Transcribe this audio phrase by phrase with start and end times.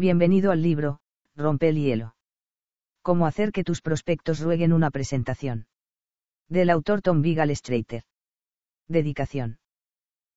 [0.00, 1.00] Bienvenido al libro,
[1.36, 2.14] Rompe el hielo.
[3.02, 5.66] Cómo hacer que tus prospectos rueguen una presentación.
[6.48, 8.04] Del autor Tom Vigal Strater.
[8.88, 9.58] Dedicación.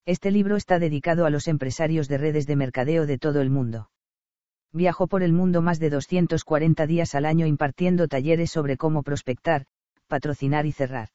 [0.06, 3.90] Este libro está dedicado a los empresarios de redes de mercadeo de todo el mundo.
[4.74, 9.64] Viajo por el mundo más de 240 días al año impartiendo talleres sobre cómo prospectar,
[10.08, 11.08] patrocinar y cerrar.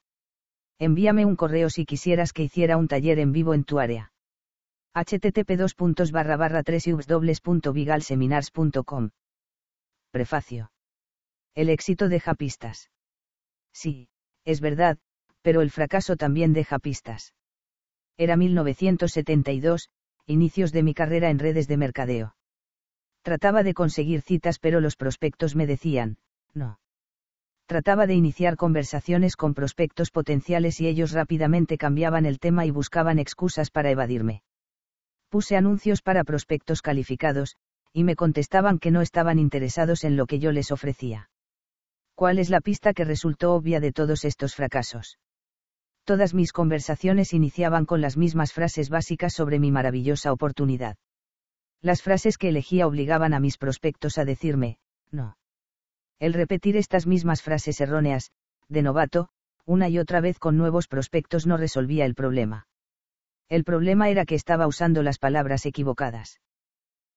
[0.79, 4.11] Envíame un correo si quisieras que hiciera un taller en vivo en tu área.
[5.05, 5.75] Http 2
[6.64, 6.85] 3
[7.45, 9.11] www.vigalseminars.com
[10.11, 10.72] Prefacio.
[11.55, 12.91] El éxito deja pistas.
[13.72, 14.08] Sí,
[14.45, 14.99] es verdad,
[15.43, 17.35] pero el fracaso también deja pistas.
[18.17, 19.91] Era 1972,
[20.27, 22.36] inicios de mi carrera en redes de mercadeo.
[23.22, 26.19] Trataba de conseguir citas pero los prospectos me decían,
[26.55, 26.80] no.
[27.67, 33.19] Trataba de iniciar conversaciones con prospectos potenciales y ellos rápidamente cambiaban el tema y buscaban
[33.19, 34.42] excusas para evadirme.
[35.28, 37.56] Puse anuncios para prospectos calificados,
[37.92, 41.31] y me contestaban que no estaban interesados en lo que yo les ofrecía.
[42.14, 45.19] ¿Cuál es la pista que resultó obvia de todos estos fracasos?
[46.05, 50.97] Todas mis conversaciones iniciaban con las mismas frases básicas sobre mi maravillosa oportunidad.
[51.83, 54.78] Las frases que elegía obligaban a mis prospectos a decirme,
[55.11, 55.36] no.
[56.19, 58.33] El repetir estas mismas frases erróneas,
[58.69, 59.28] de novato,
[59.64, 62.67] una y otra vez con nuevos prospectos no resolvía el problema.
[63.48, 66.41] El problema era que estaba usando las palabras equivocadas.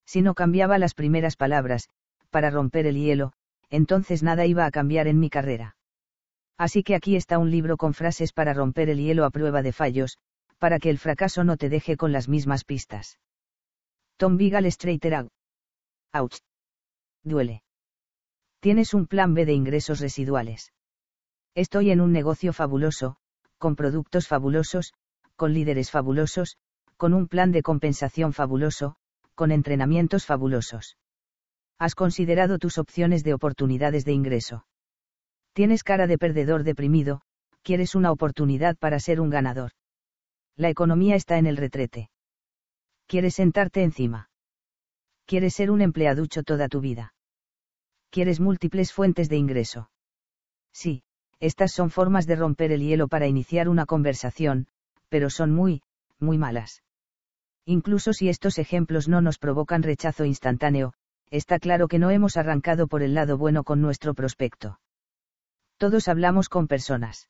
[0.05, 1.89] Si no cambiaba las primeras palabras,
[2.29, 3.33] para romper el hielo,
[3.69, 5.75] entonces nada iba a cambiar en mi carrera.
[6.57, 9.73] Así que aquí está un libro con frases para romper el hielo a prueba de
[9.73, 10.17] fallos,
[10.57, 13.17] para que el fracaso no te deje con las mismas pistas.
[14.17, 15.27] Tom Vigal Strater
[16.13, 16.38] Ouch.
[17.23, 17.63] Duele.
[18.59, 20.71] Tienes un plan B de ingresos residuales.
[21.55, 23.17] Estoy en un negocio fabuloso,
[23.57, 24.93] con productos fabulosos,
[25.42, 26.58] con líderes fabulosos,
[26.97, 28.94] con un plan de compensación fabuloso,
[29.34, 31.00] con entrenamientos fabulosos.
[31.80, 34.67] Has considerado tus opciones de oportunidades de ingreso.
[35.53, 37.23] Tienes cara de perdedor deprimido,
[37.64, 39.72] quieres una oportunidad para ser un ganador.
[40.56, 42.12] La economía está en el retrete.
[43.07, 44.30] Quieres sentarte encima.
[45.25, 47.16] Quieres ser un empleaducho toda tu vida
[48.12, 49.90] quieres múltiples fuentes de ingreso.
[50.74, 51.03] Sí,
[51.40, 54.68] estas son formas de romper el hielo para iniciar una conversación,
[55.11, 55.83] pero son muy,
[56.17, 56.81] muy malas.
[57.66, 60.94] Incluso si estos ejemplos no nos provocan rechazo instantáneo,
[61.29, 64.79] está claro que no hemos arrancado por el lado bueno con nuestro prospecto.
[65.77, 67.29] Todos hablamos con personas.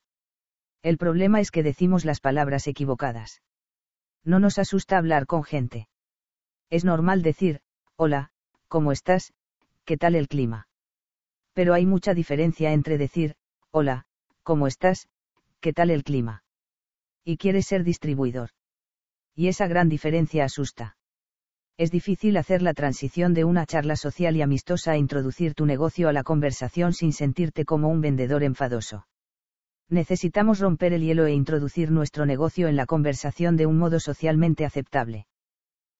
[0.82, 3.42] El problema es que decimos las palabras equivocadas.
[4.24, 5.88] No nos asusta hablar con gente.
[6.70, 7.60] Es normal decir,
[7.96, 8.30] hola,
[8.68, 9.32] ¿cómo estás?
[9.84, 10.68] ¿Qué tal el clima?
[11.52, 13.34] pero hay mucha diferencia entre decir,
[13.70, 14.06] hola,
[14.42, 15.08] ¿cómo estás?
[15.60, 16.42] ¿Qué tal el clima?
[17.24, 18.50] Y quieres ser distribuidor.
[19.34, 20.96] Y esa gran diferencia asusta.
[21.78, 26.08] Es difícil hacer la transición de una charla social y amistosa a introducir tu negocio
[26.08, 29.06] a la conversación sin sentirte como un vendedor enfadoso.
[29.88, 34.64] Necesitamos romper el hielo e introducir nuestro negocio en la conversación de un modo socialmente
[34.64, 35.26] aceptable.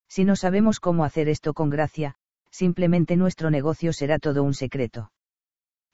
[0.09, 2.17] Si no sabemos cómo hacer esto con gracia,
[2.51, 5.11] simplemente nuestro negocio será todo un secreto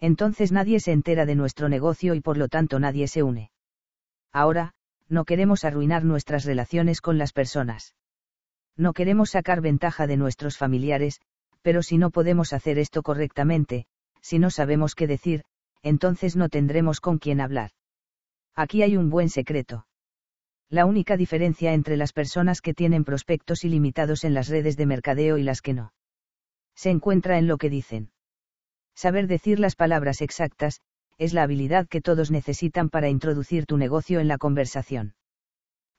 [0.01, 3.51] entonces nadie se entera de nuestro negocio y por lo tanto nadie se une.
[4.33, 4.73] Ahora,
[5.09, 7.95] no queremos arruinar nuestras relaciones con las personas.
[8.77, 11.21] No queremos sacar ventaja de nuestros familiares,
[11.63, 13.87] pero si no podemos hacer esto correctamente,
[14.21, 15.45] si no sabemos qué decir,
[15.83, 17.71] entonces no tendremos con quién hablar.
[18.55, 19.87] Aquí hay un buen secreto.
[20.69, 25.39] La única diferencia entre las personas que tienen prospectos ilimitados en las redes de mercadeo
[25.39, 25.93] y las que no.
[26.75, 28.11] Se encuentra en lo que dicen.
[28.95, 30.81] Saber decir las palabras exactas,
[31.19, 35.15] es la habilidad que todos necesitan para introducir tu negocio en la conversación.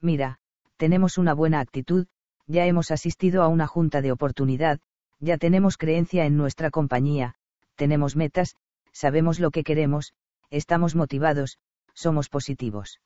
[0.01, 0.39] Mira,
[0.77, 2.07] tenemos una buena actitud,
[2.47, 4.79] ya hemos asistido a una junta de oportunidad,
[5.19, 7.35] ya tenemos creencia en nuestra compañía,
[7.75, 8.55] tenemos metas,
[8.93, 10.13] sabemos lo que queremos,
[10.49, 11.59] estamos motivados,
[11.93, 13.01] somos positivos.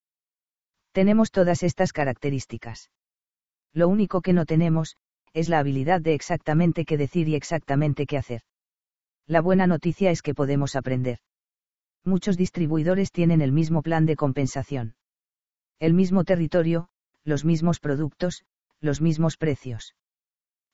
[0.91, 2.91] Tenemos todas estas características.
[3.73, 4.97] Lo único que no tenemos,
[5.33, 8.41] es la habilidad de exactamente qué decir y exactamente qué hacer.
[9.25, 11.17] La buena noticia es que podemos aprender.
[12.03, 14.95] Muchos distribuidores tienen el mismo plan de compensación.
[15.79, 16.89] El mismo territorio,
[17.23, 18.43] los mismos productos,
[18.79, 19.95] los mismos precios.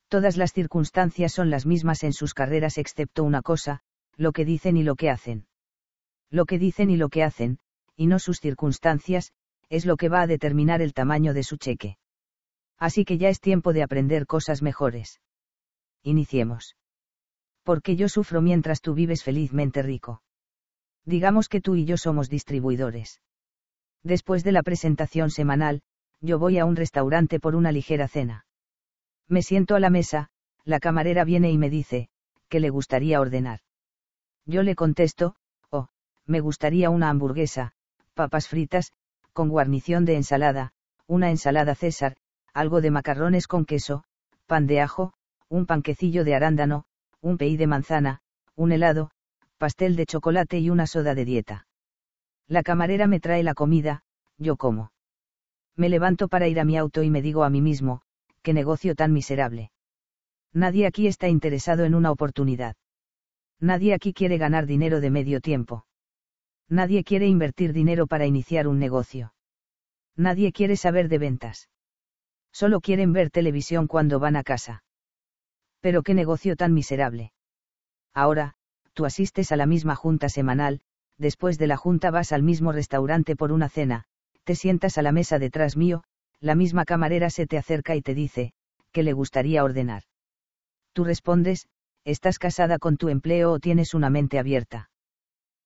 [0.08, 3.80] Todas las circunstancias son las mismas en sus carreras excepto una cosa,
[4.16, 5.46] lo que dicen y lo que hacen.
[6.30, 7.58] Lo que dicen y lo que hacen,
[7.96, 9.32] y no sus circunstancias,
[9.68, 11.96] es lo que va a determinar el tamaño de su cheque.
[12.76, 15.20] Así que ya es tiempo de aprender cosas mejores.
[16.02, 16.76] Iniciemos
[17.62, 20.22] porque yo sufro mientras tú vives felizmente rico.
[21.04, 23.20] Digamos que tú y yo somos distribuidores.
[24.02, 25.82] Después de la presentación semanal,
[26.20, 28.46] yo voy a un restaurante por una ligera cena.
[29.28, 30.30] Me siento a la mesa,
[30.64, 32.08] la camarera viene y me dice,
[32.48, 33.60] ¿qué le gustaría ordenar?
[34.44, 35.36] Yo le contesto,
[35.70, 35.88] oh,
[36.26, 37.72] me gustaría una hamburguesa,
[38.14, 38.92] papas fritas,
[39.32, 40.72] con guarnición de ensalada,
[41.06, 42.16] una ensalada César,
[42.52, 44.04] algo de macarrones con queso,
[44.46, 45.12] pan de ajo,
[45.48, 46.84] un panquecillo de arándano,
[47.20, 48.20] un peí de manzana,
[48.56, 49.10] un helado,
[49.60, 51.66] pastel de chocolate y una soda de dieta.
[52.48, 54.00] La camarera me trae la comida,
[54.38, 54.90] yo como.
[55.76, 58.00] Me levanto para ir a mi auto y me digo a mí mismo,
[58.40, 59.70] qué negocio tan miserable.
[60.54, 62.74] Nadie aquí está interesado en una oportunidad.
[63.60, 65.84] Nadie aquí quiere ganar dinero de medio tiempo.
[66.70, 69.34] Nadie quiere invertir dinero para iniciar un negocio.
[70.16, 71.68] Nadie quiere saber de ventas.
[72.50, 74.84] Solo quieren ver televisión cuando van a casa.
[75.80, 77.34] Pero qué negocio tan miserable.
[78.14, 78.54] Ahora,
[78.92, 80.80] tú asistes a la misma junta semanal,
[81.18, 84.04] después de la junta vas al mismo restaurante por una cena,
[84.44, 86.02] te sientas a la mesa detrás mío,
[86.40, 88.52] la misma camarera se te acerca y te dice,
[88.92, 90.02] ¿qué le gustaría ordenar?
[90.92, 91.68] Tú respondes,
[92.04, 94.90] ¿estás casada con tu empleo o tienes una mente abierta?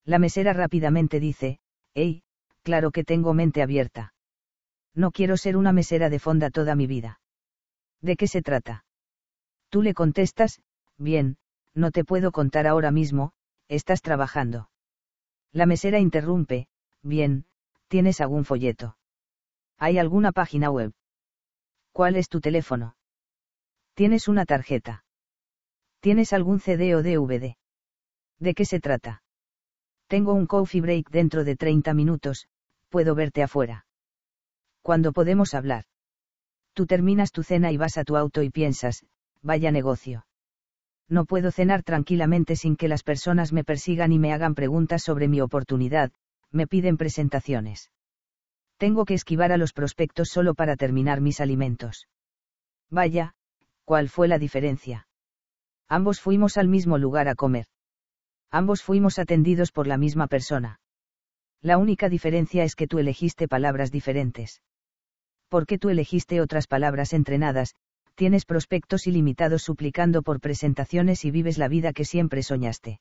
[0.04, 1.60] La mesera rápidamente dice,
[1.94, 2.22] hey,
[2.62, 4.12] claro que tengo mente abierta.
[4.94, 7.20] No quiero ser una mesera de fonda toda mi vida.
[8.00, 8.84] ¿De qué se trata?
[9.70, 10.60] Tú le contestas,
[10.98, 11.36] bien,
[11.74, 13.32] no te puedo contar ahora mismo,
[13.68, 14.70] estás trabajando.
[15.52, 16.68] La mesera interrumpe,
[17.02, 17.46] bien,
[17.88, 18.96] ¿tienes algún folleto?
[19.78, 20.92] ¿Hay alguna página web?
[21.92, 22.96] ¿Cuál es tu teléfono?
[23.94, 25.04] ¿Tienes una tarjeta?
[26.00, 27.56] ¿Tienes algún CD o DVD?
[28.38, 29.22] ¿De qué se trata?
[30.08, 32.48] Tengo un coffee break dentro de 30 minutos,
[32.88, 33.86] puedo verte afuera.
[34.82, 35.84] ¿Cuándo podemos hablar?
[36.74, 39.06] Tú terminas tu cena y vas a tu auto y piensas,
[39.40, 40.26] vaya negocio.
[41.08, 45.28] No puedo cenar tranquilamente sin que las personas me persigan y me hagan preguntas sobre
[45.28, 46.12] mi oportunidad,
[46.50, 47.90] me piden presentaciones.
[48.78, 52.08] Tengo que esquivar a los prospectos solo para terminar mis alimentos.
[52.90, 53.34] Vaya,
[53.84, 55.06] ¿cuál fue la diferencia?
[55.88, 57.66] Ambos fuimos al mismo lugar a comer.
[58.50, 60.80] Ambos fuimos atendidos por la misma persona.
[61.60, 64.62] La única diferencia es que tú elegiste palabras diferentes.
[65.48, 67.74] Porque tú elegiste otras palabras entrenadas,
[68.14, 73.00] tienes prospectos ilimitados suplicando por presentaciones y vives la vida que siempre soñaste.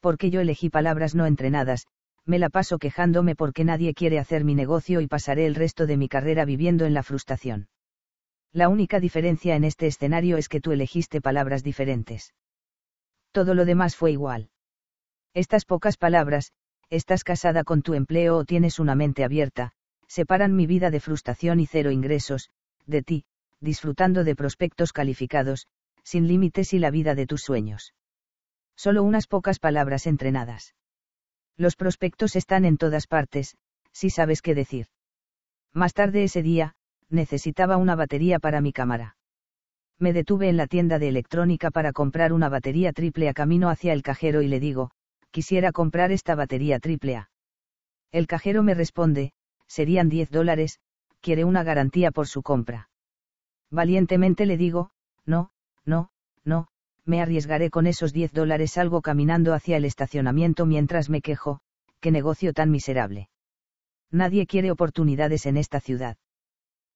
[0.00, 1.86] Porque yo elegí palabras no entrenadas,
[2.24, 5.96] me la paso quejándome porque nadie quiere hacer mi negocio y pasaré el resto de
[5.96, 7.68] mi carrera viviendo en la frustración.
[8.52, 12.34] La única diferencia en este escenario es que tú elegiste palabras diferentes.
[13.32, 14.50] Todo lo demás fue igual.
[15.34, 16.52] Estas pocas palabras,
[16.90, 19.72] estás casada con tu empleo o tienes una mente abierta,
[20.06, 22.50] separan mi vida de frustración y cero ingresos,
[22.86, 23.24] de ti,
[23.60, 25.66] disfrutando de prospectos calificados,
[26.02, 27.94] sin límites y la vida de tus sueños.
[28.76, 30.74] Solo unas pocas palabras entrenadas.
[31.56, 33.56] Los prospectos están en todas partes,
[33.92, 34.86] si sabes qué decir.
[35.72, 36.74] Más tarde ese día,
[37.08, 39.16] necesitaba una batería para mi cámara.
[39.98, 43.92] Me detuve en la tienda de electrónica para comprar una batería triple a camino hacia
[43.92, 44.92] el cajero y le digo,
[45.30, 47.30] quisiera comprar esta batería triple A.
[48.12, 49.32] El cajero me responde,
[49.66, 50.78] serían 10 dólares,
[51.20, 52.88] quiere una garantía por su compra.
[53.70, 54.90] Valientemente le digo,
[55.26, 55.50] no,
[55.84, 56.10] no,
[56.44, 56.68] no,
[57.04, 61.60] me arriesgaré con esos 10 dólares salgo caminando hacia el estacionamiento mientras me quejo,
[62.00, 63.28] qué negocio tan miserable.
[64.10, 66.16] Nadie quiere oportunidades en esta ciudad.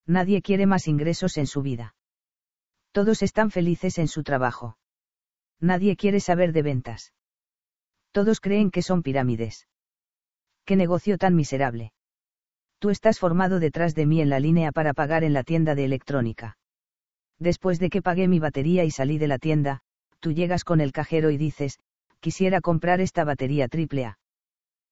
[0.05, 1.95] Nadie quiere más ingresos en su vida.
[2.91, 4.77] Todos están felices en su trabajo.
[5.59, 7.13] Nadie quiere saber de ventas.
[8.11, 9.67] Todos creen que son pirámides.
[10.65, 11.93] Qué negocio tan miserable.
[12.79, 15.85] Tú estás formado detrás de mí en la línea para pagar en la tienda de
[15.85, 16.57] electrónica.
[17.43, 19.81] Después de que pagué mi batería y salí de la tienda,
[20.21, 21.77] tú llegas con el cajero y dices,
[22.21, 24.17] quisiera comprar esta batería AAA.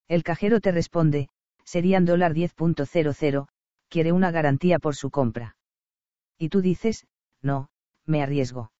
[0.09, 1.29] El cajero te responde,
[1.63, 3.47] serían dólar 10.00,
[3.87, 5.55] quiere una garantía por su compra.
[6.37, 7.07] Y tú dices,
[7.41, 7.69] no,
[8.05, 8.73] me arriesgo.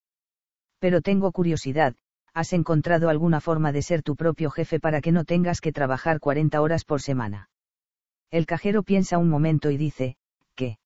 [0.80, 1.96] Pero tengo curiosidad,
[2.34, 6.20] ¿has encontrado alguna forma de ser tu propio jefe para que no tengas que trabajar
[6.20, 7.50] 40 horas por semana?
[8.32, 10.18] El cajero piensa un momento y dice,
[10.56, 10.78] ¿qué?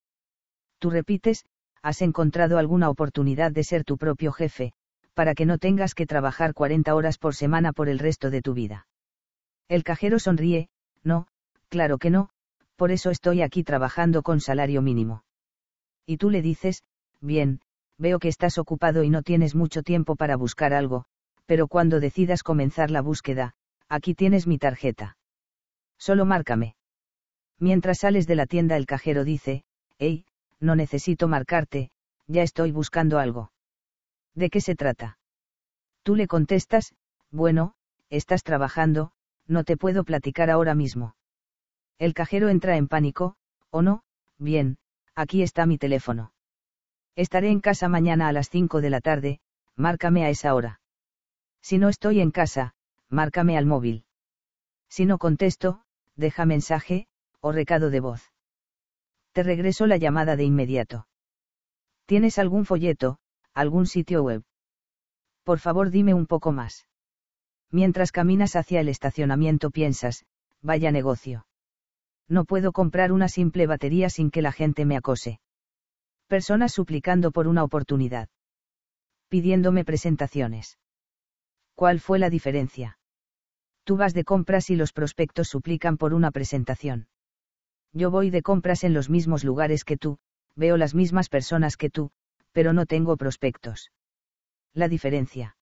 [0.77, 1.46] Tú repites,
[1.86, 4.74] has encontrado alguna oportunidad de ser tu propio jefe,
[5.13, 8.56] para que no tengas que trabajar 40 horas por semana por el resto de tu
[8.56, 8.88] vida.
[9.68, 10.70] El cajero sonríe,
[11.04, 11.27] no,
[11.70, 12.30] claro que no,
[12.75, 15.25] por eso estoy aquí trabajando con salario mínimo.
[16.08, 16.82] Y tú le dices,
[17.22, 17.62] bien,
[18.00, 21.06] veo que estás ocupado y no tienes mucho tiempo para buscar algo,
[21.46, 23.54] pero cuando decidas comenzar la búsqueda,
[23.89, 25.18] aquí tienes mi tarjeta.
[26.00, 26.77] Solo márcame.
[27.60, 29.65] Mientras sales de la tienda el cajero dice,
[30.00, 30.25] hey,
[30.60, 31.92] no necesito marcarte,
[32.28, 33.52] ya estoy buscando algo.
[34.34, 35.18] ¿De qué se trata?
[36.04, 36.94] Tú le contestas,
[37.32, 37.74] bueno,
[38.10, 39.12] estás trabajando,
[39.48, 41.16] no te puedo platicar ahora mismo.
[41.98, 43.36] El cajero entra en pánico,
[43.70, 44.04] ¿o no?
[44.38, 44.78] Bien,
[45.16, 46.34] aquí está mi teléfono.
[47.16, 49.40] Estaré en casa mañana a las 5 de la tarde,
[49.76, 50.82] márcame a esa hora.
[51.62, 52.76] Si no estoy en casa,
[53.10, 54.06] márcame al móvil.
[54.90, 55.82] Si no contesto,
[56.16, 57.08] deja mensaje,
[57.40, 58.35] o recado de voz.
[59.36, 61.08] Te regreso la llamada de inmediato.
[62.06, 63.18] ¿Tienes algún folleto,
[63.54, 64.44] algún sitio web?
[65.44, 66.88] Por favor dime un poco más.
[67.70, 70.25] Mientras caminas hacia el estacionamiento piensas,
[70.62, 71.48] vaya negocio.
[72.30, 75.42] No puedo comprar una simple batería sin que la gente me acose.
[76.27, 78.30] Personas suplicando por una oportunidad.
[79.27, 80.80] Pidiéndome presentaciones.
[81.74, 83.00] ¿Cuál fue la diferencia?
[83.84, 87.10] Tú vas de compras y los prospectos suplican por una presentación.
[87.96, 90.18] Yo voy de compras en los mismos lugares que tú,
[90.58, 92.12] veo las mismas personas que tú,
[92.52, 93.94] pero no tengo prospectos.
[94.74, 95.56] La diferencia.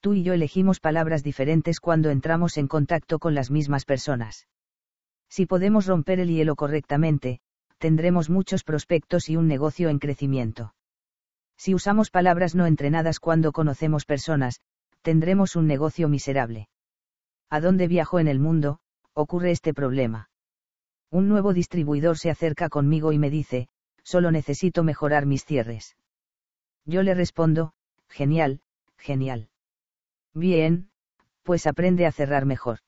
[0.00, 4.48] Tú y yo elegimos palabras diferentes cuando entramos en contacto con las mismas personas.
[5.30, 7.38] Si podemos romper el hielo correctamente,
[7.78, 10.74] tendremos muchos prospectos y un negocio en crecimiento.
[11.56, 14.60] Si usamos palabras no entrenadas cuando conocemos personas,
[15.02, 16.68] tendremos un negocio miserable.
[17.48, 18.80] ¿A dónde viajo en el mundo?
[19.14, 20.28] ocurre este problema.
[21.14, 23.68] Un nuevo distribuidor se acerca conmigo y me dice,
[24.02, 25.96] solo necesito mejorar mis cierres.
[26.84, 27.72] Yo le respondo,
[28.08, 28.62] genial,
[28.98, 29.48] genial.
[30.34, 30.90] Bien,
[31.44, 32.80] pues aprende a cerrar mejor.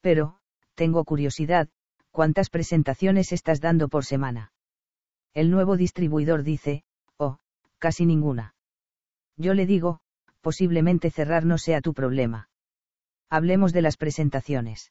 [0.00, 0.40] Pero,
[0.74, 1.68] tengo curiosidad,
[2.10, 4.50] ¿cuántas presentaciones estás dando por semana?
[5.32, 6.82] El nuevo distribuidor dice,
[7.16, 7.38] oh,
[7.78, 8.56] casi ninguna.
[9.36, 10.00] Yo le digo,
[10.40, 12.48] posiblemente cerrar no sea tu problema.
[13.30, 14.90] Hablemos de las presentaciones.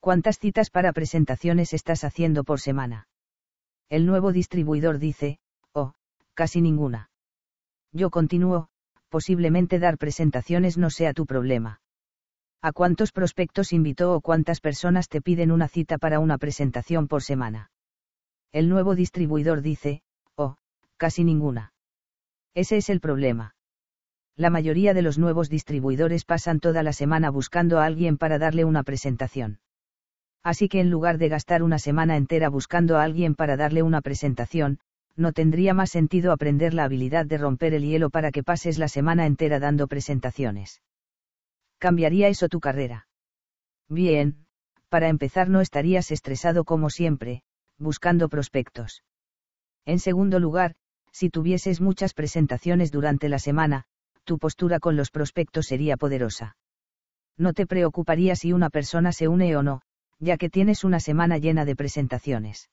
[0.00, 3.08] ¿Cuántas citas para presentaciones estás haciendo por semana?
[3.88, 5.40] El nuevo distribuidor dice,
[5.72, 5.94] oh,
[6.34, 7.10] casi ninguna.
[7.92, 8.68] Yo continúo,
[9.08, 11.80] posiblemente dar presentaciones no sea tu problema.
[12.62, 17.22] ¿A cuántos prospectos invitó o cuántas personas te piden una cita para una presentación por
[17.22, 17.70] semana?
[18.52, 20.02] El nuevo distribuidor dice,
[20.36, 20.56] oh,
[20.96, 21.72] casi ninguna.
[22.54, 23.54] Ese es el problema.
[24.36, 28.64] La mayoría de los nuevos distribuidores pasan toda la semana buscando a alguien para darle
[28.64, 29.58] una presentación.
[30.42, 34.00] Así que en lugar de gastar una semana entera buscando a alguien para darle una
[34.00, 34.78] presentación,
[35.16, 38.88] no tendría más sentido aprender la habilidad de romper el hielo para que pases la
[38.88, 40.80] semana entera dando presentaciones.
[41.78, 43.08] ¿Cambiaría eso tu carrera?
[43.88, 44.46] Bien,
[44.88, 47.42] para empezar no estarías estresado como siempre,
[47.78, 49.02] buscando prospectos.
[49.84, 50.74] En segundo lugar,
[51.12, 53.84] si tuvieses muchas presentaciones durante la semana,
[54.24, 56.56] tu postura con los prospectos sería poderosa.
[57.36, 59.80] No te preocuparía si una persona se une o no,
[60.18, 62.70] ya que tienes una semana llena de presentaciones.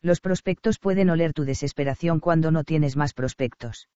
[0.00, 3.88] Los prospectos pueden oler tu desesperación cuando no tienes más prospectos.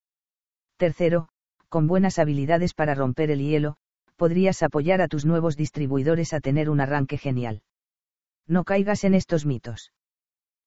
[0.77, 1.29] Tercero,
[1.69, 3.77] con buenas habilidades para romper el hielo,
[4.17, 7.63] podrías apoyar a tus nuevos distribuidores a tener un arranque genial.
[8.47, 9.93] No caigas en estos mitos.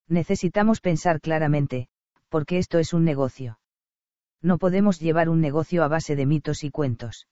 [0.08, 1.88] Necesitamos pensar claramente,
[2.28, 3.58] porque esto es un negocio.
[4.42, 7.28] No podemos llevar un negocio a base de mitos y cuentos.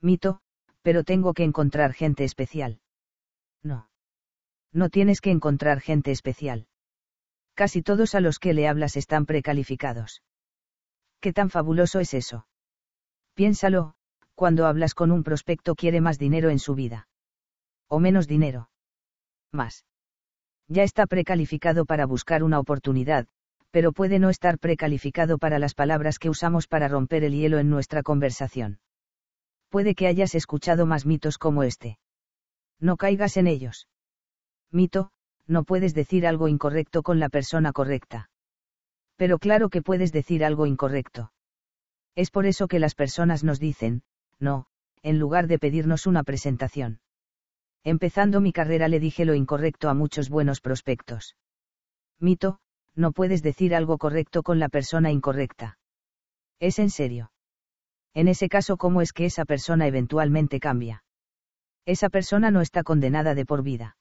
[0.00, 0.40] Mito,
[0.82, 2.80] pero tengo que encontrar gente especial.
[3.66, 3.88] No.
[4.72, 6.68] No tienes que encontrar gente especial.
[7.54, 10.22] Casi todos a los que le hablas están precalificados.
[11.20, 12.46] ¿Qué tan fabuloso es eso?
[13.34, 13.94] Piénsalo,
[14.34, 17.08] cuando hablas con un prospecto quiere más dinero en su vida.
[17.88, 18.70] O menos dinero.
[19.52, 19.84] Más.
[20.68, 23.26] Ya está precalificado para buscar una oportunidad,
[23.70, 27.70] pero puede no estar precalificado para las palabras que usamos para romper el hielo en
[27.70, 28.78] nuestra conversación.
[29.70, 31.98] Puede que hayas escuchado más mitos como este.
[32.80, 33.88] No caigas en ellos.
[34.70, 35.10] Mito,
[35.46, 38.30] no puedes decir algo incorrecto con la persona correcta.
[39.16, 41.32] Pero claro que puedes decir algo incorrecto.
[42.14, 44.02] Es por eso que las personas nos dicen,
[44.38, 44.66] no,
[45.02, 47.00] en lugar de pedirnos una presentación.
[47.84, 51.36] Empezando mi carrera le dije lo incorrecto a muchos buenos prospectos.
[52.18, 52.58] Mito,
[52.94, 55.78] no puedes decir algo correcto con la persona incorrecta.
[56.58, 57.30] ¿Es en serio?
[58.14, 61.04] En ese caso, ¿cómo es que esa persona eventualmente cambia?
[61.86, 63.96] Esa persona no está condenada de por vida.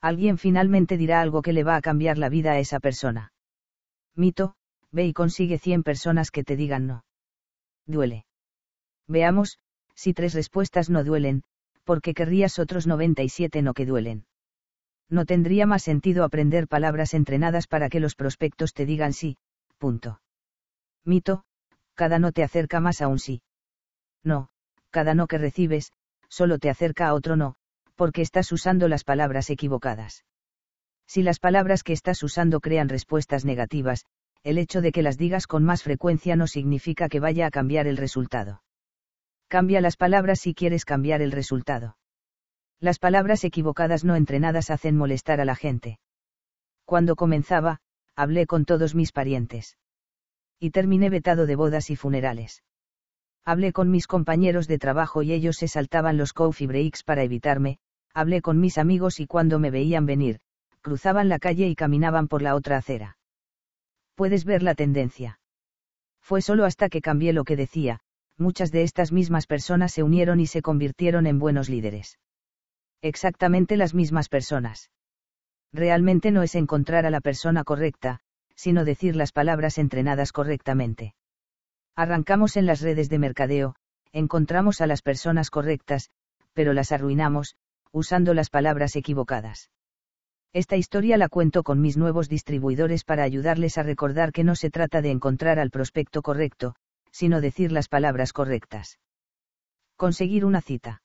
[0.00, 3.32] Alguien finalmente dirá algo que le va a cambiar la vida a esa persona.
[4.14, 4.54] Mito,
[4.92, 7.04] ve y consigue 100 personas que te digan no.
[7.86, 8.24] Duele.
[9.08, 9.58] Veamos,
[9.94, 11.42] si tres respuestas no duelen,
[11.84, 14.24] ¿por qué querrías otros 97 no que duelen?
[15.08, 19.36] No tendría más sentido aprender palabras entrenadas para que los prospectos te digan sí,
[19.78, 20.20] punto.
[21.04, 21.42] Mito,
[21.94, 23.42] cada no te acerca más a un sí.
[24.22, 24.48] No,
[24.90, 25.92] cada no que recibes,
[26.30, 27.56] solo te acerca a otro no,
[27.96, 30.24] porque estás usando las palabras equivocadas.
[31.06, 34.06] Si las palabras que estás usando crean respuestas negativas,
[34.42, 37.86] el hecho de que las digas con más frecuencia no significa que vaya a cambiar
[37.86, 38.62] el resultado.
[39.48, 41.98] Cambia las palabras si quieres cambiar el resultado.
[42.78, 45.98] Las palabras equivocadas no entrenadas hacen molestar a la gente.
[46.86, 47.80] Cuando comenzaba,
[48.16, 49.76] hablé con todos mis parientes.
[50.58, 52.62] Y terminé vetado de bodas y funerales.
[53.44, 57.78] Hablé con mis compañeros de trabajo y ellos se saltaban los coffee breaks para evitarme,
[58.12, 60.40] hablé con mis amigos y cuando me veían venir,
[60.82, 63.18] cruzaban la calle y caminaban por la otra acera.
[64.14, 65.40] Puedes ver la tendencia.
[66.20, 68.00] Fue solo hasta que cambié lo que decía,
[68.36, 72.18] muchas de estas mismas personas se unieron y se convirtieron en buenos líderes.
[73.02, 74.90] Exactamente las mismas personas.
[75.72, 78.20] Realmente no es encontrar a la persona correcta,
[78.54, 81.14] sino decir las palabras entrenadas correctamente.
[81.96, 83.74] Arrancamos en las redes de mercadeo,
[84.12, 86.10] encontramos a las personas correctas,
[86.52, 87.56] pero las arruinamos,
[87.92, 89.70] usando las palabras equivocadas.
[90.52, 94.70] Esta historia la cuento con mis nuevos distribuidores para ayudarles a recordar que no se
[94.70, 96.74] trata de encontrar al prospecto correcto,
[97.12, 98.98] sino decir las palabras correctas.
[99.96, 101.02] Conseguir una cita.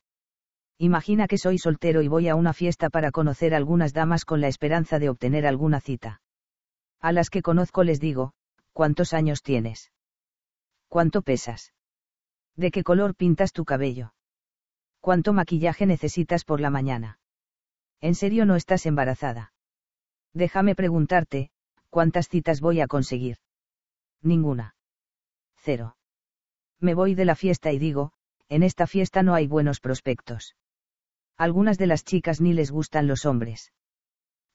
[0.78, 4.48] Imagina que soy soltero y voy a una fiesta para conocer algunas damas con la
[4.48, 6.22] esperanza de obtener alguna cita.
[7.00, 8.34] A las que conozco les digo,
[8.74, 9.92] ¿cuántos años tienes?
[10.96, 11.74] ¿Cuánto pesas?
[12.56, 14.14] ¿De qué color pintas tu cabello?
[15.02, 17.20] ¿Cuánto maquillaje necesitas por la mañana?
[18.00, 19.52] ¿En serio no estás embarazada?
[20.34, 21.50] Déjame preguntarte,
[21.90, 23.40] ¿cuántas citas voy a conseguir?
[24.22, 24.78] Ninguna.
[25.58, 25.98] Cero.
[26.80, 28.14] Me voy de la fiesta y digo,
[28.48, 30.56] en esta fiesta no hay buenos prospectos.
[31.36, 33.74] Algunas de las chicas ni les gustan los hombres.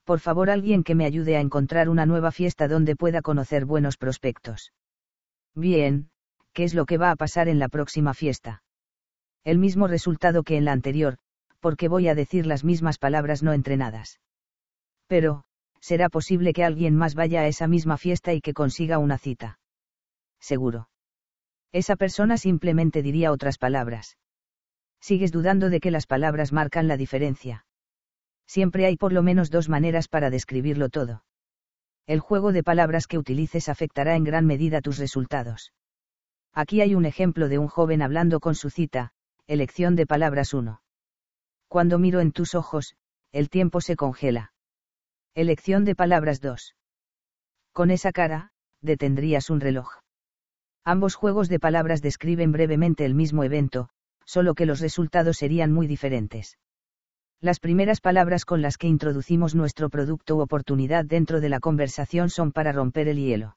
[0.05, 3.99] Por favor alguien que me ayude a encontrar una nueva fiesta donde pueda conocer buenos
[3.99, 4.73] prospectos.
[5.55, 6.10] Bien,
[6.53, 8.63] ¿qué es lo que va a pasar en la próxima fiesta?
[9.45, 11.19] El mismo resultado que en la anterior,
[11.61, 14.21] porque voy a decir las mismas palabras no entrenadas.
[15.07, 15.45] Pero,
[15.81, 19.59] será posible que alguien más vaya a esa misma fiesta y que consiga una cita.
[20.39, 20.89] Seguro.
[21.73, 24.19] Esa persona simplemente diría otras palabras.
[25.01, 27.65] Sigues dudando de que las palabras marcan la diferencia.
[28.47, 31.25] Siempre hay por lo menos dos maneras para describirlo todo.
[32.07, 35.73] El juego de palabras que utilices afectará en gran medida tus resultados.
[36.53, 39.13] Aquí hay un ejemplo de un joven hablando con su cita,
[39.47, 40.83] elección de palabras 1.
[41.69, 42.97] Cuando miro en tus ojos,
[43.33, 44.53] el tiempo se congela.
[45.35, 46.75] Elección de palabras 2.
[47.73, 50.01] Con esa cara, detendrías un reloj.
[50.85, 53.91] Ambos juegos de palabras describen brevemente el mismo evento,
[54.25, 56.59] solo que los resultados serían muy diferentes.
[57.41, 62.29] Las primeras palabras con las que introducimos nuestro producto u oportunidad dentro de la conversación
[62.29, 63.57] son para romper el hielo.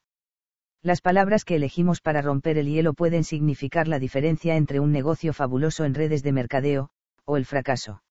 [0.84, 5.32] Las palabras que elegimos para romper el hielo pueden significar la diferencia entre un negocio
[5.32, 6.90] fabuloso en redes de mercadeo,
[7.24, 8.04] o el fracaso.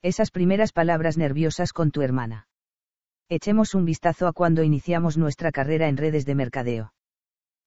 [0.00, 2.48] Esas primeras palabras nerviosas con tu hermana.
[3.28, 6.94] Echemos un vistazo a cuando iniciamos nuestra carrera en redes de mercadeo.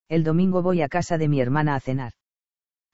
[0.09, 2.13] El domingo voy a casa de mi hermana a cenar.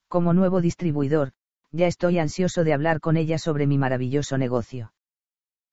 [0.08, 1.32] Como nuevo distribuidor,
[1.72, 4.92] ya estoy ansioso de hablar con ella sobre mi maravilloso negocio.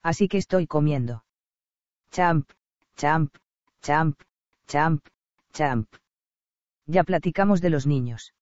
[0.02, 1.24] Así que estoy comiendo.
[2.10, 2.50] Champ,
[2.96, 3.34] champ,
[3.82, 4.18] champ,
[4.66, 5.06] champ,
[5.52, 5.88] champ.
[6.86, 8.34] Ya platicamos de los niños.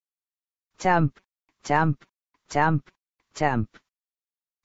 [0.78, 1.16] Champ,
[1.62, 2.00] champ,
[2.48, 2.86] champ,
[3.34, 3.68] champ.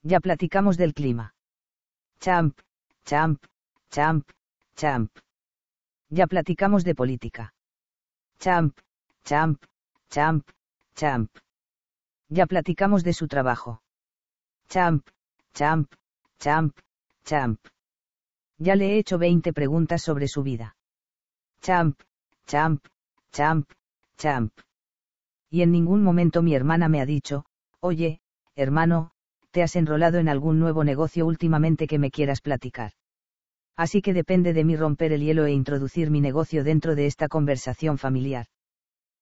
[0.04, 1.34] Ya platicamos del clima.
[2.20, 2.60] Champ,
[3.06, 3.44] champ,
[3.90, 4.30] champ,
[4.76, 5.12] champ.
[6.10, 7.54] Ya platicamos de política.
[8.40, 8.78] Champ,
[9.24, 9.64] champ,
[10.10, 10.48] champ,
[10.96, 11.32] champ.
[12.30, 13.82] Ya platicamos de su trabajo.
[14.68, 15.08] Champ,
[15.54, 15.92] champ,
[16.40, 16.78] champ,
[17.24, 17.60] champ.
[18.58, 20.76] Ya le he hecho 20 preguntas sobre su vida.
[21.62, 22.00] Champ,
[22.52, 22.86] champ,
[23.32, 23.66] champ,
[24.18, 24.52] champ.
[25.50, 27.46] Y en ningún momento mi hermana me ha dicho,
[27.80, 28.20] oye,
[28.56, 29.12] hermano,
[29.52, 32.92] te has enrolado en algún nuevo negocio últimamente que me quieras platicar.
[33.78, 37.30] Así que depende de mí romper el hielo e introducir mi negocio dentro de esta
[37.30, 38.48] conversación familiar.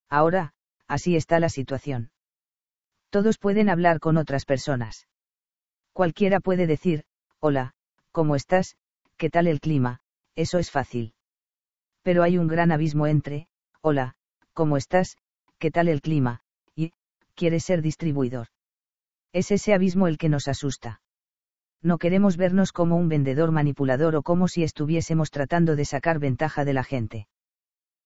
[0.10, 0.54] Ahora,
[0.88, 2.10] así está la situación.
[3.12, 5.08] Todos pueden hablar con otras personas.
[5.94, 7.04] Cualquiera puede decir,
[7.40, 7.76] hola,
[8.12, 8.76] ¿cómo estás?
[9.18, 10.00] ¿Qué tal el clima?
[10.36, 11.14] Eso es fácil.
[12.04, 13.48] Pero hay un gran abismo entre,
[13.82, 14.16] hola,
[14.54, 15.18] ¿cómo estás?
[15.58, 16.42] ¿Qué tal el clima?
[16.76, 16.94] y,
[17.36, 18.48] ¿quieres ser distribuidor?
[19.34, 21.02] Es ese abismo el que nos asusta.
[21.82, 26.66] No queremos vernos como un vendedor manipulador o como si estuviésemos tratando de sacar ventaja
[26.66, 27.28] de la gente.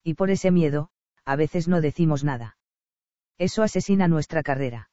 [0.04, 0.90] Y por ese miedo,
[1.26, 2.58] a veces no decimos nada.
[3.38, 4.90] Eso asesina nuestra carrera.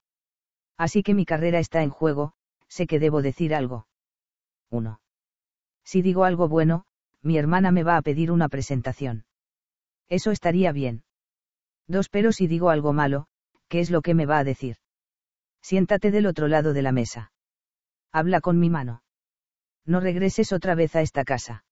[0.78, 2.32] Así que mi carrera está en juego,
[2.68, 3.86] sé que debo decir algo.
[4.70, 5.00] 1.
[5.84, 6.86] Si digo algo bueno,
[7.22, 9.24] mi hermana me va a pedir una presentación.
[10.08, 11.04] Eso estaría bien.
[11.88, 12.08] 2.
[12.08, 13.26] Pero si digo algo malo,
[13.68, 14.76] ¿qué es lo que me va a decir?
[15.62, 17.32] Siéntate del otro lado de la mesa.
[18.12, 19.02] Habla con mi mano.
[19.84, 21.64] No regreses otra vez a esta casa.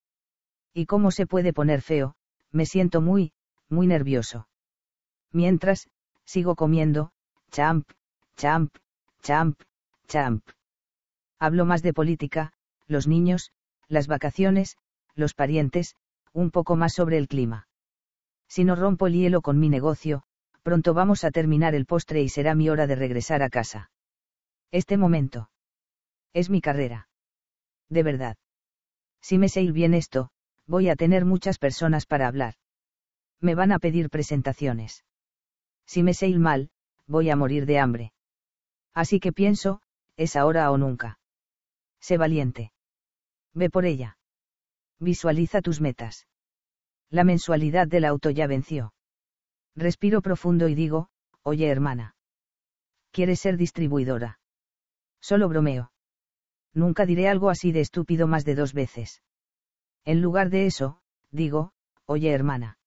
[0.73, 2.17] ¿Y cómo se puede poner feo?
[2.53, 3.33] Me siento muy,
[3.69, 4.49] muy nervioso.
[5.33, 5.89] Mientras,
[6.25, 7.13] sigo comiendo,
[7.51, 7.89] champ,
[8.37, 8.75] champ,
[9.23, 9.61] champ,
[10.07, 10.45] champ.
[11.39, 12.53] Hablo más de política,
[12.87, 13.53] los niños,
[13.89, 14.77] las vacaciones,
[15.19, 15.97] los parientes,
[16.33, 17.69] un poco más sobre el clima.
[18.49, 20.25] Si no rompo el hielo con mi negocio,
[20.69, 23.91] Pronto vamos a terminar el postre y será mi hora de regresar a casa.
[24.71, 25.49] Este momento.
[26.35, 27.09] Es mi carrera.
[27.89, 28.37] De verdad.
[29.23, 30.29] Si me sé ir bien esto,
[30.67, 32.53] voy a tener muchas personas para hablar.
[33.41, 35.07] Me van a pedir presentaciones.
[35.87, 36.69] Si me sé ir mal,
[37.07, 38.13] voy a morir de hambre.
[38.93, 39.81] Así que pienso,
[40.19, 41.19] es ahora o nunca.
[41.99, 42.73] Sé valiente.
[43.55, 44.18] Ve por ella.
[45.01, 46.27] Visualiza tus metas.
[47.11, 48.93] La mensualidad del auto ya venció.
[49.77, 51.09] Respiro profundo y digo,
[51.43, 52.17] oye hermana.
[53.13, 54.41] ¿Quieres ser distribuidora?
[55.21, 55.93] Solo bromeo.
[56.75, 59.23] Nunca diré algo así de estúpido más de dos veces.
[60.05, 61.73] En lugar de eso, digo,
[62.07, 62.79] oye hermana.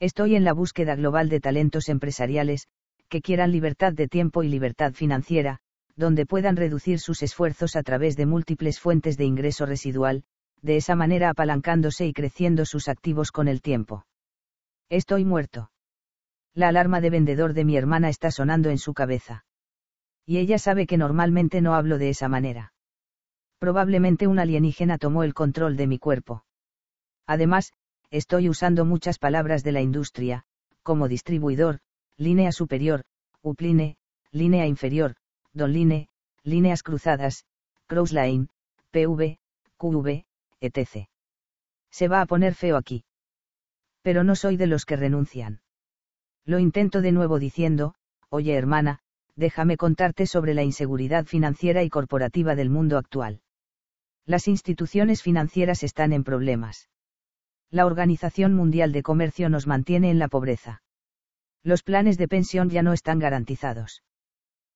[0.00, 2.68] Estoy en la búsqueda global de talentos empresariales,
[3.08, 5.58] que quieran libertad de tiempo y libertad financiera,
[5.96, 10.24] donde puedan reducir sus esfuerzos a través de múltiples fuentes de ingreso residual,
[10.62, 14.06] de esa manera apalancándose y creciendo sus activos con el tiempo.
[14.88, 15.70] Estoy muerto.
[16.54, 19.44] La alarma de vendedor de mi hermana está sonando en su cabeza.
[20.26, 22.72] Y ella sabe que normalmente no hablo de esa manera.
[23.58, 26.44] Probablemente un alienígena tomó el control de mi cuerpo.
[27.26, 27.72] Además,
[28.10, 30.44] estoy usando muchas palabras de la industria,
[30.82, 31.80] como distribuidor,
[32.16, 33.04] línea superior,
[33.42, 33.96] upline,
[34.32, 35.16] línea inferior,
[35.52, 36.08] downline,
[36.42, 37.44] líneas cruzadas,
[37.86, 38.48] crossline,
[38.90, 39.38] PV,
[39.76, 40.24] QV,
[40.60, 41.08] etc.
[41.90, 43.04] Se va a poner feo aquí.
[44.02, 45.60] Pero no soy de los que renuncian.
[46.44, 47.94] Lo intento de nuevo diciendo,
[48.28, 49.00] oye hermana,
[49.36, 53.40] déjame contarte sobre la inseguridad financiera y corporativa del mundo actual.
[54.24, 56.88] Las instituciones financieras están en problemas.
[57.70, 60.82] La Organización Mundial de Comercio nos mantiene en la pobreza.
[61.62, 64.02] Los planes de pensión ya no están garantizados.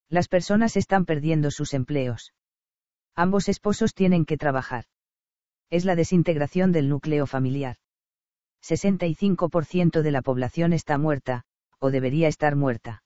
[0.08, 2.34] Las personas están perdiendo sus empleos.
[3.14, 4.84] Ambos esposos tienen que trabajar
[5.72, 7.76] es la desintegración del núcleo familiar.
[8.62, 11.44] 65% de la población está muerta,
[11.78, 13.02] o debería estar muerta.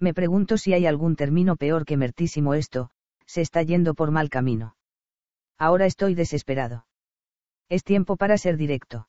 [0.00, 2.90] Me pregunto si hay algún término peor que mertísimo esto,
[3.24, 4.76] se está yendo por mal camino.
[5.58, 6.88] Ahora estoy desesperado.
[7.68, 9.08] Es tiempo para ser directo.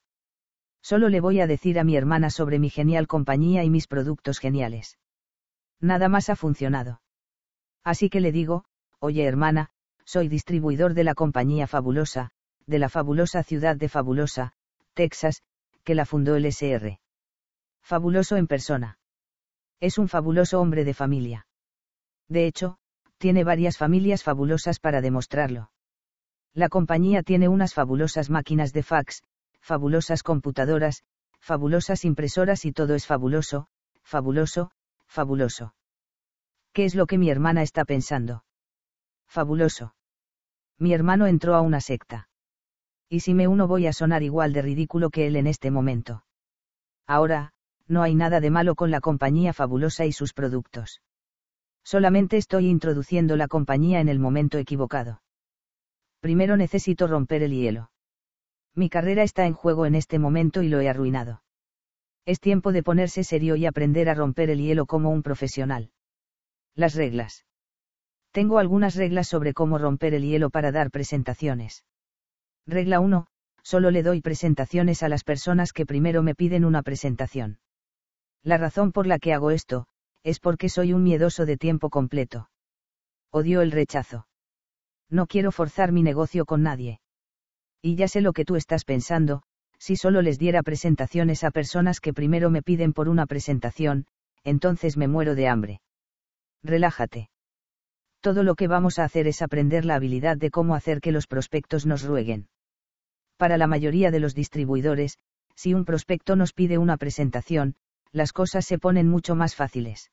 [0.84, 4.38] Solo le voy a decir a mi hermana sobre mi genial compañía y mis productos
[4.38, 5.00] geniales.
[5.82, 7.02] Nada más ha funcionado.
[7.84, 8.66] Así que le digo,
[9.00, 9.72] oye hermana,
[10.06, 12.32] soy distribuidor de la compañía fabulosa,
[12.68, 14.54] de la fabulosa ciudad de Fabulosa,
[14.94, 15.42] Texas,
[15.84, 17.00] que la fundó el SR.
[17.82, 19.00] Fabuloso en persona.
[19.80, 21.48] Es un fabuloso hombre de familia.
[22.28, 22.78] De hecho,
[23.18, 25.72] tiene varias familias fabulosas para demostrarlo.
[26.54, 29.24] La compañía tiene unas fabulosas máquinas de fax,
[29.62, 31.04] fabulosas computadoras,
[31.40, 33.68] fabulosas impresoras y todo es fabuloso,
[34.04, 34.72] fabuloso,
[35.08, 35.74] fabuloso.
[36.74, 38.44] ¿Qué es lo que mi hermana está pensando?
[39.28, 39.96] Fabuloso.
[40.78, 42.27] Mi hermano entró a una secta.
[43.10, 46.24] Y si me uno voy a sonar igual de ridículo que él en este momento.
[47.06, 47.54] Ahora,
[47.88, 51.02] no hay nada de malo con la compañía fabulosa y sus productos.
[51.84, 55.22] Solamente estoy introduciendo la compañía en el momento equivocado.
[56.20, 57.92] Primero necesito romper el hielo.
[58.76, 61.44] Mi carrera está en juego en este momento y lo he arruinado.
[62.26, 65.92] Es tiempo de ponerse serio y aprender a romper el hielo como un profesional.
[66.76, 67.46] Las reglas.
[68.32, 71.86] Tengo algunas reglas sobre cómo romper el hielo para dar presentaciones.
[72.68, 73.28] Regla 1.
[73.64, 77.60] Solo le doy presentaciones a las personas que primero me piden una presentación.
[78.44, 79.86] La razón por la que hago esto,
[80.24, 82.50] es porque soy un miedoso de tiempo completo.
[83.32, 84.28] Odio el rechazo.
[85.10, 87.00] No quiero forzar mi negocio con nadie.
[87.82, 89.44] Y ya sé lo que tú estás pensando,
[89.80, 94.08] si solo les diera presentaciones a personas que primero me piden por una presentación,
[94.44, 95.82] entonces me muero de hambre.
[96.64, 97.30] Relájate.
[98.20, 101.28] Todo lo que vamos a hacer es aprender la habilidad de cómo hacer que los
[101.28, 102.50] prospectos nos rueguen
[103.38, 105.18] para la mayoría de los distribuidores,
[105.56, 107.76] si un prospecto nos pide una presentación,
[108.12, 110.12] las cosas se ponen mucho más fáciles.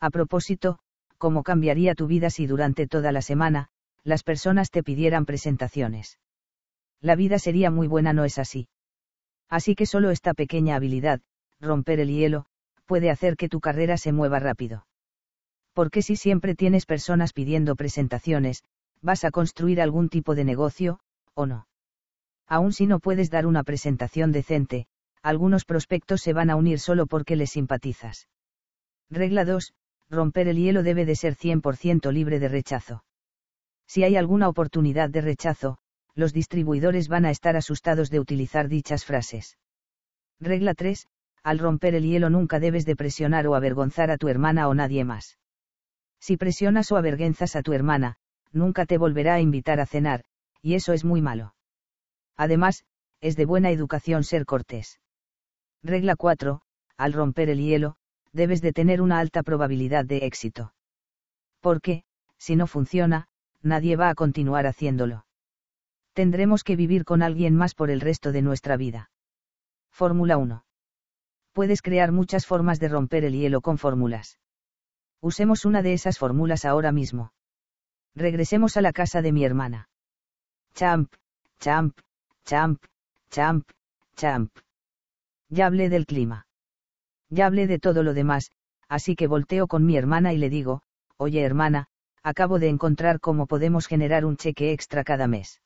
[0.00, 0.78] A propósito,
[1.18, 3.68] ¿cómo cambiaría tu vida si durante toda la semana,
[4.02, 6.18] las personas te pidieran presentaciones?
[7.00, 8.68] La vida sería muy buena, ¿no es así?
[9.48, 11.20] Así que solo esta pequeña habilidad,
[11.60, 12.46] romper el hielo,
[12.86, 14.86] puede hacer que tu carrera se mueva rápido.
[15.72, 18.62] Porque si siempre tienes personas pidiendo presentaciones,
[19.02, 21.00] vas a construir algún tipo de negocio,
[21.34, 21.66] ¿o no?
[22.46, 24.86] Aun si no puedes dar una presentación decente,
[25.22, 28.28] algunos prospectos se van a unir solo porque les simpatizas.
[29.10, 29.74] Regla 2.
[30.10, 33.04] Romper el hielo debe de ser 100% libre de rechazo.
[33.86, 35.78] Si hay alguna oportunidad de rechazo,
[36.14, 39.58] los distribuidores van a estar asustados de utilizar dichas frases.
[40.40, 41.08] Regla 3.
[41.42, 45.04] Al romper el hielo nunca debes de presionar o avergonzar a tu hermana o nadie
[45.04, 45.38] más.
[46.20, 48.16] Si presionas o avergüenzas a tu hermana,
[48.52, 50.24] nunca te volverá a invitar a cenar,
[50.62, 51.53] y eso es muy malo.
[52.36, 52.84] Además,
[53.20, 55.00] es de buena educación ser cortés.
[55.82, 56.60] Regla 4.
[56.96, 57.96] Al romper el hielo,
[58.32, 60.74] debes de tener una alta probabilidad de éxito.
[61.60, 62.04] Porque,
[62.38, 63.28] si no funciona,
[63.62, 65.26] nadie va a continuar haciéndolo.
[66.12, 69.10] Tendremos que vivir con alguien más por el resto de nuestra vida.
[69.90, 70.64] Fórmula 1.
[71.52, 74.38] Puedes crear muchas formas de romper el hielo con fórmulas.
[75.20, 77.32] Usemos una de esas fórmulas ahora mismo.
[78.14, 79.88] Regresemos a la casa de mi hermana.
[80.74, 81.12] Champ,
[81.58, 81.98] champ,
[82.44, 82.82] champ,
[83.30, 83.68] champ,
[84.16, 84.50] champ.
[85.48, 86.46] Ya hablé del clima.
[87.30, 88.50] Ya hablé de todo lo demás,
[88.88, 90.82] así que volteo con mi hermana y le digo,
[91.16, 91.88] oye hermana,
[92.22, 95.62] acabo de encontrar cómo podemos generar un cheque extra cada mes.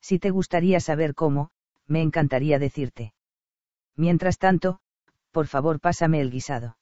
[0.00, 1.50] Si te gustaría saber cómo,
[1.86, 3.14] me encantaría decirte.
[3.96, 4.80] Mientras tanto,
[5.30, 6.76] por favor pásame el guisado.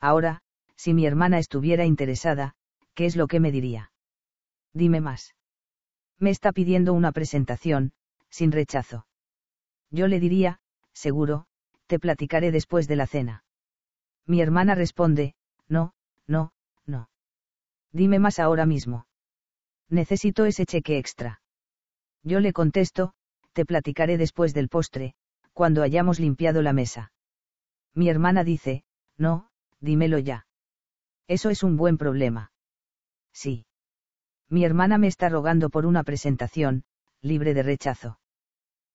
[0.00, 0.42] Ahora,
[0.76, 2.54] si mi hermana estuviera interesada,
[2.94, 3.92] ¿qué es lo que me diría?
[4.72, 5.36] Dime más.
[6.18, 7.92] Me está pidiendo una presentación,
[8.32, 9.06] sin rechazo.
[9.90, 10.58] Yo le diría,
[10.92, 11.46] seguro,
[11.86, 13.44] te platicaré después de la cena.
[14.26, 15.34] Mi hermana responde,
[15.68, 15.92] no,
[16.26, 16.52] no,
[16.86, 17.10] no.
[17.92, 19.06] Dime más ahora mismo.
[19.90, 21.42] Necesito ese cheque extra.
[22.22, 23.12] Yo le contesto,
[23.52, 25.14] te platicaré después del postre,
[25.52, 27.12] cuando hayamos limpiado la mesa.
[27.94, 28.84] Mi hermana dice,
[29.18, 30.46] no, dímelo ya.
[31.28, 32.52] Eso es un buen problema.
[33.34, 33.66] Sí.
[34.48, 36.84] Mi hermana me está rogando por una presentación,
[37.20, 38.18] libre de rechazo.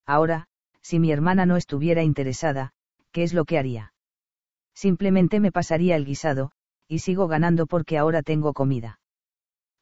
[0.08, 0.48] Ahora,
[0.82, 2.72] si mi hermana no estuviera interesada,
[3.12, 3.94] ¿qué es lo que haría?
[4.74, 6.52] Simplemente me pasaría el guisado,
[6.88, 9.00] y sigo ganando porque ahora tengo comida.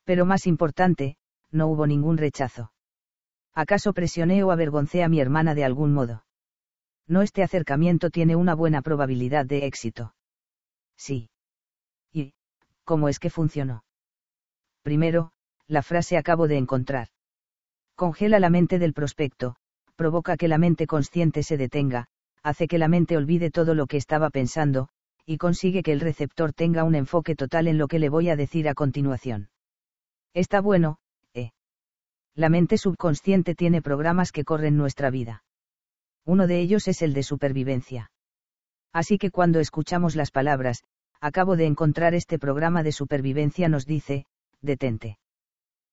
[0.04, 1.18] Pero más importante,
[1.52, 2.72] no hubo ningún rechazo.
[3.54, 6.26] ¿Acaso presioné o avergoncé a mi hermana de algún modo?
[7.08, 10.16] No este acercamiento tiene una buena probabilidad de éxito.
[10.98, 11.30] Sí.
[12.12, 12.34] ¿Y
[12.84, 13.84] cómo es que funcionó?
[14.82, 15.32] Primero,
[15.68, 17.10] la frase acabo de encontrar.
[17.96, 19.56] Congela la mente del prospecto,
[19.96, 22.08] provoca que la mente consciente se detenga,
[22.44, 24.90] hace que la mente olvide todo lo que estaba pensando,
[25.26, 28.36] y consigue que el receptor tenga un enfoque total en lo que le voy a
[28.36, 29.50] decir a continuación.
[30.34, 31.00] Está bueno,
[31.34, 31.52] ¿eh?
[32.36, 35.44] La mente subconsciente tiene programas que corren nuestra vida.
[36.26, 38.12] Uno de ellos es el de supervivencia.
[38.94, 40.84] Así que cuando escuchamos las palabras,
[41.22, 44.26] acabo de encontrar este programa de supervivencia nos dice,
[44.62, 45.18] detente.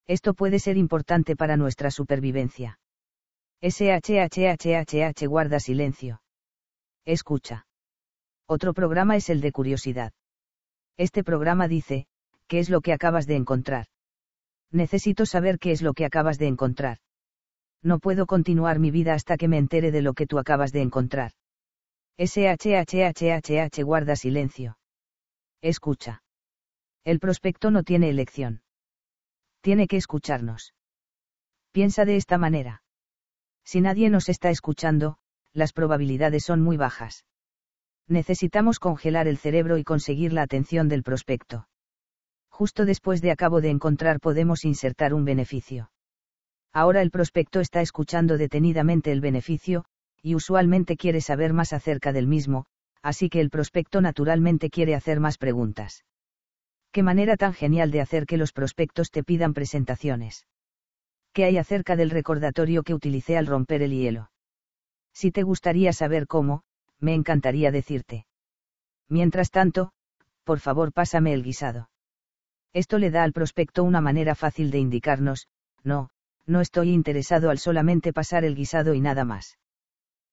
[0.06, 2.78] Esto puede ser importante para nuestra supervivencia.
[3.62, 6.20] SHHHH guarda silencio.
[7.04, 7.64] Escucha.
[8.48, 10.12] Otro programa es el de curiosidad.
[10.96, 12.06] Este programa dice,
[12.48, 13.86] ¿qué es lo que acabas de encontrar?
[14.72, 16.98] Necesito saber qué es lo que acabas de encontrar.
[17.82, 20.82] No puedo continuar mi vida hasta que me entere de lo que tú acabas de
[20.82, 21.30] encontrar.
[22.18, 24.76] SHHHH guarda silencio.
[25.60, 26.24] Escucha.
[27.04, 28.62] El prospecto no tiene elección.
[29.60, 30.74] Tiene que escucharnos.
[31.70, 32.81] Piensa de esta manera.
[33.64, 35.16] Si nadie nos está escuchando,
[35.52, 37.24] las probabilidades son muy bajas.
[38.08, 41.68] Necesitamos congelar el cerebro y conseguir la atención del prospecto.
[42.48, 45.90] Justo después de acabo de encontrar podemos insertar un beneficio.
[46.72, 49.84] Ahora el prospecto está escuchando detenidamente el beneficio,
[50.22, 52.66] y usualmente quiere saber más acerca del mismo,
[53.02, 56.04] así que el prospecto naturalmente quiere hacer más preguntas.
[56.92, 60.46] Qué manera tan genial de hacer que los prospectos te pidan presentaciones.
[61.32, 64.30] ¿Qué hay acerca del recordatorio que utilicé al romper el hielo?
[65.14, 66.62] Si te gustaría saber cómo,
[66.98, 68.26] me encantaría decirte.
[69.08, 69.92] Mientras tanto,
[70.44, 71.90] por favor pásame el guisado.
[72.72, 75.48] Esto le da al prospecto una manera fácil de indicarnos,
[75.84, 76.10] no,
[76.46, 79.58] no estoy interesado al solamente pasar el guisado y nada más.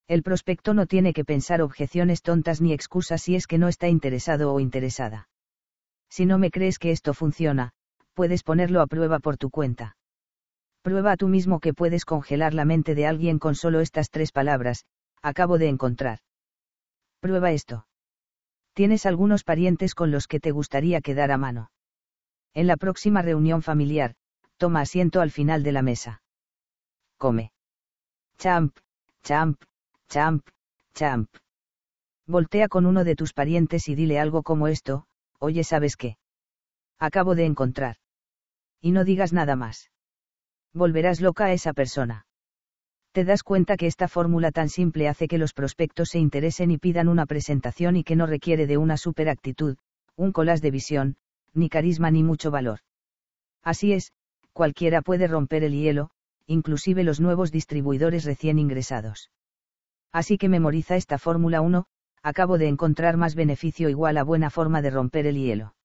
[0.07, 3.87] El prospecto no tiene que pensar objeciones tontas ni excusas si es que no está
[3.87, 5.29] interesado o interesada.
[6.09, 7.71] Si no me crees que esto funciona,
[8.15, 9.97] puedes ponerlo a prueba por tu cuenta.
[10.81, 14.85] Prueba tú mismo que puedes congelar la mente de alguien con solo estas tres palabras,
[15.21, 16.19] acabo de encontrar.
[17.19, 17.85] Prueba esto.
[18.73, 21.69] Tienes algunos parientes con los que te gustaría quedar a mano.
[22.53, 24.15] En la próxima reunión familiar,
[24.55, 26.21] toma asiento al final de la mesa.
[27.17, 27.51] Come.
[28.37, 28.77] Champ,
[29.21, 29.61] champ,
[30.07, 30.47] champ,
[30.93, 31.29] champ.
[32.25, 35.07] Voltea con uno de tus parientes y dile algo como esto,
[35.39, 36.17] oye, ¿sabes qué?
[36.99, 37.97] Acabo de encontrar.
[38.79, 39.89] Y no digas nada más
[40.73, 42.25] volverás loca a esa persona.
[43.11, 46.77] Te das cuenta que esta fórmula tan simple hace que los prospectos se interesen y
[46.77, 49.77] pidan una presentación y que no requiere de una superactitud,
[50.15, 51.15] un colas de visión,
[51.53, 52.79] ni carisma ni mucho valor.
[53.63, 54.13] Así es,
[54.53, 56.11] cualquiera puede romper el hielo,
[56.45, 59.31] inclusive los nuevos distribuidores recién ingresados.
[60.11, 61.85] Así que memoriza esta fórmula 1,
[62.23, 65.75] acabo de encontrar más beneficio igual a buena forma de romper el hielo.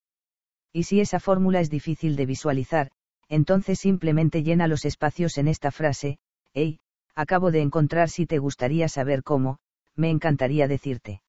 [0.73, 2.91] Y si esa fórmula es difícil de visualizar,
[3.35, 6.19] entonces simplemente llena los espacios en esta frase,
[6.53, 6.79] hey,
[7.17, 9.59] acabo de encontrar si te gustaría saber cómo,
[9.97, 11.21] me encantaría decirte.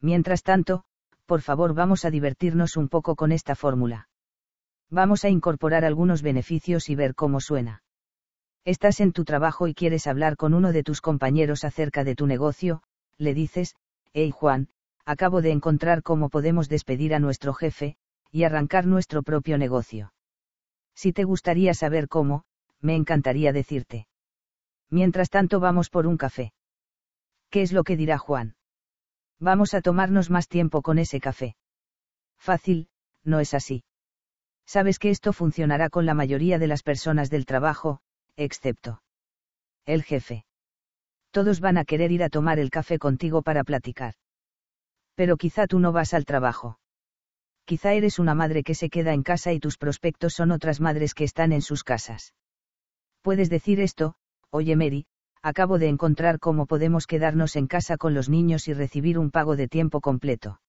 [0.00, 0.82] Mientras tanto,
[1.26, 4.08] por favor vamos a divertirnos un poco con esta fórmula.
[4.90, 7.84] Vamos a incorporar algunos beneficios y ver cómo suena.
[8.64, 12.26] Estás en tu trabajo y quieres hablar con uno de tus compañeros acerca de tu
[12.26, 12.82] negocio,
[13.18, 13.76] le dices,
[14.12, 14.68] hey Juan,
[15.04, 17.96] acabo de encontrar cómo podemos despedir a nuestro jefe,
[18.32, 20.12] y arrancar nuestro propio negocio.
[20.94, 22.44] Si te gustaría saber cómo,
[22.80, 24.06] me encantaría decirte.
[24.90, 26.52] Mientras tanto vamos por un café.
[27.50, 28.56] ¿Qué es lo que dirá Juan?
[29.38, 31.56] Vamos a tomarnos más tiempo con ese café.
[32.38, 32.88] Fácil,
[33.24, 33.84] no es así.
[34.66, 38.00] Sabes que esto funcionará con la mayoría de las personas del trabajo,
[38.36, 39.02] excepto
[39.84, 40.44] el jefe.
[41.30, 44.14] Todos van a querer ir a tomar el café contigo para platicar.
[45.14, 46.78] Pero quizá tú no vas al trabajo.
[47.70, 51.14] Quizá eres una madre que se queda en casa y tus prospectos son otras madres
[51.14, 52.34] que están en sus casas.
[53.22, 54.16] Puedes decir esto,
[54.50, 55.06] oye Mary,
[55.40, 59.54] acabo de encontrar cómo podemos quedarnos en casa con los niños y recibir un pago
[59.54, 60.60] de tiempo completo.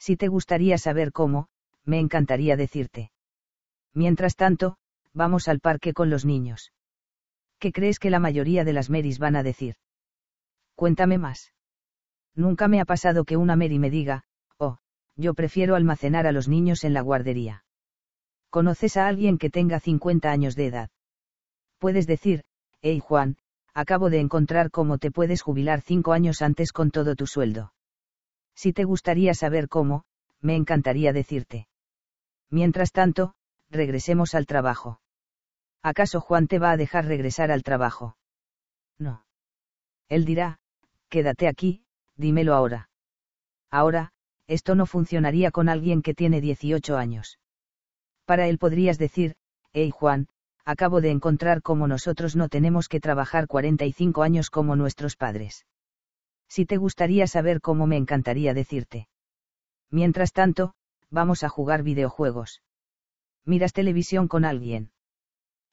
[0.00, 1.46] Si te gustaría saber cómo,
[1.84, 3.12] me encantaría decirte.
[3.94, 4.78] Mientras tanto,
[5.14, 6.72] vamos al parque con los niños.
[7.60, 9.76] ¿Qué crees que la mayoría de las Marys van a decir?
[10.74, 11.52] Cuéntame más.
[12.34, 14.24] Nunca me ha pasado que una Mary me diga,
[15.16, 17.64] yo prefiero almacenar a los niños en la guardería.
[18.50, 20.90] ¿Conoces a alguien que tenga 50 años de edad?
[21.78, 22.44] Puedes decir,
[22.80, 23.36] hey Juan,
[23.74, 27.72] acabo de encontrar cómo te puedes jubilar cinco años antes con todo tu sueldo.
[28.54, 30.04] Si te gustaría saber cómo,
[30.40, 31.68] me encantaría decirte.
[32.50, 33.34] Mientras tanto,
[33.70, 35.00] regresemos al trabajo.
[35.82, 38.16] ¿Acaso Juan te va a dejar regresar al trabajo?
[38.98, 39.24] No.
[40.08, 40.58] Él dirá,
[41.08, 41.84] quédate aquí,
[42.16, 42.88] dímelo ahora.
[43.70, 44.12] Ahora,
[44.46, 47.38] esto no funcionaría con alguien que tiene 18 años.
[48.24, 49.36] Para él podrías decir,
[49.72, 50.28] hey Juan,
[50.64, 55.66] acabo de encontrar cómo nosotros no tenemos que trabajar 45 años como nuestros padres.
[56.48, 59.08] Si te gustaría saber cómo me encantaría decirte.
[59.90, 60.74] Mientras tanto,
[61.10, 62.62] vamos a jugar videojuegos.
[63.44, 64.90] Miras televisión con alguien.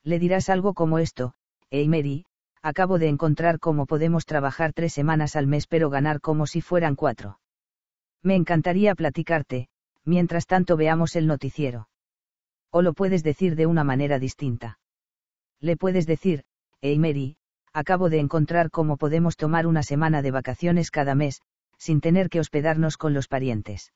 [0.04, 1.34] Le dirás algo como esto,
[1.70, 2.24] hey Mary,
[2.62, 6.94] acabo de encontrar cómo podemos trabajar tres semanas al mes pero ganar como si fueran
[6.94, 7.38] cuatro.
[8.24, 9.68] Me encantaría platicarte,
[10.04, 11.88] mientras tanto veamos el noticiero.
[12.70, 14.78] O lo puedes decir de una manera distinta.
[15.60, 16.44] Le puedes decir,
[16.80, 17.36] hey Mary,
[17.74, 21.42] acabo de encontrar cómo podemos tomar una semana de vacaciones cada mes,
[21.76, 23.92] sin tener que hospedarnos con los parientes.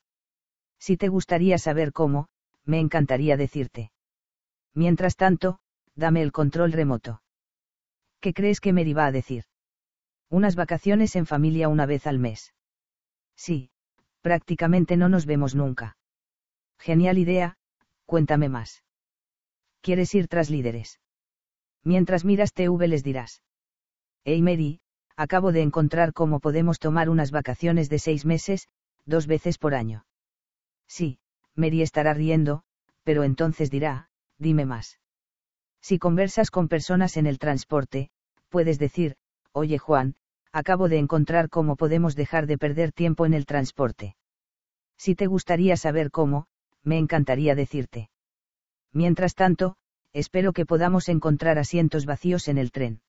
[0.79, 2.29] Si te gustaría saber cómo,
[2.65, 3.93] me encantaría decirte.
[4.75, 5.59] Mientras tanto,
[5.95, 7.23] dame el control remoto.
[8.21, 9.45] ¿Qué crees que Mary va a decir?
[10.29, 12.53] Unas vacaciones en familia una vez al mes.
[13.35, 13.71] Sí,
[14.21, 15.97] prácticamente no nos vemos nunca.
[16.79, 17.57] Genial idea,
[18.07, 18.85] cuéntame más.
[19.81, 21.01] ¿Quieres ir tras líderes?
[21.85, 23.43] Mientras miras TV les dirás.
[24.25, 24.81] Hey Mary,
[25.17, 28.69] acabo de encontrar cómo podemos tomar unas vacaciones de seis meses,
[29.05, 30.05] dos veces por año.
[30.87, 31.19] Sí,
[31.55, 32.63] Mary estará riendo,
[33.05, 34.99] pero entonces dirá, dime más.
[35.81, 38.11] Si conversas con personas en el transporte,
[38.49, 39.17] puedes decir,
[39.53, 40.17] oye Juan,
[40.53, 44.17] acabo de encontrar cómo podemos dejar de perder tiempo en el transporte.
[44.97, 46.47] Si te gustaría saber cómo,
[46.83, 48.11] me encantaría decirte.
[48.93, 49.77] Mientras tanto,
[50.13, 53.01] espero que podamos encontrar asientos vacíos en el tren.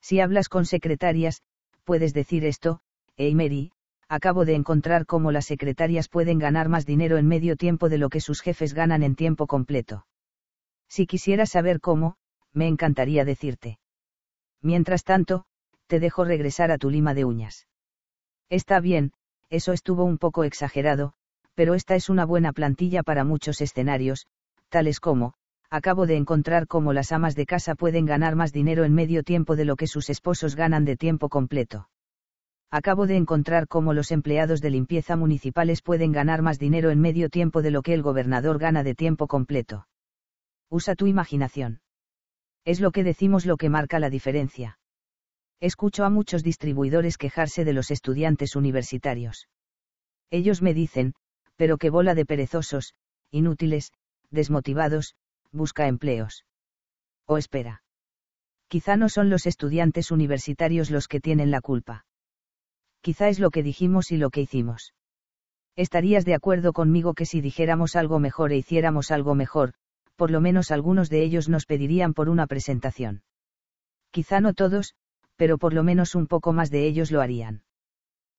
[0.00, 1.42] Si hablas con secretarias,
[1.84, 2.80] puedes decir esto,
[3.16, 3.72] hey Mary,
[4.08, 8.08] acabo de encontrar cómo las secretarias pueden ganar más dinero en medio tiempo de lo
[8.08, 10.06] que sus jefes ganan en tiempo completo.
[10.88, 12.16] Si quisieras saber cómo,
[12.52, 13.78] me encantaría decirte.
[14.60, 15.44] Mientras tanto,
[15.86, 17.66] te dejo regresar a tu lima de uñas.
[18.50, 19.12] Está bien,
[19.50, 21.12] eso estuvo un poco exagerado,
[21.54, 24.26] pero esta es una buena plantilla para muchos escenarios,
[24.68, 25.34] tales como,
[25.70, 29.56] acabo de encontrar cómo las amas de casa pueden ganar más dinero en medio tiempo
[29.56, 31.88] de lo que sus esposos ganan de tiempo completo.
[32.70, 37.28] Acabo de encontrar cómo los empleados de limpieza municipales pueden ganar más dinero en medio
[37.28, 39.86] tiempo de lo que el gobernador gana de tiempo completo.
[40.70, 41.80] Usa tu imaginación.
[42.64, 44.78] Es lo que decimos lo que marca la diferencia.
[45.60, 49.48] Escucho a muchos distribuidores quejarse de los estudiantes universitarios.
[50.30, 51.14] Ellos me dicen,
[51.56, 52.94] pero qué bola de perezosos,
[53.30, 53.92] inútiles,
[54.30, 55.14] desmotivados,
[55.52, 56.44] busca empleos.
[57.26, 57.82] O espera.
[58.68, 62.04] Quizá no son los estudiantes universitarios los que tienen la culpa.
[63.00, 64.94] Quizá es lo que dijimos y lo que hicimos.
[65.76, 69.74] Estarías de acuerdo conmigo que si dijéramos algo mejor e hiciéramos algo mejor,
[70.16, 73.22] por lo menos algunos de ellos nos pedirían por una presentación.
[74.10, 74.94] Quizá no todos,
[75.36, 77.62] pero por lo menos un poco más de ellos lo harían.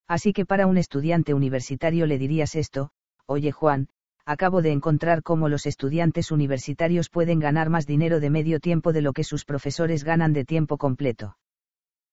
[0.07, 2.91] Así que para un estudiante universitario le dirías esto,
[3.25, 3.89] oye Juan,
[4.25, 9.01] acabo de encontrar cómo los estudiantes universitarios pueden ganar más dinero de medio tiempo de
[9.01, 11.37] lo que sus profesores ganan de tiempo completo.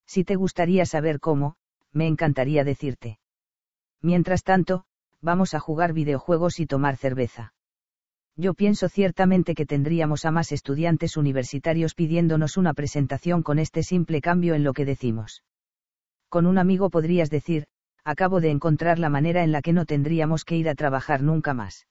[0.06, 1.56] Si te gustaría saber cómo,
[1.92, 3.18] me encantaría decirte.
[4.00, 4.84] Mientras tanto,
[5.20, 7.54] vamos a jugar videojuegos y tomar cerveza.
[8.36, 14.20] Yo pienso ciertamente que tendríamos a más estudiantes universitarios pidiéndonos una presentación con este simple
[14.20, 15.42] cambio en lo que decimos.
[16.28, 17.66] Con un amigo podrías decir,
[18.04, 21.52] acabo de encontrar la manera en la que no tendríamos que ir a trabajar nunca
[21.52, 21.86] más.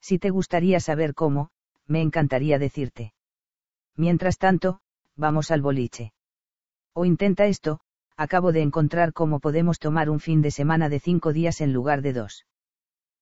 [0.00, 1.48] Si te gustaría saber cómo,
[1.86, 3.14] me encantaría decirte.
[3.96, 4.80] Mientras tanto,
[5.16, 6.12] vamos al boliche.
[6.92, 7.80] O intenta esto,
[8.16, 12.02] acabo de encontrar cómo podemos tomar un fin de semana de cinco días en lugar
[12.02, 12.46] de dos.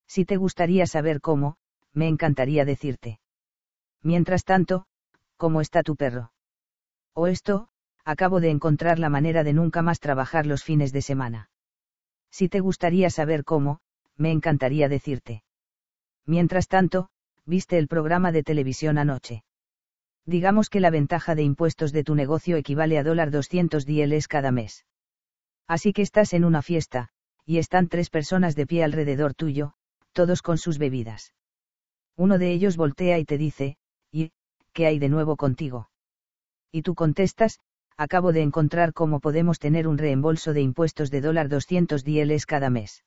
[0.07, 1.55] Si te gustaría saber cómo,
[1.93, 3.19] me encantaría decirte.
[4.01, 4.85] Mientras tanto,
[5.37, 6.31] ¿cómo está tu perro?
[7.13, 7.69] O esto,
[8.03, 11.49] acabo de encontrar la manera de nunca más trabajar los fines de semana.
[12.31, 13.79] Si te gustaría saber cómo,
[14.17, 15.43] me encantaría decirte.
[16.25, 17.09] Mientras tanto,
[17.45, 19.43] viste el programa de televisión anoche.
[20.25, 24.51] Digamos que la ventaja de impuestos de tu negocio equivale a dólar 200 dieles cada
[24.51, 24.85] mes.
[25.67, 27.09] Así que estás en una fiesta,
[27.45, 29.73] y están tres personas de pie alrededor tuyo,
[30.13, 31.33] todos con sus bebidas.
[32.15, 33.77] Uno de ellos voltea y te dice,
[34.11, 34.31] ¿y,
[34.71, 35.89] qué hay de nuevo contigo?
[36.71, 37.59] Y tú contestas,
[37.97, 42.69] acabo de encontrar cómo podemos tener un reembolso de impuestos de dólar 200 dieles cada
[42.69, 43.03] mes.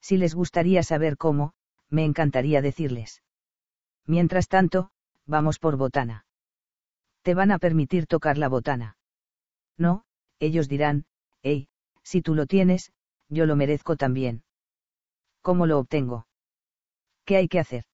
[0.00, 1.52] Si les gustaría saber cómo,
[1.90, 3.22] me encantaría decirles.
[4.06, 4.90] Mientras tanto,
[5.26, 6.26] vamos por botana.
[7.22, 8.96] Te van a permitir tocar la botana.
[9.76, 10.04] No,
[10.38, 11.04] ellos dirán,
[11.42, 11.68] hey,
[12.02, 12.92] si tú lo tienes,
[13.28, 14.44] yo lo merezco también.
[15.42, 16.26] ¿Cómo lo obtengo?
[17.24, 17.84] ¿Qué hay que hacer?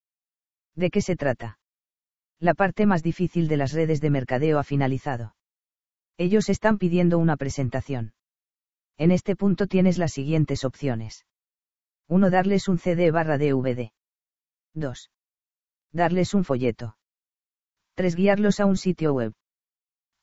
[0.75, 1.59] ¿De qué se trata?
[2.41, 5.35] La parte más difícil de las redes de mercadeo ha finalizado.
[6.19, 8.13] Ellos están pidiendo una presentación.
[8.97, 11.25] En este punto tienes las siguientes opciones.
[12.09, 12.31] 1.
[12.31, 13.91] Darles un CD barra DVD.
[14.75, 15.11] 2.
[15.93, 16.97] Darles un folleto.
[17.95, 18.17] 3.
[18.17, 19.33] Guiarlos a un sitio web.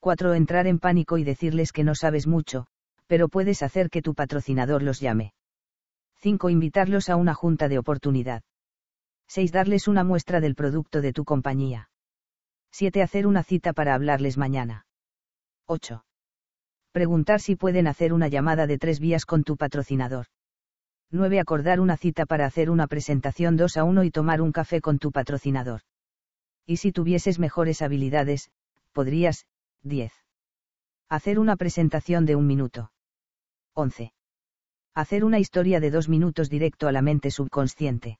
[0.00, 0.34] 4.
[0.34, 2.66] Entrar en pánico y decirles que no sabes mucho,
[3.06, 5.32] pero puedes hacer que tu patrocinador los llame.
[6.20, 6.50] 5.
[6.50, 8.42] Invitarlos a una junta de oportunidad.
[9.34, 9.50] 6.
[9.50, 11.88] Darles una muestra del producto de tu compañía.
[12.70, 13.00] 7.
[13.00, 14.84] Hacer una cita para hablarles mañana.
[15.66, 16.04] 8.
[16.92, 20.26] Preguntar si pueden hacer una llamada de tres vías con tu patrocinador.
[21.10, 21.40] 9.
[21.40, 24.98] Acordar una cita para hacer una presentación 2 a 1 y tomar un café con
[24.98, 25.80] tu patrocinador.
[26.66, 28.50] Y si tuvieses mejores habilidades,
[28.92, 29.46] podrías,
[29.82, 30.12] 10.
[31.08, 32.92] Hacer una presentación de un minuto.
[33.72, 34.12] 11.
[34.94, 38.18] Hacer una historia de dos minutos directo a la mente subconsciente.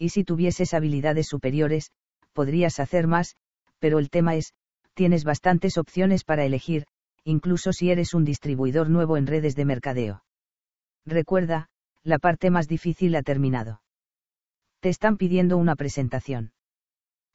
[0.00, 1.92] Y si tuvieses habilidades superiores,
[2.32, 3.36] podrías hacer más,
[3.78, 4.54] pero el tema es,
[4.94, 6.86] tienes bastantes opciones para elegir,
[7.22, 10.24] incluso si eres un distribuidor nuevo en redes de mercadeo.
[11.04, 11.68] Recuerda,
[12.02, 13.82] la parte más difícil ha terminado.
[14.80, 16.54] Te están pidiendo una presentación.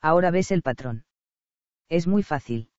[0.02, 1.06] Ahora ves el patrón.
[1.88, 2.70] Es muy fácil.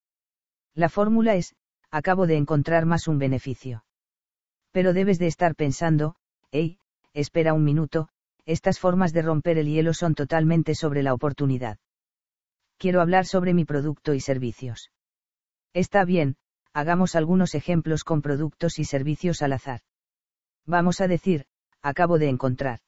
[0.74, 1.54] La fórmula es,
[1.92, 3.84] acabo de encontrar más un beneficio.
[4.72, 6.16] Pero debes de estar pensando,
[6.50, 6.80] hey,
[7.14, 8.08] espera un minuto,
[8.46, 11.78] estas formas de romper el hielo son totalmente sobre la oportunidad
[12.78, 14.90] quiero hablar sobre mi producto y servicios.
[15.72, 16.36] Está bien,
[16.72, 19.80] hagamos algunos ejemplos con productos y servicios al azar.
[20.64, 21.46] Vamos a decir,
[21.82, 22.80] acabo de encontrar.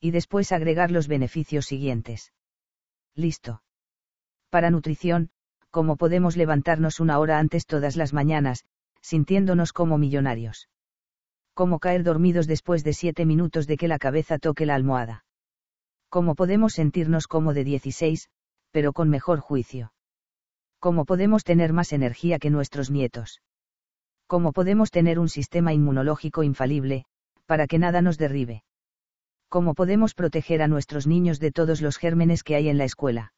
[0.00, 2.32] Y después agregar los beneficios siguientes.
[3.14, 3.62] Listo.
[4.50, 5.30] Para nutrición,
[5.70, 8.64] ¿cómo podemos levantarnos una hora antes todas las mañanas,
[9.00, 10.68] sintiéndonos como millonarios?
[11.54, 15.24] ¿Cómo caer dormidos después de siete minutos de que la cabeza toque la almohada?
[16.08, 18.28] ¿Cómo podemos sentirnos como de 16,
[18.72, 19.92] pero con mejor juicio.
[20.80, 23.40] ¿Cómo podemos tener más energía que nuestros nietos?
[24.26, 27.04] ¿Cómo podemos tener un sistema inmunológico infalible,
[27.46, 28.64] para que nada nos derribe?
[29.48, 33.34] ¿Cómo podemos proteger a nuestros niños de todos los gérmenes que hay en la escuela?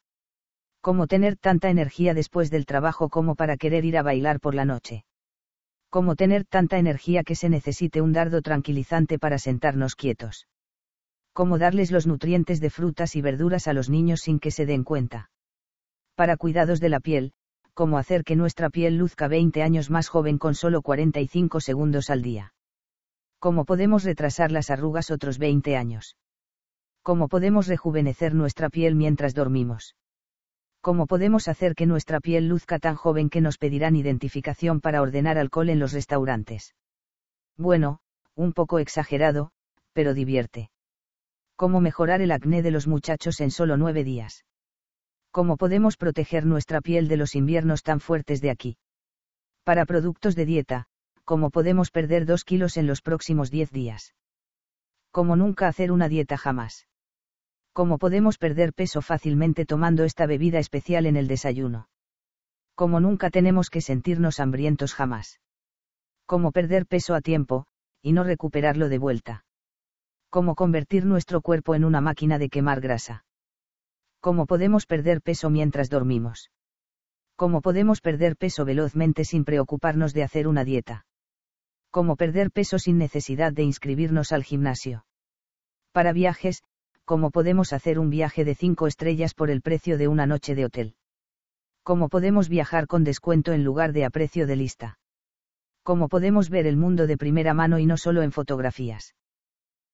[0.81, 4.63] ¿Cómo tener tanta energía después del trabajo como para querer ir a bailar por la
[4.63, 5.03] noche?
[5.95, 10.45] ¿Cómo tener tanta energía que se necesite un dardo tranquilizante para sentarnos quietos?
[11.31, 14.83] cómo darles los nutrientes de frutas y verduras a los niños sin que se den
[14.83, 15.29] cuenta.
[16.15, 17.33] Para cuidados de la piel,
[17.73, 22.21] cómo hacer que nuestra piel luzca 20 años más joven con solo 45 segundos al
[22.21, 22.53] día.
[23.39, 26.17] Cómo podemos retrasar las arrugas otros 20 años.
[27.03, 29.95] Cómo podemos rejuvenecer nuestra piel mientras dormimos.
[30.85, 35.39] ¿Cómo podemos hacer que nuestra piel luzca tan joven que nos pedirán identificación para ordenar
[35.39, 36.75] alcohol en los restaurantes?
[37.57, 38.01] Bueno,
[38.35, 39.49] un poco exagerado,
[39.93, 40.69] pero divierte.
[41.55, 44.45] Cómo mejorar el acné de los muchachos en solo nueve días.
[45.31, 48.77] Cómo podemos proteger nuestra piel de los inviernos tan fuertes de aquí.
[49.63, 50.85] Para productos de dieta,
[51.23, 54.13] cómo podemos perder dos kilos en los próximos diez días.
[55.09, 56.85] Cómo nunca hacer una dieta jamás.
[57.75, 61.89] Cómo podemos perder peso fácilmente tomando esta bebida especial en el desayuno.
[62.73, 65.41] Cómo nunca tenemos que sentirnos hambrientos jamás.
[66.25, 67.65] Cómo perder peso a tiempo,
[68.01, 69.45] y no recuperarlo de vuelta
[70.29, 73.25] Cómo convertir nuestro cuerpo en una máquina de quemar grasa.
[74.21, 76.51] Cómo podemos perder peso mientras dormimos.
[77.35, 81.05] Cómo podemos perder peso velozmente sin preocuparnos de hacer una dieta.
[81.91, 85.05] Cómo perder peso sin necesidad de inscribirnos al gimnasio.
[85.91, 86.63] Para viajes,
[87.05, 90.65] cómo podemos hacer un viaje de 5 estrellas por el precio de una noche de
[90.65, 90.95] hotel.
[91.83, 94.97] Cómo podemos viajar con descuento en lugar de a precio de lista.
[95.83, 99.13] Cómo podemos ver el mundo de primera mano y no solo en fotografías.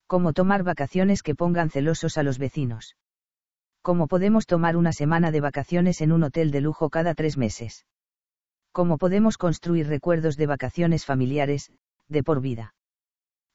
[0.08, 2.96] Cómo tomar vacaciones que pongan celosos a los vecinos.
[3.82, 7.86] Cómo podemos tomar una semana de vacaciones en un hotel de lujo cada tres meses.
[8.72, 11.72] Cómo podemos construir recuerdos de vacaciones familiares,
[12.08, 12.74] de por vida.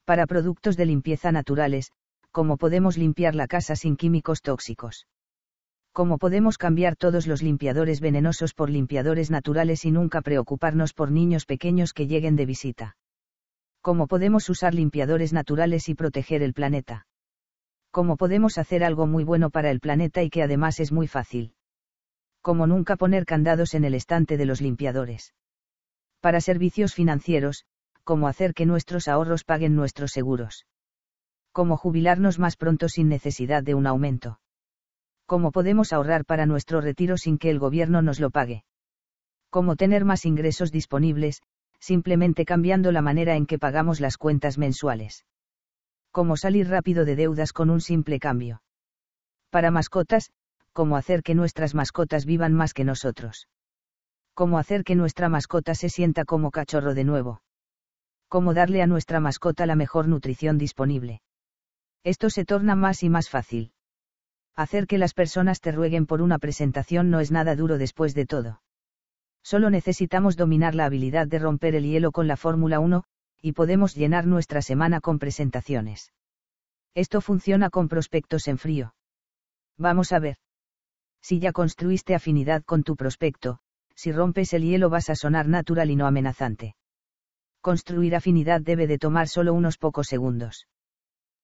[0.04, 1.90] Para productos de limpieza naturales,
[2.38, 5.06] cómo podemos limpiar la casa sin químicos tóxicos.
[5.92, 11.46] Cómo podemos cambiar todos los limpiadores venenosos por limpiadores naturales y nunca preocuparnos por niños
[11.46, 12.96] pequeños que lleguen de visita
[13.86, 17.06] cómo podemos usar limpiadores naturales y proteger el planeta.
[17.92, 21.54] Cómo podemos hacer algo muy bueno para el planeta y que además es muy fácil.
[22.42, 25.34] Cómo nunca poner candados en el estante de los limpiadores.
[26.20, 27.64] Para servicios financieros,
[28.02, 30.66] cómo hacer que nuestros ahorros paguen nuestros seguros.
[31.56, 34.40] Cómo jubilarnos más pronto sin necesidad de un aumento.
[35.24, 38.64] Cómo podemos ahorrar para nuestro retiro sin que el gobierno nos lo pague.
[39.48, 41.40] Cómo tener más ingresos disponibles,
[41.80, 45.24] simplemente cambiando la manera en que pagamos las cuentas mensuales.
[46.10, 48.60] Cómo salir rápido de deudas con un simple cambio.
[49.48, 50.32] Para mascotas,
[50.74, 53.48] cómo hacer que nuestras mascotas vivan más que nosotros.
[54.34, 57.40] Cómo hacer que nuestra mascota se sienta como cachorro de nuevo.
[58.28, 61.22] Cómo darle a nuestra mascota la mejor nutrición disponible.
[62.06, 63.72] Esto se torna más y más fácil.
[64.54, 68.26] Hacer que las personas te rueguen por una presentación no es nada duro después de
[68.26, 68.62] todo.
[69.42, 73.02] Solo necesitamos dominar la habilidad de romper el hielo con la Fórmula 1,
[73.42, 76.12] y podemos llenar nuestra semana con presentaciones.
[76.94, 78.94] Esto funciona con prospectos en frío.
[79.76, 80.36] Vamos a ver.
[81.20, 83.58] Si ya construiste afinidad con tu prospecto,
[83.96, 86.76] si rompes el hielo vas a sonar natural y no amenazante.
[87.60, 90.68] Construir afinidad debe de tomar solo unos pocos segundos.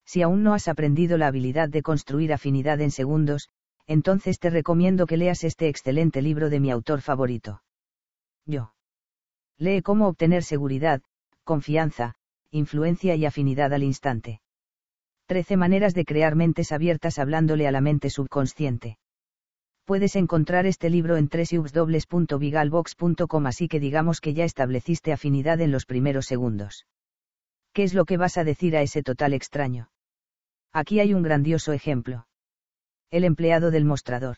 [0.04, 3.48] Si aún no has aprendido la habilidad de construir afinidad en segundos,
[3.86, 7.62] entonces te recomiendo que leas este excelente libro de mi autor favorito.
[8.46, 8.74] Yo.
[9.58, 11.02] Lee cómo obtener seguridad,
[11.44, 12.14] confianza,
[12.50, 14.40] influencia y afinidad al instante.
[15.26, 18.98] Trece maneras de crear mentes abiertas hablándole a la mente subconsciente.
[19.84, 25.86] Puedes encontrar este libro en www.vigalbox.com así que digamos que ya estableciste afinidad en los
[25.86, 26.86] primeros segundos.
[27.72, 29.91] ¿Qué es lo que vas a decir a ese total extraño?
[30.72, 32.26] Aquí hay un grandioso ejemplo.
[33.10, 34.36] El empleado del mostrador.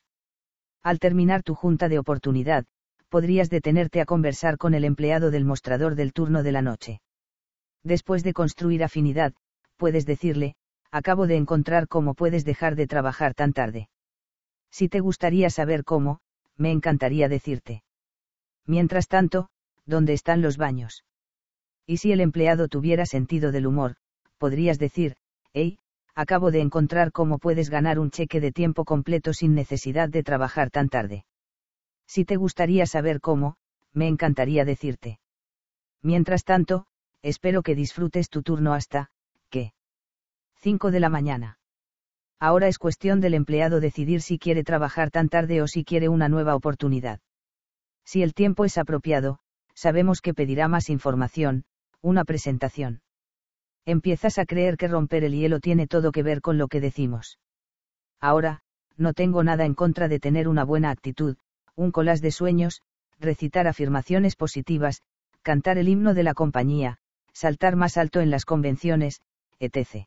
[0.83, 2.65] Al terminar tu junta de oportunidad,
[3.09, 7.01] podrías detenerte a conversar con el empleado del mostrador del turno de la noche.
[7.85, 9.33] Después de construir afinidad,
[9.77, 10.57] puedes decirle,
[10.91, 13.89] acabo de encontrar cómo puedes dejar de trabajar tan tarde.
[14.71, 16.19] Si te gustaría saber cómo,
[16.57, 17.85] me encantaría decirte.
[18.67, 19.49] Mientras tanto,
[19.87, 21.05] ¿dónde están los baños?
[21.87, 23.97] Y si el empleado tuviera sentido del humor,
[24.39, 25.17] podrías decir,
[25.53, 25.79] hey,
[26.15, 30.71] acabo de encontrar cómo puedes ganar un cheque de tiempo completo sin necesidad de trabajar
[30.71, 31.25] tan tarde.
[32.07, 33.57] Si te gustaría saber cómo,
[33.93, 35.19] me encantaría decirte.
[36.03, 36.87] Mientras tanto,
[37.23, 39.11] espero que disfrutes tu turno hasta,
[39.49, 39.73] ¿qué?
[40.61, 41.59] 5 de la mañana.
[42.39, 46.29] Ahora es cuestión del empleado decidir si quiere trabajar tan tarde o si quiere una
[46.29, 47.21] nueva oportunidad.
[48.05, 49.39] Si el tiempo es apropiado,
[49.75, 51.65] sabemos que pedirá más información,
[52.03, 53.01] una presentación.
[53.87, 57.39] Empiezas a creer que romper el hielo tiene todo que ver con lo que decimos.
[58.21, 58.61] Ahora,
[58.97, 61.37] no tengo nada en contra de tener una buena actitud,
[61.77, 62.81] un collage de sueños,
[63.21, 65.03] recitar afirmaciones positivas,
[65.43, 66.99] cantar el himno de la compañía,
[67.33, 69.21] saltar más alto en las convenciones,
[69.59, 70.07] etc.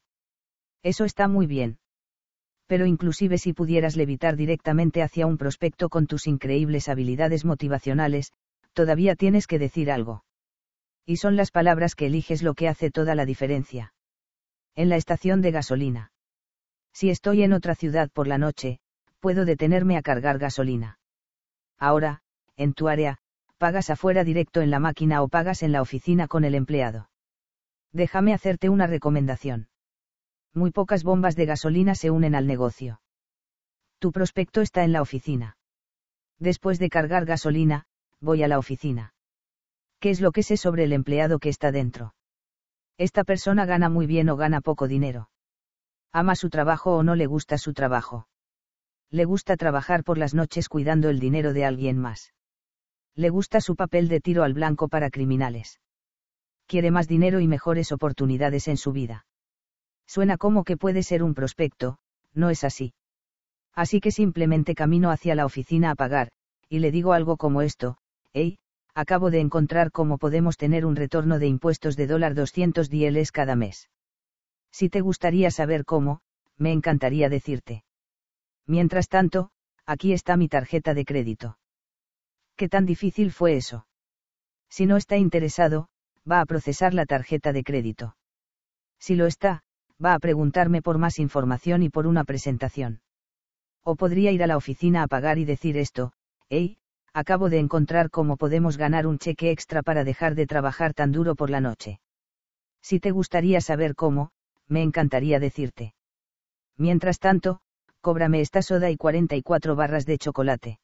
[0.82, 1.78] Eso está muy bien.
[2.66, 8.34] Pero inclusive si pudieras levitar directamente hacia un prospecto con tus increíbles habilidades motivacionales,
[8.74, 10.24] todavía tienes que decir algo.
[11.08, 13.94] Y son las palabras que eliges lo que hace toda la diferencia.
[14.76, 16.12] En la estación de gasolina.
[16.92, 18.82] Si estoy en otra ciudad por la noche,
[19.22, 21.00] puedo detenerme a cargar gasolina.
[21.80, 22.24] Ahora,
[22.58, 23.20] en tu área,
[23.58, 27.10] pagas afuera directo en la máquina o pagas en la oficina con el empleado.
[27.94, 29.70] Déjame hacerte una recomendación.
[30.54, 33.00] Muy pocas bombas de gasolina se unen al negocio.
[34.00, 35.56] Tu prospecto está en la oficina.
[36.38, 37.86] Después de cargar gasolina,
[38.20, 39.14] voy a la oficina.
[40.00, 42.14] ¿Qué es lo que sé sobre el empleado que está dentro?
[42.98, 45.30] Esta persona gana muy bien o gana poco dinero.
[46.12, 48.28] Ama su trabajo o no le gusta su trabajo.
[49.10, 52.34] Le gusta trabajar por las noches cuidando el dinero de alguien más.
[53.16, 55.80] Le gusta su papel de tiro al blanco para criminales.
[56.68, 59.26] Quiere más dinero y mejores oportunidades en su vida.
[60.06, 61.98] Suena como que puede ser un prospecto,
[62.34, 62.94] no es así.
[63.74, 66.30] Así que simplemente camino hacia la oficina a pagar,
[66.70, 67.98] y le digo algo como esto,
[68.34, 68.58] hey,
[68.98, 73.56] acabo de encontrar cómo podemos tener un retorno de impuestos de dólar 200 dieles cada
[73.56, 73.92] mes.
[74.72, 76.22] Si te gustaría saber cómo,
[76.58, 77.84] me encantaría decirte.
[78.66, 79.52] Mientras tanto,
[79.86, 81.60] aquí está mi tarjeta de crédito.
[82.56, 83.86] ¿Qué tan difícil fue eso?
[84.68, 85.90] Si no está interesado,
[86.30, 88.18] va a procesar la tarjeta de crédito.
[88.98, 89.62] Si lo está,
[90.04, 93.02] va a preguntarme por más información y por una presentación.
[93.84, 96.14] O podría ir a la oficina a pagar y decir esto,
[96.50, 96.80] hey,
[97.14, 101.36] acabo de encontrar cómo podemos ganar un cheque extra para dejar de trabajar tan duro
[101.36, 102.00] por la noche.
[102.82, 104.32] Si te gustaría saber cómo,
[104.68, 105.94] me encantaría decirte.
[106.78, 107.60] Mientras tanto,
[108.02, 110.80] cóbrame esta soda y 44 barras de chocolate.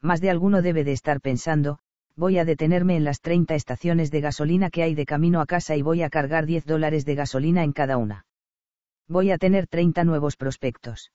[0.00, 1.78] Más de alguno debe de estar pensando,
[2.16, 5.76] voy a detenerme en las 30 estaciones de gasolina que hay de camino a casa
[5.76, 8.26] y voy a cargar 10 dólares de gasolina en cada una.
[9.08, 11.12] Voy a tener 30 nuevos prospectos.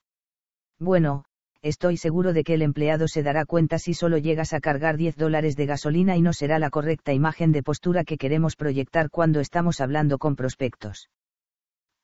[0.80, 1.26] Bueno,
[1.62, 5.16] estoy seguro de que el empleado se dará cuenta si solo llegas a cargar 10
[5.16, 9.40] dólares de gasolina y no será la correcta imagen de postura que queremos proyectar cuando
[9.40, 11.10] estamos hablando con prospectos.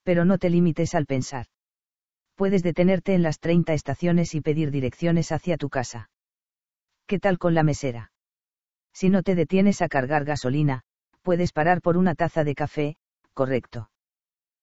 [0.03, 1.47] Pero no te limites al pensar.
[2.35, 6.09] Puedes detenerte en las 30 estaciones y pedir direcciones hacia tu casa.
[7.07, 8.11] ¿Qué tal con la mesera?
[8.93, 10.83] Si no te detienes a cargar gasolina,
[11.23, 12.95] puedes parar por una taza de café,
[13.33, 13.89] correcto.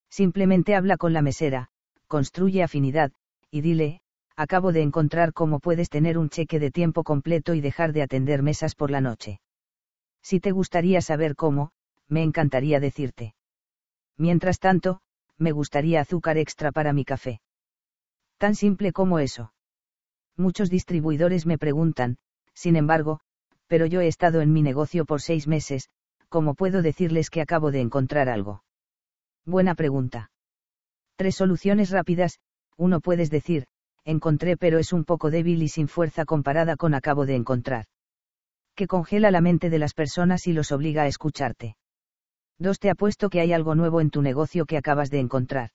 [0.08, 1.68] Simplemente habla con la mesera,
[2.06, 3.10] construye afinidad,
[3.50, 4.00] y dile,
[4.36, 8.42] acabo de encontrar cómo puedes tener un cheque de tiempo completo y dejar de atender
[8.42, 9.40] mesas por la noche.
[10.22, 11.70] Si te gustaría saber cómo,
[12.08, 13.34] me encantaría decirte.
[14.16, 15.00] Mientras tanto,
[15.38, 17.40] me gustaría azúcar extra para mi café.
[18.38, 19.52] Tan simple como eso.
[20.36, 22.18] Muchos distribuidores me preguntan,
[22.54, 23.20] sin embargo,
[23.66, 25.88] pero yo he estado en mi negocio por seis meses,
[26.28, 28.64] ¿cómo puedo decirles que acabo de encontrar algo?
[29.44, 30.30] Buena pregunta.
[31.16, 32.40] Tres soluciones rápidas,
[32.76, 33.66] uno puedes decir,
[34.04, 37.86] encontré pero es un poco débil y sin fuerza comparada con acabo de encontrar.
[38.74, 41.76] Que congela la mente de las personas y los obliga a escucharte.
[42.58, 42.78] 2.
[42.78, 45.70] Te apuesto que hay algo nuevo en tu negocio que acabas de encontrar.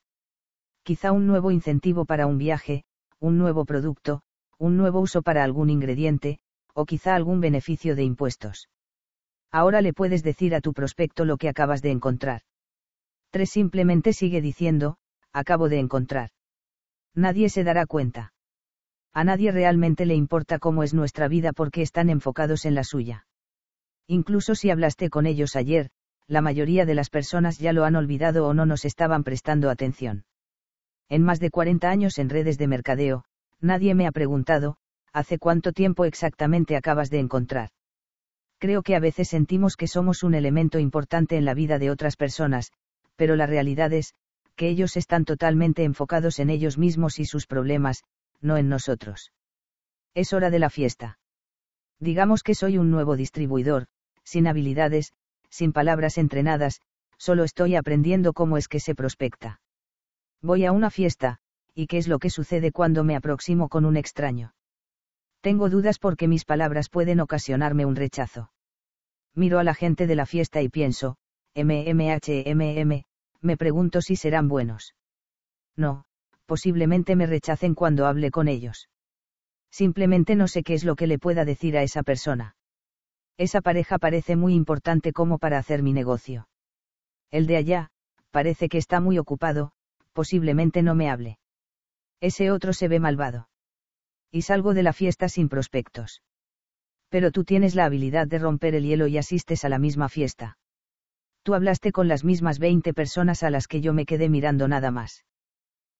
[0.83, 2.83] Quizá un nuevo incentivo para un viaje,
[3.19, 4.21] un nuevo producto,
[4.57, 6.39] un nuevo uso para algún ingrediente,
[6.73, 8.69] o quizá algún beneficio de impuestos.
[9.51, 12.41] Ahora le puedes decir a tu prospecto lo que acabas de encontrar.
[13.31, 13.49] 3.
[13.49, 14.97] Simplemente sigue diciendo,
[15.33, 16.31] acabo de encontrar
[17.19, 18.33] nadie se dará cuenta.
[19.13, 23.27] A nadie realmente le importa cómo es nuestra vida porque están enfocados en la suya.
[24.07, 25.91] Incluso si hablaste con ellos ayer,
[26.27, 30.25] la mayoría de las personas ya lo han olvidado o no nos estaban prestando atención.
[31.09, 33.23] En más de 40 años en redes de mercadeo,
[33.59, 34.77] nadie me ha preguntado,
[35.11, 37.69] ¿hace cuánto tiempo exactamente acabas de encontrar?
[38.59, 42.15] Creo que a veces sentimos que somos un elemento importante en la vida de otras
[42.15, 42.71] personas,
[43.15, 44.13] pero la realidad es,
[44.59, 48.03] que ellos están totalmente enfocados en ellos mismos y sus problemas,
[48.41, 49.31] no en nosotros.
[50.13, 51.17] Es hora de la fiesta.
[51.97, 53.87] Digamos que soy un nuevo distribuidor,
[54.25, 55.13] sin habilidades,
[55.49, 56.81] sin palabras entrenadas,
[57.17, 59.61] solo estoy aprendiendo cómo es que se prospecta.
[60.41, 61.37] Voy a una fiesta,
[61.73, 64.53] ¿y qué es lo que sucede cuando me aproximo con un extraño?
[65.39, 68.51] Tengo dudas porque mis palabras pueden ocasionarme un rechazo.
[69.33, 71.15] Miro a la gente de la fiesta y pienso,
[71.55, 73.05] MMHMM,
[73.41, 74.95] me pregunto si serán buenos.
[75.75, 76.05] No,
[76.45, 78.89] posiblemente me rechacen cuando hable con ellos.
[79.71, 82.55] Simplemente no sé qué es lo que le pueda decir a esa persona.
[83.37, 86.49] Esa pareja parece muy importante como para hacer mi negocio.
[87.31, 87.89] El de allá,
[88.31, 89.71] parece que está muy ocupado,
[90.13, 91.39] posiblemente no me hable.
[92.19, 93.47] Ese otro se ve malvado.
[94.31, 96.21] Y salgo de la fiesta sin prospectos.
[97.09, 100.58] Pero tú tienes la habilidad de romper el hielo y asistes a la misma fiesta
[101.43, 104.91] tú hablaste con las mismas 20 personas a las que yo me quedé mirando nada
[104.91, 105.25] más.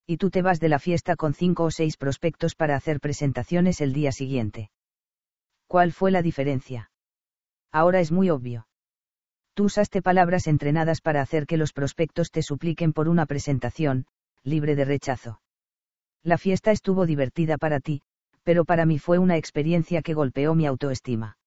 [0.06, 3.82] Y tú te vas de la fiesta con cinco o seis prospectos para hacer presentaciones
[3.82, 4.72] el día siguiente.
[5.68, 6.92] ¿Cuál fue la diferencia?
[7.72, 8.68] Ahora es muy obvio.
[9.54, 14.06] Tú usaste palabras entrenadas para hacer que los prospectos te supliquen por una presentación,
[14.44, 15.42] libre de rechazo.
[16.24, 18.02] La fiesta estuvo divertida para ti,
[18.44, 21.38] pero para mí fue una experiencia que golpeó mi autoestima.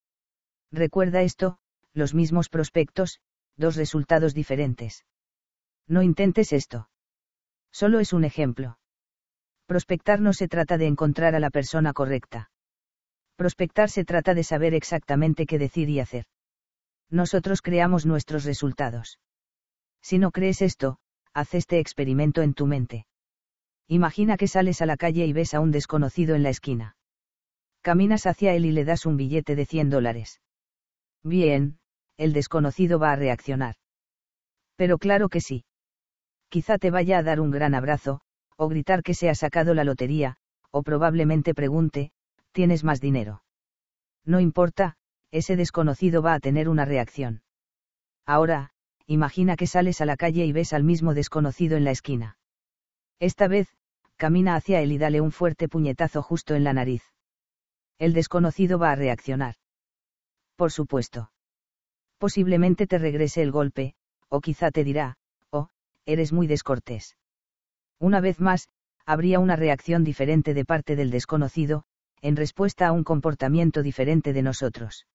[0.71, 1.59] Recuerda esto,
[1.95, 3.19] los mismos prospectos,
[3.57, 5.05] dos resultados diferentes.
[5.87, 6.89] No intentes esto.
[7.73, 8.79] Solo es un ejemplo.
[9.67, 12.51] Prospectar no se trata de encontrar a la persona correcta.
[13.37, 16.27] Prospectar se trata de saber exactamente qué decir y hacer.
[17.11, 19.19] Nosotros creamos nuestros resultados.
[20.03, 20.99] Si no crees esto,
[21.33, 23.07] haz este experimento en tu mente.
[23.89, 26.97] Imagina que sales a la calle y ves a un desconocido en la esquina.
[27.83, 30.41] Caminas hacia él y le das un billete de 100 dólares.
[31.23, 31.79] Bien,
[32.17, 33.77] el desconocido va a reaccionar.
[34.77, 35.65] Pero claro que sí.
[36.49, 38.21] Quizá te vaya a dar un gran abrazo,
[38.57, 40.37] o gritar que se ha sacado la lotería,
[40.71, 42.13] o probablemente pregunte,
[42.53, 43.43] ¿tienes más dinero?
[44.25, 44.97] No importa,
[45.31, 47.43] ese desconocido va a tener una reacción.
[48.27, 48.71] Ahora,
[49.07, 52.37] imagina que sales a la calle y ves al mismo desconocido en la esquina.
[53.19, 53.69] Esta vez,
[54.17, 57.03] camina hacia él y dale un fuerte puñetazo justo en la nariz.
[57.99, 59.57] El desconocido va a reaccionar.
[60.57, 61.31] Por supuesto.
[62.23, 63.95] Posiblemente te regrese el golpe,
[64.29, 65.17] o quizá te dirá,
[65.51, 65.67] oh,
[66.07, 67.17] eres muy descortés.
[67.99, 68.69] Una vez más,
[69.05, 71.83] habría una reacción diferente de parte del desconocido,
[72.21, 75.09] en respuesta a un comportamiento diferente de nosotros.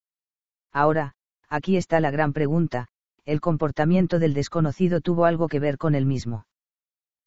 [0.73, 1.13] Ahora,
[1.47, 2.89] aquí está la gran pregunta,
[3.23, 6.45] ¿el comportamiento del desconocido tuvo algo que ver con él mismo?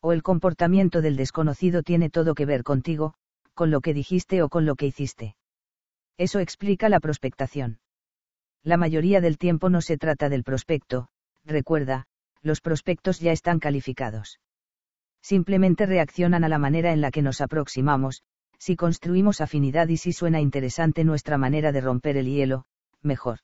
[0.02, 3.14] ¿O el comportamiento del desconocido tiene todo que ver contigo,
[3.54, 5.36] con lo que dijiste o con lo que hiciste?
[6.18, 7.78] Eso explica la prospectación.
[8.62, 11.08] La mayoría del tiempo no se trata del prospecto,
[11.44, 12.04] recuerda,
[12.42, 14.38] los prospectos ya están calificados.
[15.22, 18.22] Simplemente reaccionan a la manera en la que nos aproximamos,
[18.58, 22.66] si construimos afinidad y si suena interesante nuestra manera de romper el hielo,
[23.02, 23.38] mejor.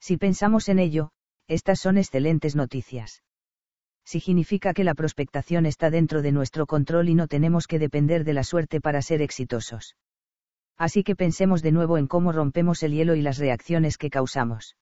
[0.00, 1.10] Si pensamos en ello,
[1.48, 3.22] estas son excelentes noticias.
[4.04, 8.34] Significa que la prospectación está dentro de nuestro control y no tenemos que depender de
[8.34, 9.96] la suerte para ser exitosos.
[10.76, 14.76] Así que pensemos de nuevo en cómo rompemos el hielo y las reacciones que causamos.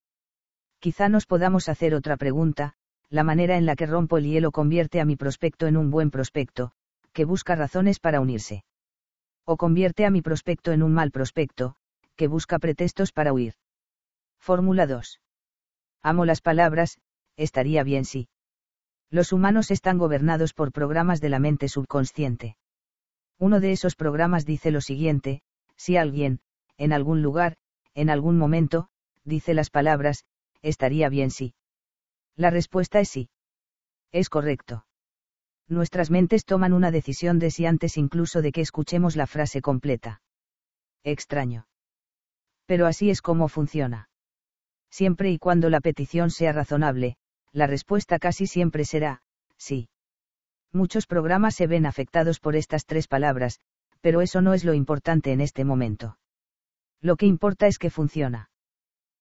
[0.81, 2.75] Quizá nos podamos hacer otra pregunta,
[3.11, 6.11] la manera en la que rompo el hielo convierte a mi prospecto en un buen
[6.11, 6.73] prospecto,
[7.13, 8.65] que busca razones para unirse.
[9.45, 11.77] O convierte a mi prospecto en un mal prospecto,
[12.17, 13.55] que busca pretextos para huir.
[14.41, 15.21] Fórmula 2.
[16.03, 16.99] Amo las palabras,
[17.37, 18.29] estaría bien si.
[19.11, 22.57] Los humanos están gobernados por programas de la mente subconsciente.
[23.39, 25.43] Uno de esos programas dice lo siguiente,
[25.77, 26.41] si alguien,
[26.77, 27.57] en algún lugar,
[27.95, 28.89] en algún momento,
[29.25, 30.25] dice las palabras,
[30.63, 31.55] estaría bien si.
[32.37, 33.31] La respuesta es sí.
[34.13, 34.87] Es correcto.
[35.69, 40.23] Nuestras mentes toman una decisión de sí antes incluso de que escuchemos la frase completa.
[41.05, 41.67] Extraño.
[42.67, 44.09] Pero así es como funciona.
[44.91, 47.17] Siempre y cuando la petición sea razonable,
[47.53, 49.23] la respuesta casi siempre será,
[49.57, 49.89] sí.
[50.73, 53.61] Muchos programas se ven afectados por estas tres palabras,
[54.05, 56.19] pero eso no es lo importante en este momento.
[57.01, 58.51] Lo que importa es que funciona.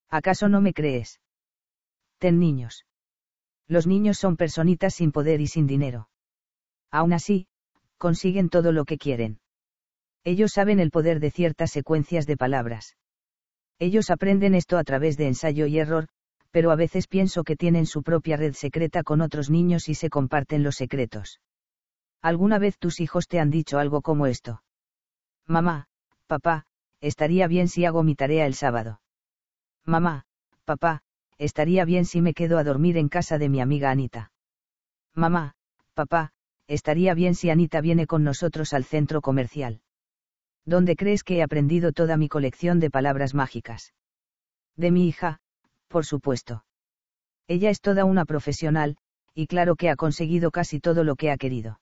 [0.10, 1.22] ¿Acaso no me crees?
[2.18, 2.86] Ten niños.
[3.66, 6.10] Los niños son personitas sin poder y sin dinero.
[6.92, 7.48] Aún así,
[7.98, 9.40] consiguen todo lo que quieren.
[10.26, 12.98] Ellos saben el poder de ciertas secuencias de palabras.
[13.80, 16.10] Ellos aprenden esto a través de ensayo y error,
[16.52, 20.10] pero a veces pienso que tienen su propia red secreta con otros niños y se
[20.10, 21.40] comparten los secretos.
[22.22, 24.62] ¿Alguna vez tus hijos te han dicho algo como esto?
[25.48, 25.86] Mamá,
[26.28, 26.66] papá,
[27.02, 29.02] estaría bien si hago mi tarea el sábado.
[29.86, 30.24] Mamá,
[30.66, 31.02] papá,
[31.38, 34.32] estaría bien si me quedo a dormir en casa de mi amiga Anita.
[35.14, 35.54] Mamá,
[35.94, 36.32] papá,
[36.68, 39.82] estaría bien si Anita viene con nosotros al centro comercial.
[40.66, 43.94] ¿Dónde crees que he aprendido toda mi colección de palabras mágicas?
[44.78, 45.40] De mi hija,
[45.90, 46.64] por supuesto.
[47.48, 48.98] Ella es toda una profesional,
[49.36, 51.82] y claro que ha conseguido casi todo lo que ha querido.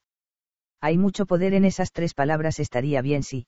[0.82, 3.46] Hay mucho poder en esas tres palabras estaría bien sí.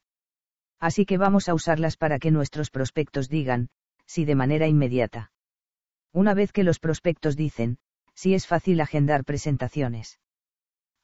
[0.84, 3.70] Así que vamos a usarlas para que nuestros prospectos digan,
[4.06, 5.32] sí de manera inmediata.
[6.12, 7.78] Una vez que los prospectos dicen,
[8.16, 10.20] sí es fácil agendar presentaciones.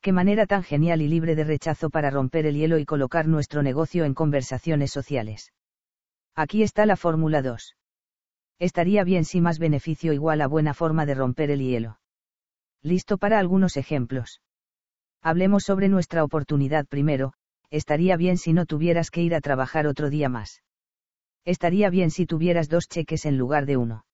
[0.02, 3.64] Qué manera tan genial y libre de rechazo para romper el hielo y colocar nuestro
[3.64, 5.54] negocio en conversaciones sociales.
[6.36, 7.78] Aquí está la fórmula 2.
[8.60, 12.02] Estaría bien si más beneficio igual a buena forma de romper el hielo.
[12.82, 14.42] Listo para algunos ejemplos.
[15.22, 17.32] Hablemos sobre nuestra oportunidad primero,
[17.72, 20.64] estaría bien si no tuvieras que ir a trabajar otro día más.
[21.46, 24.06] Estaría bien si tuvieras dos cheques en lugar de uno.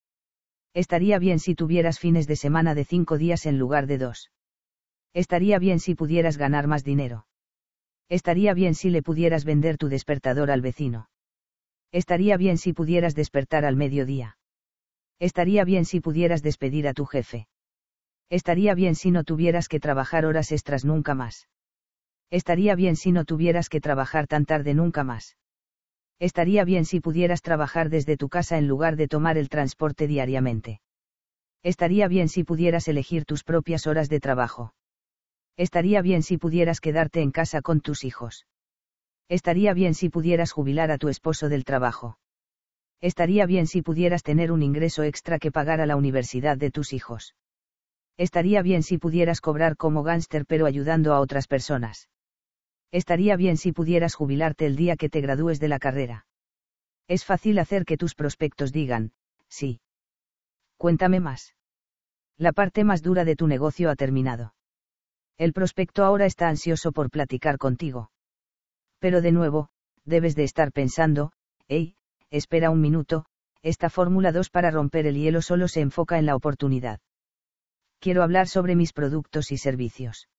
[0.74, 4.32] Estaría bien si tuvieras fines de semana de cinco días en lugar de dos.
[5.14, 7.28] Estaría bien si pudieras ganar más dinero.
[8.10, 11.10] Estaría bien si le pudieras vender tu despertador al vecino.
[11.92, 14.38] Estaría bien si pudieras despertar al mediodía.
[15.18, 17.48] Estaría bien si pudieras despedir a tu jefe.
[18.30, 21.48] Estaría bien si no tuvieras que trabajar horas extras nunca más.
[22.32, 25.38] Estaría bien si no tuvieras que trabajar tan tarde nunca más.
[26.20, 30.82] Estaría bien si pudieras trabajar desde tu casa en lugar de tomar el transporte diariamente.
[31.62, 34.74] Estaría bien si pudieras elegir tus propias horas de trabajo.
[35.58, 38.46] Estaría bien si pudieras quedarte en casa con tus hijos.
[39.30, 42.18] Estaría bien si pudieras jubilar a tu esposo del trabajo.
[43.02, 46.94] Estaría bien si pudieras tener un ingreso extra que pagar a la universidad de tus
[46.94, 47.36] hijos.
[48.18, 52.08] Estaría bien si pudieras cobrar como gánster pero ayudando a otras personas.
[52.96, 56.28] Estaría bien si pudieras jubilarte el día que te gradúes de la carrera.
[57.10, 59.12] Es fácil hacer que tus prospectos digan,
[59.50, 59.82] sí.
[60.78, 61.56] Cuéntame más.
[62.38, 64.56] La parte más dura de tu negocio ha terminado.
[65.38, 68.12] El prospecto ahora está ansioso por platicar contigo.
[69.00, 69.68] Pero de nuevo,
[70.06, 71.34] debes de estar pensando,
[71.68, 71.98] hey,
[72.30, 73.26] espera un minuto,
[73.62, 77.02] esta fórmula 2 para romper el hielo solo se enfoca en la oportunidad.
[78.00, 80.30] Quiero hablar sobre mis productos y servicios.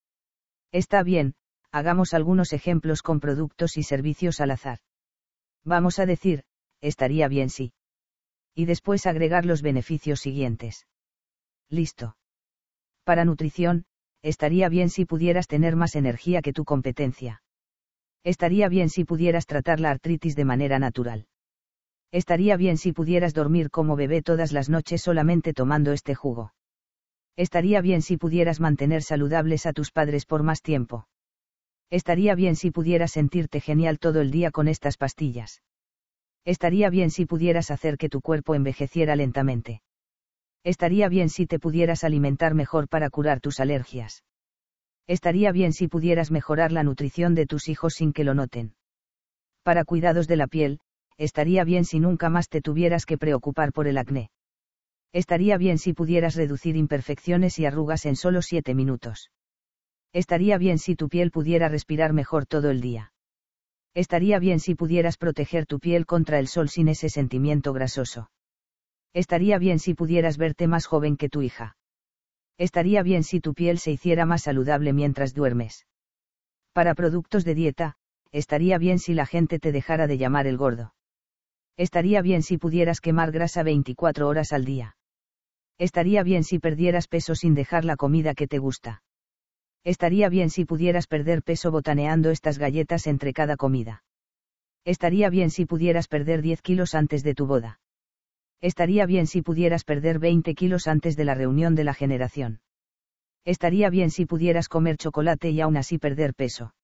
[0.72, 1.34] Está bien,
[1.76, 4.78] hagamos algunos ejemplos con productos y servicios al azar.
[5.62, 6.44] Vamos a decir,
[6.80, 7.74] estaría bien si.
[8.54, 10.86] Y después agregar los beneficios siguientes.
[11.68, 12.16] Listo.
[13.04, 13.84] Para nutrición,
[14.22, 17.42] estaría bien si pudieras tener más energía que tu competencia.
[18.24, 21.26] Estaría bien si pudieras tratar la artritis de manera natural.
[22.10, 26.54] Estaría bien si pudieras dormir como bebé todas las noches solamente tomando este jugo.
[27.36, 31.06] Estaría bien si pudieras mantener saludables a tus padres por más tiempo.
[31.90, 35.62] Estaría bien si pudieras sentirte genial todo el día con estas pastillas.
[36.44, 39.82] Estaría bien si pudieras hacer que tu cuerpo envejeciera lentamente.
[40.64, 44.24] Estaría bien si te pudieras alimentar mejor para curar tus alergias.
[45.06, 48.74] Estaría bien si pudieras mejorar la nutrición de tus hijos sin que lo noten.
[49.62, 50.80] Para cuidados de la piel,
[51.16, 54.30] estaría bien si nunca más te tuvieras que preocupar por el acné.
[55.12, 59.30] Estaría bien si pudieras reducir imperfecciones y arrugas en solo 7 minutos.
[60.16, 63.12] Estaría bien si tu piel pudiera respirar mejor todo el día.
[63.92, 68.30] Estaría bien si pudieras proteger tu piel contra el sol sin ese sentimiento grasoso.
[69.12, 71.76] Estaría bien si pudieras verte más joven que tu hija.
[72.56, 75.86] Estaría bien si tu piel se hiciera más saludable mientras duermes.
[76.72, 77.96] Para productos de dieta,
[78.32, 80.94] estaría bien si la gente te dejara de llamar el gordo.
[81.76, 84.96] Estaría bien si pudieras quemar grasa 24 horas al día.
[85.76, 89.02] Estaría bien si perdieras peso sin dejar la comida que te gusta.
[89.86, 94.02] Estaría bien si pudieras perder peso botaneando estas galletas entre cada comida.
[94.84, 97.78] Estaría bien si pudieras perder 10 kilos antes de tu boda.
[98.60, 102.58] Estaría bien si pudieras perder 20 kilos antes de la reunión de la generación.
[103.44, 106.74] Estaría bien si pudieras comer chocolate y aún así perder peso.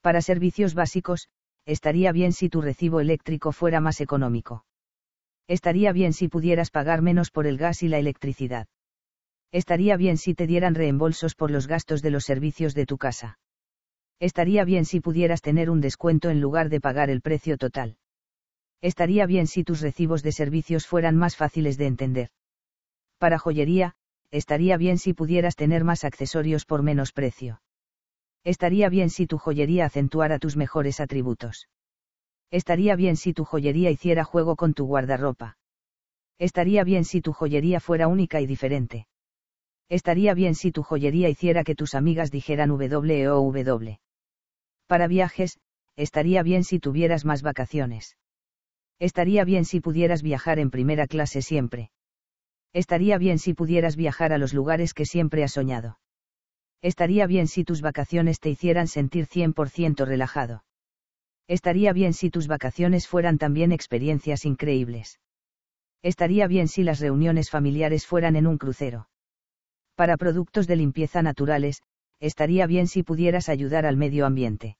[0.00, 1.28] Para servicios básicos,
[1.64, 4.64] estaría bien si tu recibo eléctrico fuera más económico.
[5.46, 8.66] Estaría bien si pudieras pagar menos por el gas y la electricidad.
[9.56, 13.38] Estaría bien si te dieran reembolsos por los gastos de los servicios de tu casa.
[14.20, 17.96] Estaría bien si pudieras tener un descuento en lugar de pagar el precio total.
[18.82, 22.28] Estaría bien si tus recibos de servicios fueran más fáciles de entender.
[23.16, 23.94] Para joyería,
[24.30, 27.62] estaría bien si pudieras tener más accesorios por menos precio.
[28.44, 31.70] Estaría bien si tu joyería acentuara tus mejores atributos.
[32.50, 35.56] Estaría bien si tu joyería hiciera juego con tu guardarropa.
[36.38, 39.06] Estaría bien si tu joyería fuera única y diferente.
[39.88, 44.00] Estaría bien si tu joyería hiciera que tus amigas dijeran W o W.
[44.86, 45.58] Para viajes,
[45.94, 48.16] estaría bien si tuvieras más vacaciones.
[48.98, 51.90] Estaría bien si pudieras viajar en primera clase siempre.
[52.72, 55.98] Estaría bien si pudieras viajar a los lugares que siempre has soñado.
[56.82, 60.64] Estaría bien si tus vacaciones te hicieran sentir 100% relajado.
[61.48, 65.20] Estaría bien si tus vacaciones fueran también experiencias increíbles.
[66.02, 69.08] Estaría bien si las reuniones familiares fueran en un crucero.
[69.96, 71.82] Para productos de limpieza naturales,
[72.20, 74.76] estaría bien si pudieras ayudar al medio ambiente.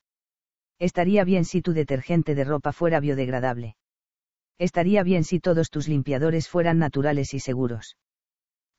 [0.79, 3.77] Estaría bien si tu detergente de ropa fuera biodegradable.
[4.59, 7.97] Estaría bien si todos tus limpiadores fueran naturales y seguros.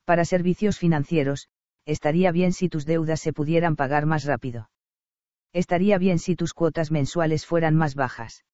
[0.06, 1.50] Para servicios financieros,
[1.86, 4.70] estaría bien si tus deudas se pudieran pagar más rápido.
[5.54, 8.46] Estaría bien si tus cuotas mensuales fueran más bajas.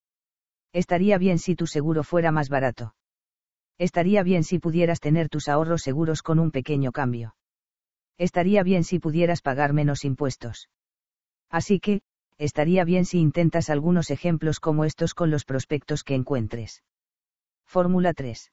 [0.72, 2.96] Estaría bien si tu seguro fuera más barato.
[3.78, 7.36] Estaría bien si pudieras tener tus ahorros seguros con un pequeño cambio.
[8.18, 10.70] Estaría bien si pudieras pagar menos impuestos.
[11.50, 12.02] Así que,
[12.38, 16.84] estaría bien si intentas algunos ejemplos como estos con los prospectos que encuentres.
[17.66, 18.52] Fórmula 3.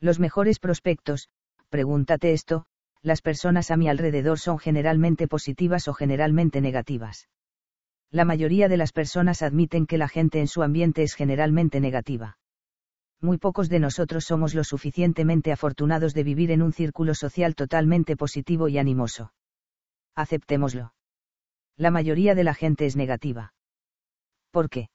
[0.00, 1.28] Los mejores prospectos,
[1.70, 2.66] pregúntate esto,
[3.02, 7.28] las personas a mi alrededor son generalmente positivas o generalmente negativas.
[8.10, 12.38] La mayoría de las personas admiten que la gente en su ambiente es generalmente negativa.
[13.20, 18.16] Muy pocos de nosotros somos lo suficientemente afortunados de vivir en un círculo social totalmente
[18.16, 19.32] positivo y animoso.
[20.14, 20.94] Aceptémoslo.
[21.76, 23.54] La mayoría de la gente es negativa.
[24.50, 24.88] ¿Por qué?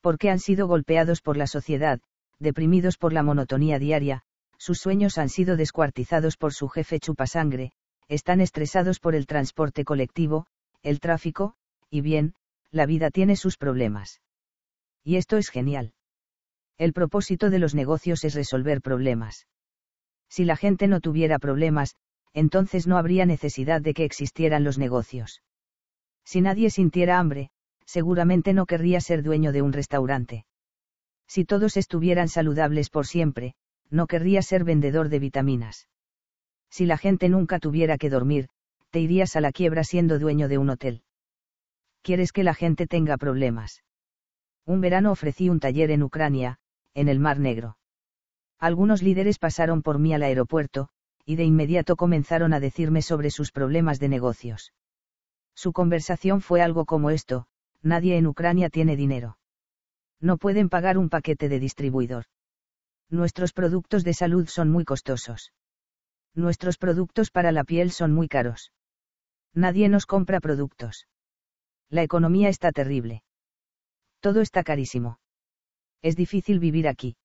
[0.00, 2.00] Porque han sido golpeados por la sociedad,
[2.38, 4.22] deprimidos por la monotonía diaria,
[4.58, 7.72] sus sueños han sido descuartizados por su jefe chupasangre,
[8.08, 10.46] están estresados por el transporte colectivo,
[10.82, 11.54] el tráfico,
[11.90, 12.34] y bien,
[12.70, 14.20] la vida tiene sus problemas.
[15.02, 15.92] Y esto es genial.
[16.76, 19.46] El propósito de los negocios es resolver problemas.
[20.28, 21.94] Si la gente no tuviera problemas,
[22.32, 25.42] entonces no habría necesidad de que existieran los negocios.
[26.24, 27.50] Si nadie sintiera hambre,
[27.86, 30.46] seguramente no querría ser dueño de un restaurante.
[31.28, 33.54] Si todos estuvieran saludables por siempre,
[33.90, 35.88] no querría ser vendedor de vitaminas.
[36.70, 38.48] Si la gente nunca tuviera que dormir,
[38.90, 41.02] te irías a la quiebra siendo dueño de un hotel.
[42.02, 43.84] ¿Quieres que la gente tenga problemas?
[44.66, 46.58] Un verano ofrecí un taller en Ucrania,
[46.94, 47.76] en el Mar Negro.
[48.58, 50.88] Algunos líderes pasaron por mí al aeropuerto,
[51.24, 54.72] y de inmediato comenzaron a decirme sobre sus problemas de negocios.
[55.54, 57.46] Su conversación fue algo como esto,
[57.82, 59.38] nadie en Ucrania tiene dinero.
[60.20, 62.24] No pueden pagar un paquete de distribuidor.
[63.10, 65.52] Nuestros productos de salud son muy costosos.
[66.34, 68.72] Nuestros productos para la piel son muy caros.
[69.52, 71.06] Nadie nos compra productos.
[71.90, 73.22] La economía está terrible.
[74.20, 75.18] Todo está carísimo.
[76.04, 77.16] Es difícil vivir aquí.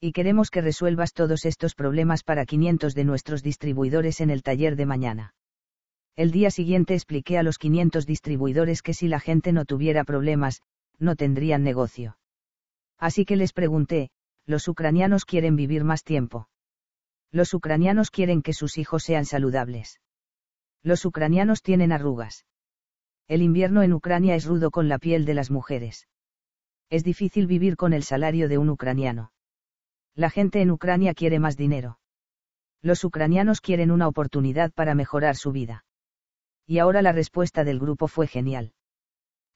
[0.00, 4.76] Y queremos que resuelvas todos estos problemas para 500 de nuestros distribuidores en el taller
[4.76, 5.34] de mañana.
[6.14, 10.62] El día siguiente expliqué a los 500 distribuidores que si la gente no tuviera problemas,
[11.00, 12.16] no tendrían negocio.
[12.96, 14.10] Así que les pregunté,
[14.46, 16.48] los ucranianos quieren vivir más tiempo.
[17.32, 20.00] Los ucranianos quieren que sus hijos sean saludables.
[20.84, 22.46] Los ucranianos tienen arrugas.
[23.26, 26.06] El invierno en Ucrania es rudo con la piel de las mujeres.
[26.88, 29.32] Es difícil vivir con el salario de un ucraniano.
[30.14, 31.98] La gente en Ucrania quiere más dinero.
[32.80, 35.84] Los ucranianos quieren una oportunidad para mejorar su vida.
[36.64, 38.72] Y ahora la respuesta del grupo fue genial.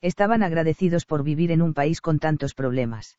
[0.00, 3.18] Estaban agradecidos por vivir en un país con tantos problemas.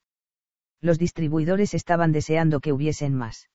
[0.81, 3.49] Los distribuidores estaban deseando que hubiesen más.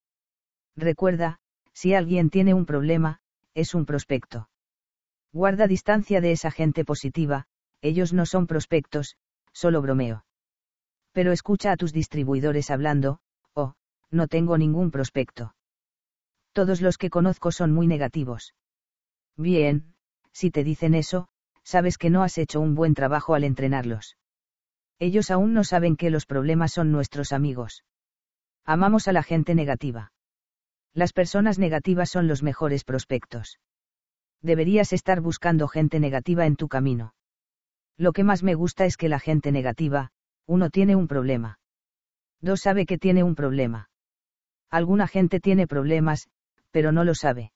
[0.74, 1.38] Recuerda,
[1.72, 3.20] si alguien tiene un problema,
[3.54, 4.48] es un prospecto.
[5.32, 7.46] Guarda distancia de esa gente positiva,
[7.82, 9.16] ellos no son prospectos,
[9.52, 10.24] solo bromeo.
[11.16, 13.20] Pero escucha a tus distribuidores hablando,
[13.54, 13.72] oh,
[14.10, 15.54] no tengo ningún prospecto.
[16.52, 18.52] Todos los que conozco son muy negativos.
[19.34, 19.94] Bien,
[20.32, 21.28] si te dicen eso,
[21.62, 24.18] sabes que no has hecho un buen trabajo al entrenarlos.
[24.98, 27.82] Ellos aún no saben que los problemas son nuestros amigos.
[28.66, 30.12] Amamos a la gente negativa.
[30.92, 33.58] Las personas negativas son los mejores prospectos.
[34.42, 37.14] Deberías estar buscando gente negativa en tu camino.
[37.96, 40.10] Lo que más me gusta es que la gente negativa,
[40.46, 41.58] uno tiene un problema.
[42.40, 43.88] Dos sabe que tiene un problema.
[44.70, 46.28] Alguna gente tiene problemas,
[46.70, 47.52] pero no lo sabe.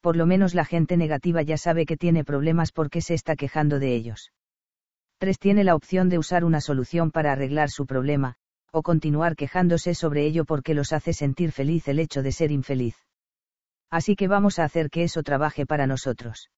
[0.00, 3.78] Por lo menos la gente negativa ya sabe que tiene problemas porque se está quejando
[3.78, 4.32] de ellos.
[5.18, 8.34] Tres tiene la opción de usar una solución para arreglar su problema,
[8.72, 12.96] o continuar quejándose sobre ello porque los hace sentir feliz el hecho de ser infeliz.
[13.90, 16.48] Así que vamos a hacer que eso trabaje para nosotros.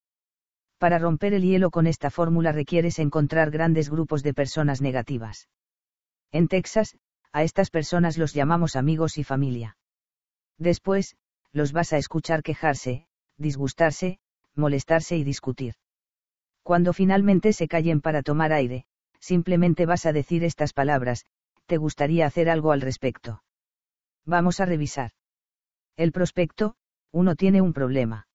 [0.79, 5.49] Para romper el hielo con esta fórmula requieres encontrar grandes grupos de personas negativas.
[6.33, 6.97] En Texas,
[7.33, 9.77] a estas personas los llamamos amigos y familia.
[10.59, 11.17] Después,
[11.53, 13.07] los vas a escuchar quejarse,
[13.39, 14.19] disgustarse,
[14.55, 15.75] molestarse y discutir.
[16.63, 18.87] Cuando finalmente se callen para tomar aire,
[19.21, 21.25] simplemente vas a decir estas palabras,
[21.67, 23.43] te gustaría hacer algo al respecto.
[24.25, 25.13] Vamos a revisar.
[25.97, 26.75] El prospecto,
[27.13, 28.27] uno tiene un problema.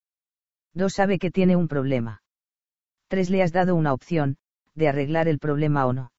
[0.74, 2.22] Dos sabe que tiene un problema.
[3.10, 4.38] Tres le has dado una opción,
[4.76, 6.14] de arreglar el problema o no.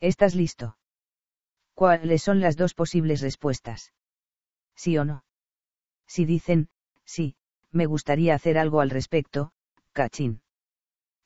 [0.00, 0.78] ¿Estás listo?
[1.74, 3.92] ¿Cuáles son las dos posibles respuestas?
[4.76, 5.24] ¿Sí o no?
[6.06, 6.68] Si dicen,
[7.04, 7.34] sí,
[7.72, 9.50] me gustaría hacer algo al respecto,
[9.92, 10.40] cachín.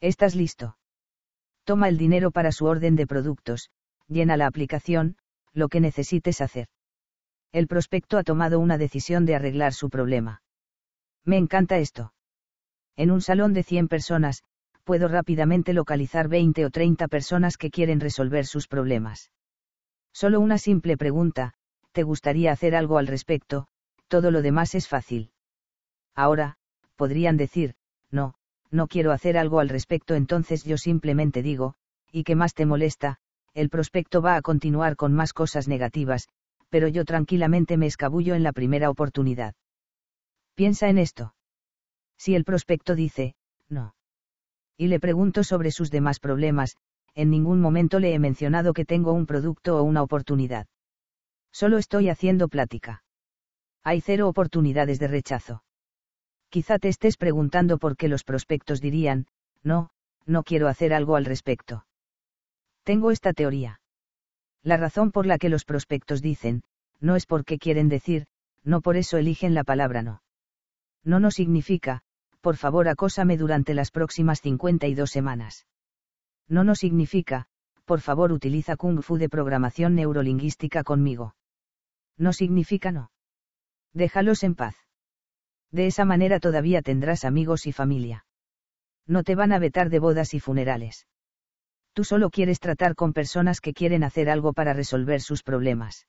[0.00, 0.78] ¿Estás listo?
[1.64, 3.70] Toma el dinero para su orden de productos,
[4.06, 5.18] llena la aplicación,
[5.52, 6.68] lo que necesites hacer.
[7.52, 10.42] El prospecto ha tomado una decisión de arreglar su problema.
[11.24, 12.14] Me encanta esto.
[12.96, 14.44] En un salón de 100 personas,
[14.88, 19.30] puedo rápidamente localizar 20 o 30 personas que quieren resolver sus problemas.
[20.14, 21.52] Solo una simple pregunta,
[21.92, 23.66] ¿te gustaría hacer algo al respecto?
[24.08, 25.30] Todo lo demás es fácil.
[26.14, 26.56] Ahora,
[26.96, 27.74] podrían decir,
[28.10, 28.32] no,
[28.70, 31.74] no quiero hacer algo al respecto, entonces yo simplemente digo,
[32.10, 33.18] ¿y qué más te molesta?
[33.52, 36.28] el prospecto va a continuar con más cosas negativas,
[36.70, 39.54] pero yo tranquilamente me escabullo en la primera oportunidad.
[40.54, 41.34] Piensa en esto.
[42.16, 43.34] Si el prospecto dice,
[43.68, 43.94] no.
[44.78, 46.76] Y le pregunto sobre sus demás problemas,
[47.14, 50.68] en ningún momento le he mencionado que tengo un producto o una oportunidad.
[51.52, 53.02] Solo estoy haciendo plática.
[53.82, 55.64] Hay cero oportunidades de rechazo.
[56.48, 59.26] Quizá te estés preguntando por qué los prospectos dirían,
[59.64, 59.90] no,
[60.26, 61.84] no quiero hacer algo al respecto.
[62.84, 63.80] Tengo esta teoría.
[64.62, 66.62] La razón por la que los prospectos dicen,
[67.00, 68.26] no es porque quieren decir,
[68.62, 70.22] no por eso eligen la palabra no.
[71.04, 72.02] No no significa,
[72.40, 75.66] por favor acósame durante las próximas 52 semanas.
[76.48, 77.46] No no significa,
[77.84, 81.34] por favor utiliza Kung Fu de programación neurolingüística conmigo.
[82.16, 83.10] No significa no.
[83.92, 84.76] Déjalos en paz.
[85.70, 88.26] De esa manera todavía tendrás amigos y familia.
[89.06, 91.06] No te van a vetar de bodas y funerales.
[91.92, 96.06] Tú solo quieres tratar con personas que quieren hacer algo para resolver sus problemas.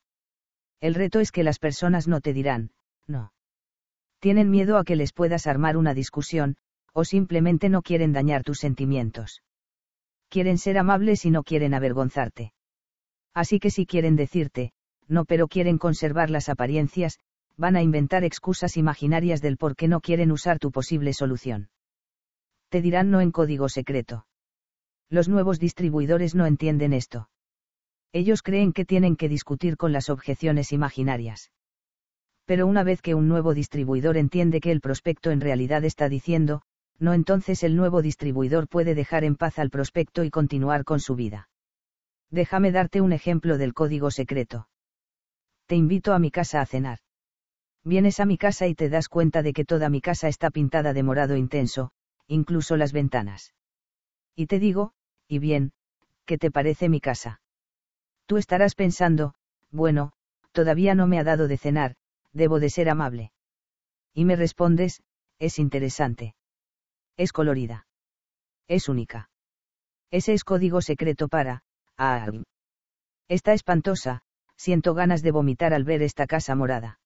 [0.82, 2.72] El reto es que las personas no te dirán,
[3.08, 3.34] no.
[4.20, 6.58] Tienen miedo a que les puedas armar una discusión,
[6.94, 9.42] o simplemente no quieren dañar tus sentimientos.
[10.30, 12.54] Quieren ser amables y no quieren avergonzarte.
[13.34, 14.72] Así que si quieren decirte,
[15.08, 17.20] no pero quieren conservar las apariencias,
[17.58, 21.70] van a inventar excusas imaginarias del por qué no quieren usar tu posible solución.
[22.70, 24.28] Te dirán no en código secreto.
[25.10, 27.30] Los nuevos distribuidores no entienden esto.
[28.14, 31.52] Ellos creen que tienen que discutir con las objeciones imaginarias.
[32.50, 36.64] Pero una vez que un nuevo distribuidor entiende que el prospecto en realidad está diciendo,
[36.98, 41.16] no entonces el nuevo distribuidor puede dejar en paz al prospecto y continuar con su
[41.16, 41.48] vida.
[42.32, 44.68] Déjame darte un ejemplo del código secreto.
[45.68, 46.98] Te invito a mi casa a cenar.
[47.84, 50.92] Vienes a mi casa y te das cuenta de que toda mi casa está pintada
[50.94, 51.92] de morado intenso,
[52.26, 53.54] incluso las ventanas.
[54.36, 54.94] Y te digo,
[55.28, 55.72] y bien,
[56.26, 57.42] ¿qué te parece mi casa?
[58.26, 59.36] Tú estarás pensando,
[59.70, 60.14] bueno,
[60.52, 61.96] todavía no me ha dado de cenar,
[62.34, 63.32] debo de ser amable.
[64.14, 65.02] Y me respondes,
[65.40, 66.36] es interesante.
[67.18, 67.88] Es colorida.
[68.68, 69.30] Es única.
[70.12, 71.64] Ese es código secreto para,
[71.98, 72.28] ah,
[73.28, 74.22] Está espantosa,
[74.56, 77.00] siento ganas de vomitar al ver esta casa morada.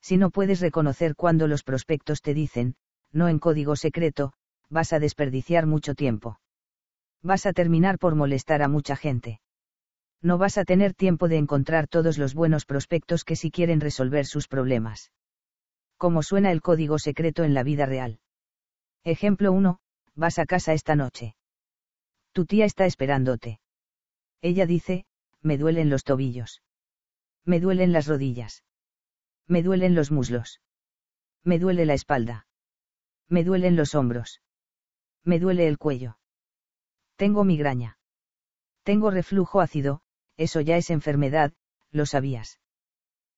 [0.00, 2.76] Si no puedes reconocer cuando los prospectos te dicen,
[3.12, 4.32] no en código secreto,
[4.68, 6.40] vas a desperdiciar mucho tiempo.
[7.22, 9.40] Vas a terminar por molestar a mucha gente.
[10.22, 14.26] No vas a tener tiempo de encontrar todos los buenos prospectos que sí quieren resolver
[14.26, 15.12] sus problemas.
[15.96, 18.20] ¿Cómo suena el código secreto en la vida real?
[19.02, 19.80] Ejemplo 1,
[20.14, 21.36] vas a casa esta noche.
[22.32, 23.60] Tu tía está esperándote.
[24.42, 25.06] Ella dice,
[25.40, 26.62] me duelen los tobillos.
[27.44, 28.62] Me duelen las rodillas.
[29.46, 30.60] Me duelen los muslos.
[31.42, 32.46] Me duele la espalda.
[33.28, 34.42] Me duelen los hombros.
[35.24, 36.18] Me duele el cuello.
[37.16, 37.98] Tengo migraña.
[38.82, 40.02] Tengo reflujo ácido,
[40.36, 41.52] eso ya es enfermedad,
[41.90, 42.60] lo sabías.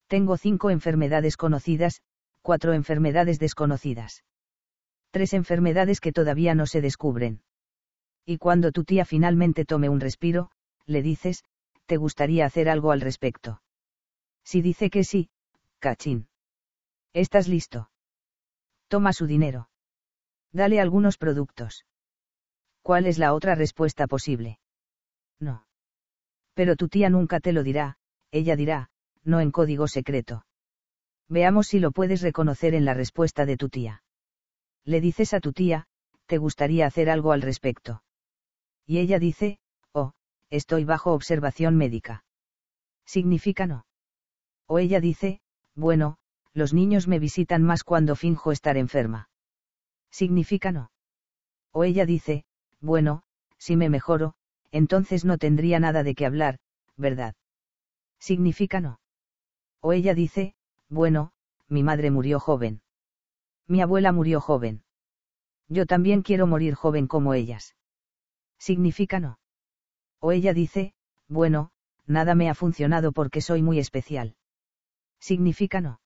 [0.07, 2.03] Tengo cinco enfermedades conocidas,
[2.43, 4.25] cuatro enfermedades desconocidas
[5.13, 7.43] tres enfermedades que todavía no se descubren.
[8.25, 10.51] Y cuando tu tía finalmente tome un respiro,
[10.87, 11.45] le dices,
[11.87, 13.63] ¿te gustaría hacer algo al respecto?
[14.43, 15.31] Si dice que sí,
[15.79, 16.29] cachín.
[17.13, 17.91] ¿Estás listo?
[18.89, 19.69] Toma su dinero.
[20.51, 21.85] Dale algunos productos.
[22.81, 24.59] ¿Cuál es la otra respuesta posible?
[25.39, 25.67] No.
[26.55, 27.97] Pero tu tía nunca te lo dirá,
[28.31, 28.91] ella dirá,
[29.25, 30.47] no en código secreto.
[31.29, 34.03] Veamos si lo puedes reconocer en la respuesta de tu tía
[34.85, 35.87] le dices a tu tía,
[36.27, 38.03] ¿te gustaría hacer algo al respecto?
[38.87, 39.59] Y ella dice,
[39.93, 40.13] oh,
[40.51, 42.25] estoy bajo observación médica.
[43.05, 43.87] Significa no.
[44.67, 45.41] O ella dice,
[45.75, 46.19] bueno,
[46.53, 49.29] los niños me visitan más cuando finjo estar enferma.
[50.11, 50.91] Significa no.
[51.71, 52.45] O ella dice,
[52.81, 53.23] bueno,
[53.57, 54.35] si me mejoro,
[54.73, 56.59] entonces no tendría nada de qué hablar,
[56.97, 57.35] ¿verdad?
[58.19, 59.01] Significa no.
[59.81, 60.55] O ella dice,
[60.89, 61.33] bueno,
[61.69, 62.83] mi madre murió joven.
[63.69, 64.83] Mi abuela murió joven.
[65.69, 67.77] Yo también quiero morir joven como ellas.
[68.59, 69.39] Significa no.
[70.21, 70.95] O ella dice,
[71.29, 71.71] bueno,
[72.07, 74.37] nada me ha funcionado porque soy muy especial.
[75.21, 76.01] Significa no.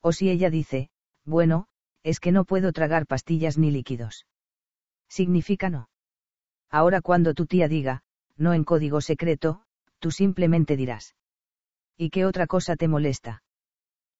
[0.00, 0.90] O si ella dice,
[1.24, 1.68] bueno,
[2.02, 4.26] es que no puedo tragar pastillas ni líquidos.
[5.08, 5.88] Significa no.
[6.72, 8.02] Ahora cuando tu tía diga,
[8.38, 9.62] no en código secreto,
[9.98, 11.14] tú simplemente dirás.
[11.98, 13.42] ¿Y qué otra cosa te molesta?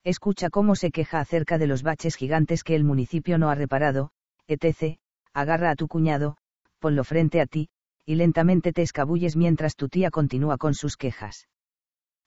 [0.05, 4.11] Escucha cómo se queja acerca de los baches gigantes que el municipio no ha reparado,
[4.47, 4.99] etc.,
[5.33, 6.37] agarra a tu cuñado,
[6.79, 7.71] ponlo frente a ti,
[8.05, 11.49] y lentamente te escabulles mientras tu tía continúa con sus quejas.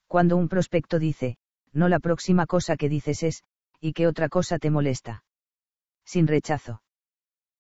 [0.08, 1.38] Cuando un prospecto dice,
[1.72, 3.44] no la próxima cosa que dices es,
[3.80, 5.24] ¿y qué otra cosa te molesta?
[6.04, 6.82] Sin rechazo.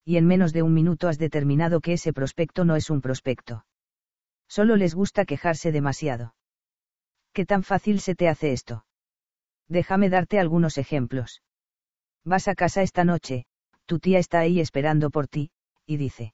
[0.06, 3.65] Y en menos de un minuto has determinado que ese prospecto no es un prospecto.
[4.48, 6.36] Solo les gusta quejarse demasiado.
[7.34, 8.86] ¿Qué tan fácil se te hace esto?
[9.68, 11.41] Déjame darte algunos ejemplos.
[12.23, 13.45] Vas a casa esta noche,
[13.86, 15.49] tu tía está ahí esperando por ti,
[15.86, 16.34] y dice.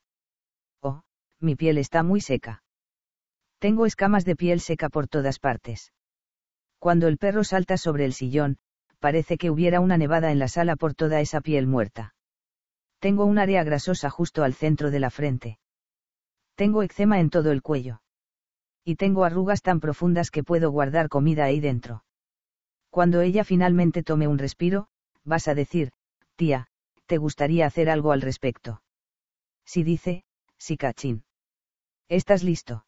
[0.81, 1.03] Oh,
[1.39, 2.63] mi piel está muy seca.
[3.59, 5.93] Tengo escamas de piel seca por todas partes.
[6.77, 8.57] Cuando el perro salta sobre el sillón,
[8.99, 12.15] parece que hubiera una nevada en la sala por toda esa piel muerta.
[13.01, 15.57] Tengo un área grasosa justo al centro de la frente.
[16.53, 18.03] Tengo eczema en todo el cuello.
[18.85, 22.03] Y tengo arrugas tan profundas que puedo guardar comida ahí dentro.
[22.91, 24.87] Cuando ella finalmente tome un respiro,
[25.23, 25.91] vas a decir,
[26.35, 26.67] tía,
[27.07, 28.83] ¿te gustaría hacer algo al respecto?
[29.65, 30.23] Si dice,
[30.59, 31.23] sí cachín.
[32.07, 32.85] ¿Estás listo?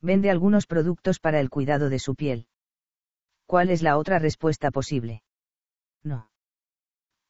[0.00, 2.46] Vende algunos productos para el cuidado de su piel.
[3.46, 5.24] ¿Cuál es la otra respuesta posible?
[6.04, 6.30] No.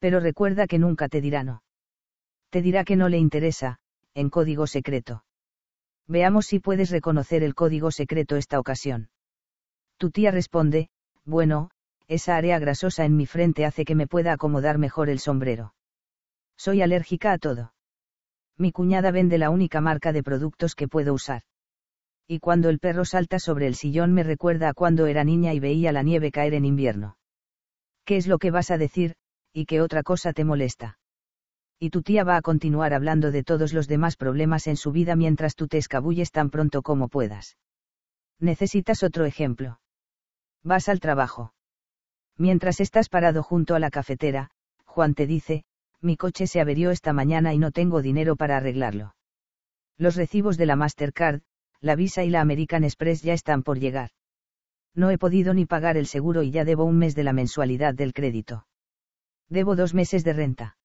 [0.01, 1.64] Pero recuerda que nunca te dirá no.
[2.55, 3.78] Te dirá que no le interesa,
[4.14, 5.24] en código secreto.
[6.06, 9.09] Veamos si puedes reconocer el código secreto esta ocasión.
[9.97, 10.89] Tu tía responde,
[11.24, 11.70] bueno,
[12.06, 15.74] esa área grasosa en mi frente hace que me pueda acomodar mejor el sombrero.
[16.56, 17.74] Soy alérgica a todo.
[18.56, 21.43] Mi cuñada vende la única marca de productos que puedo usar.
[22.28, 25.59] Y cuando el perro salta sobre el sillón me recuerda a cuando era niña y
[25.59, 27.16] veía la nieve caer en invierno.
[28.05, 29.16] ¿Qué es lo que vas a decir,
[29.52, 30.98] y qué otra cosa te molesta?
[31.85, 35.16] Y tu tía va a continuar hablando de todos los demás problemas en su vida
[35.16, 37.59] mientras tú te escabulles tan pronto como puedas.
[38.40, 39.81] Necesitas otro ejemplo.
[40.62, 41.52] Vas al trabajo.
[42.39, 44.51] Mientras estás parado junto a la cafetera,
[44.86, 45.65] Juan te dice,
[46.01, 49.15] mi coche se averió esta mañana y no tengo dinero para arreglarlo.
[49.98, 51.43] Los recibos de la Mastercard,
[51.82, 54.09] la Visa y la American Express ya están por llegar.
[54.94, 57.93] No he podido ni pagar el seguro y ya debo un mes de la mensualidad
[57.93, 58.66] del crédito.
[59.51, 60.78] Debo dos meses de renta.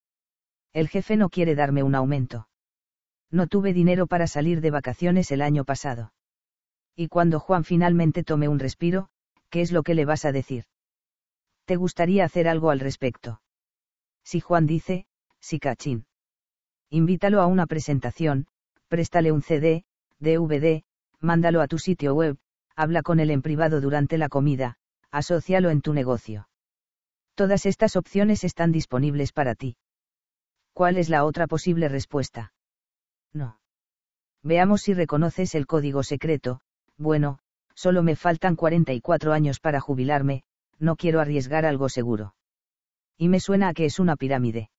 [0.73, 2.47] El jefe no quiere darme un aumento.
[3.31, 6.13] No tuve dinero para salir de vacaciones el año pasado.
[6.95, 9.09] Y cuando Juan finalmente tome un respiro,
[9.49, 10.65] ¿qué es lo que le vas a decir?
[11.65, 13.41] ¿Te gustaría hacer algo al respecto?
[14.23, 15.05] Si Juan dice,
[15.39, 16.05] sí cachín.
[16.89, 18.47] Invítalo a una presentación,
[18.87, 19.85] préstale un CD,
[20.19, 20.83] DVD,
[21.19, 22.37] mándalo a tu sitio web,
[22.75, 24.77] habla con él en privado durante la comida,
[25.11, 26.49] asócialo en tu negocio.
[27.35, 29.77] Todas estas opciones están disponibles para ti.
[30.79, 32.53] ¿Cuál es la otra posible respuesta?
[33.33, 33.59] No.
[34.43, 36.61] Veamos si reconoces el código secreto,
[36.97, 37.39] bueno,
[37.73, 40.43] solo me faltan 44 años para jubilarme,
[40.77, 42.33] no quiero arriesgar algo seguro.
[43.17, 44.69] Y me suena a que es una pirámide.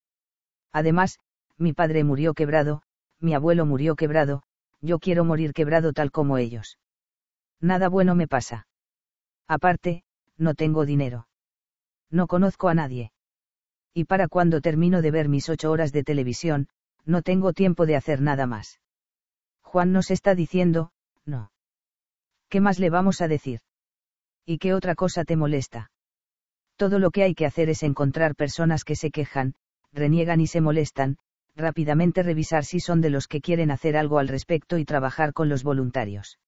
[0.73, 1.19] Además,
[1.59, 2.81] mi padre murió quebrado,
[3.19, 4.43] mi abuelo murió quebrado,
[4.81, 6.79] yo quiero morir quebrado tal como ellos.
[7.61, 8.69] Nada bueno me pasa.
[9.47, 10.05] Aparte,
[10.39, 11.29] no tengo dinero.
[12.09, 13.13] No conozco a nadie.
[13.93, 16.69] Y para cuando termino de ver mis ocho horas de televisión,
[17.05, 18.81] no tengo tiempo de hacer nada más.
[19.63, 20.93] Juan nos está diciendo,
[21.25, 21.53] no.
[22.49, 23.61] ¿Qué más le vamos a decir?
[24.45, 25.91] ¿Y qué otra cosa te molesta?
[26.77, 29.55] Todo lo que hay que hacer es encontrar personas que se quejan,
[29.93, 31.19] reniegan y se molestan,
[31.57, 35.49] rápidamente revisar si son de los que quieren hacer algo al respecto y trabajar con
[35.49, 36.39] los voluntarios.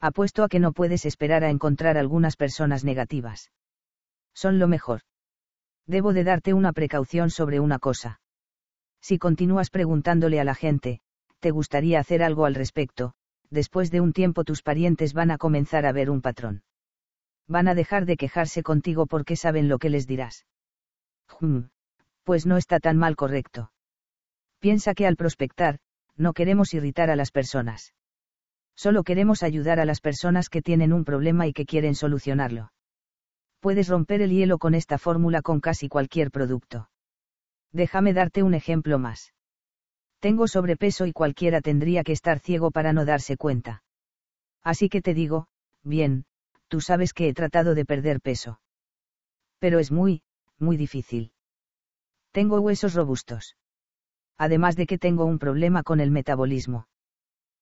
[0.00, 3.50] Apuesto a que no puedes esperar a encontrar algunas personas negativas.
[4.34, 5.02] Son lo mejor.
[5.90, 8.20] Debo de darte una precaución sobre una cosa.
[9.00, 11.00] Si continúas preguntándole a la gente,
[11.40, 13.14] ¿te gustaría hacer algo al respecto?
[13.50, 16.62] Después de un tiempo tus parientes van a comenzar a ver un patrón
[17.50, 20.46] van a dejar de quejarse contigo porque saben lo que les dirás.
[21.40, 21.62] Hmm,
[22.22, 23.72] pues no está tan mal correcto.
[24.60, 25.80] Piensa que al prospectar,
[26.16, 27.92] no queremos irritar a las personas.
[28.76, 32.70] Solo queremos ayudar a las personas que tienen un problema y que quieren solucionarlo.
[33.60, 36.88] Puedes romper el hielo con esta fórmula con casi cualquier producto.
[37.72, 39.34] Déjame darte un ejemplo más.
[40.18, 43.82] Tengo sobrepeso y cualquiera tendría que estar ciego para no darse cuenta.
[44.62, 45.46] Así que te digo,
[45.82, 46.24] bien,
[46.68, 48.60] tú sabes que he tratado de perder peso.
[49.58, 50.22] Pero es muy,
[50.58, 51.32] muy difícil.
[52.32, 53.56] Tengo huesos robustos.
[54.38, 56.86] Además de que tengo un problema con el metabolismo.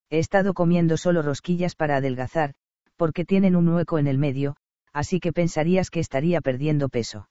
[0.09, 2.53] He estado comiendo solo rosquillas para adelgazar,
[2.95, 4.55] porque tienen un hueco en el medio,
[4.93, 7.29] así que pensarías que estaría perdiendo peso.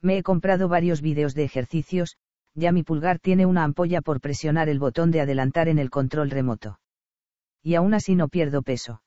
[0.00, 2.16] Me he comprado varios vídeos de ejercicios,
[2.54, 6.30] ya mi pulgar tiene una ampolla por presionar el botón de adelantar en el control
[6.30, 6.80] remoto.
[7.62, 9.02] Y aún así no pierdo peso.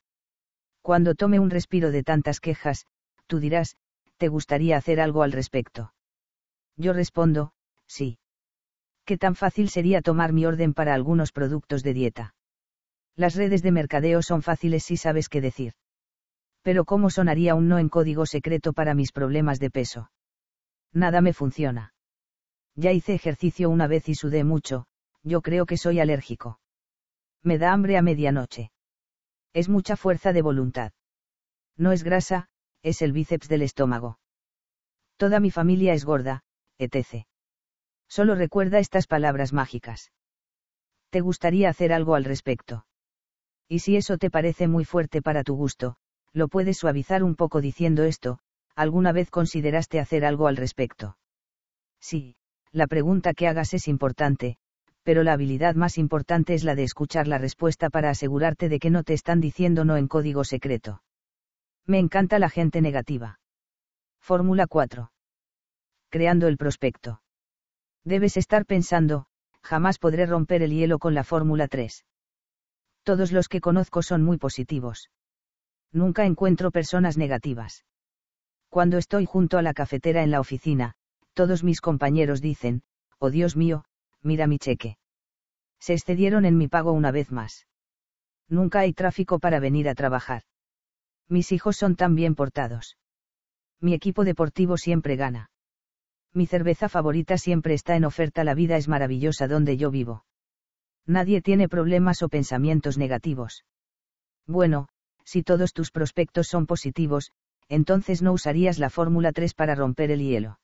[0.81, 2.85] Cuando tome un respiro de tantas quejas,
[3.27, 3.77] tú dirás,
[4.17, 5.93] ¿te gustaría hacer algo al respecto?
[6.77, 7.53] Yo respondo,
[7.87, 8.17] sí.
[9.05, 12.35] ¿Qué tan fácil sería tomar mi orden para algunos productos de dieta?
[13.15, 15.73] Las redes de mercadeo son fáciles si sabes qué decir.
[16.61, 20.11] Pero ¿cómo sonaría un no en código secreto para mis problemas de peso?
[20.93, 21.93] Nada me funciona.
[22.75, 24.85] Ya hice ejercicio una vez y sudé mucho,
[25.23, 26.59] yo creo que soy alérgico.
[27.43, 28.71] Me da hambre a medianoche.
[29.53, 30.93] Es mucha fuerza de voluntad.
[31.77, 32.47] No es grasa,
[32.83, 34.19] es el bíceps del estómago.
[35.17, 36.43] Toda mi familia es gorda,
[36.77, 37.25] etc.
[38.07, 40.11] Solo recuerda estas palabras mágicas.
[41.09, 42.85] ¿Te gustaría hacer algo al respecto?
[43.67, 45.97] Y si eso te parece muy fuerte para tu gusto,
[46.33, 48.39] lo puedes suavizar un poco diciendo esto,
[48.75, 51.17] ¿alguna vez consideraste hacer algo al respecto?
[51.99, 52.35] Sí,
[52.71, 54.57] la pregunta que hagas es importante,
[55.03, 58.89] pero la habilidad más importante es la de escuchar la respuesta para asegurarte de que
[58.89, 61.01] no te están diciendo no en código secreto.
[61.85, 63.39] Me encanta la gente negativa.
[64.21, 65.11] Fórmula 4.
[66.09, 67.21] Creando el prospecto.
[68.03, 69.25] Debes estar pensando,
[69.63, 72.05] jamás podré romper el hielo con la fórmula 3.
[73.03, 75.09] Todos los que conozco son muy positivos.
[75.93, 77.85] Nunca encuentro personas negativas.
[78.69, 80.93] Cuando estoy junto a la cafetera en la oficina,
[81.33, 82.83] todos mis compañeros dicen,
[83.19, 83.83] oh Dios mío,
[84.21, 84.97] mira mi cheque.
[85.79, 87.67] Se excedieron en mi pago una vez más.
[88.47, 90.43] Nunca hay tráfico para venir a trabajar.
[91.27, 92.97] Mis hijos son tan bien portados.
[93.79, 95.49] Mi equipo deportivo siempre gana.
[96.33, 100.25] Mi cerveza favorita siempre está en oferta, la vida es maravillosa donde yo vivo.
[101.05, 103.65] Nadie tiene problemas o pensamientos negativos.
[104.45, 104.87] Bueno,
[105.25, 107.31] si todos tus prospectos son positivos,
[107.69, 110.59] entonces no usarías la fórmula 3 para romper el hielo.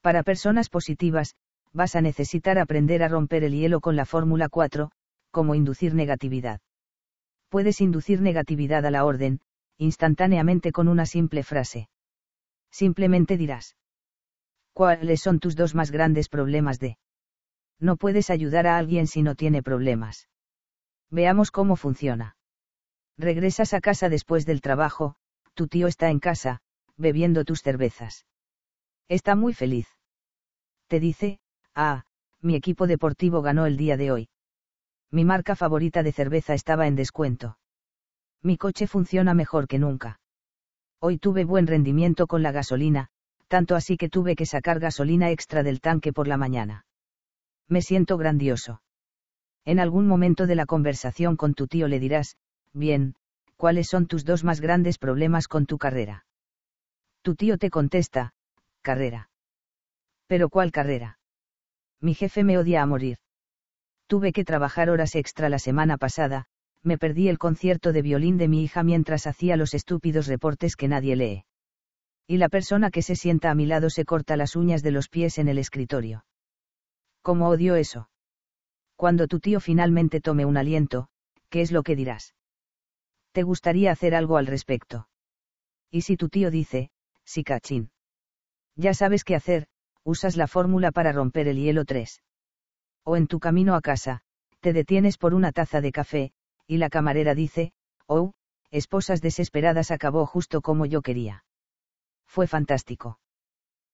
[0.00, 1.34] Para personas positivas,
[1.72, 4.90] vas a necesitar aprender a romper el hielo con la fórmula 4,
[5.30, 6.60] como inducir negatividad.
[7.48, 9.40] Puedes inducir negatividad a la orden,
[9.78, 11.88] instantáneamente con una simple frase.
[12.70, 13.76] Simplemente dirás.
[14.72, 16.98] ¿Cuáles son tus dos más grandes problemas de?
[17.78, 20.28] No puedes ayudar a alguien si no tiene problemas.
[21.10, 22.35] Veamos cómo funciona.
[23.18, 25.16] Regresas a casa después del trabajo,
[25.54, 26.60] tu tío está en casa,
[26.96, 28.26] bebiendo tus cervezas.
[29.08, 29.88] Está muy feliz.
[30.88, 31.38] Te dice,
[31.74, 32.04] ah,
[32.40, 34.28] mi equipo deportivo ganó el día de hoy.
[35.10, 37.58] Mi marca favorita de cerveza estaba en descuento.
[38.42, 40.20] Mi coche funciona mejor que nunca.
[41.00, 43.08] Hoy tuve buen rendimiento con la gasolina,
[43.48, 46.84] tanto así que tuve que sacar gasolina extra del tanque por la mañana.
[47.68, 48.82] Me siento grandioso.
[49.64, 52.36] En algún momento de la conversación con tu tío le dirás,
[52.76, 53.14] bien,
[53.56, 56.26] ¿cuáles son tus dos más grandes problemas con tu carrera?
[57.22, 58.34] Tu tío te contesta,
[58.82, 59.30] carrera.
[60.26, 61.18] ¿Pero cuál carrera?
[62.00, 63.18] Mi jefe me odia a morir.
[64.06, 66.46] Tuve que trabajar horas extra la semana pasada,
[66.82, 70.86] me perdí el concierto de violín de mi hija mientras hacía los estúpidos reportes que
[70.86, 71.44] nadie lee.
[72.28, 75.08] Y la persona que se sienta a mi lado se corta las uñas de los
[75.08, 76.24] pies en el escritorio.
[77.22, 78.08] ¿Cómo odio eso?
[78.94, 81.08] Cuando tu tío finalmente tome un aliento,
[81.48, 82.35] ¿qué es lo que dirás?
[83.36, 85.08] ¿Te gustaría hacer algo al respecto?
[85.90, 86.90] Y si tu tío dice,
[87.22, 87.90] sí cachín.
[88.76, 89.66] Ya sabes qué hacer,
[90.04, 92.22] usas la fórmula para romper el hielo 3.
[93.04, 94.22] O en tu camino a casa,
[94.60, 96.32] te detienes por una taza de café,
[96.66, 97.74] y la camarera dice,
[98.06, 98.32] oh,
[98.70, 101.44] esposas desesperadas acabó justo como yo quería.
[102.26, 103.18] Fue fantástico.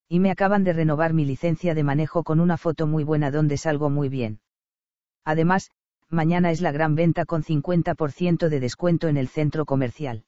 [0.07, 3.57] Y me acaban de renovar mi licencia de manejo con una foto muy buena donde
[3.57, 4.39] salgo muy bien.
[5.25, 5.69] Además,
[6.13, 10.23] mañana es la gran venta con 50% de descuento en el centro comercial.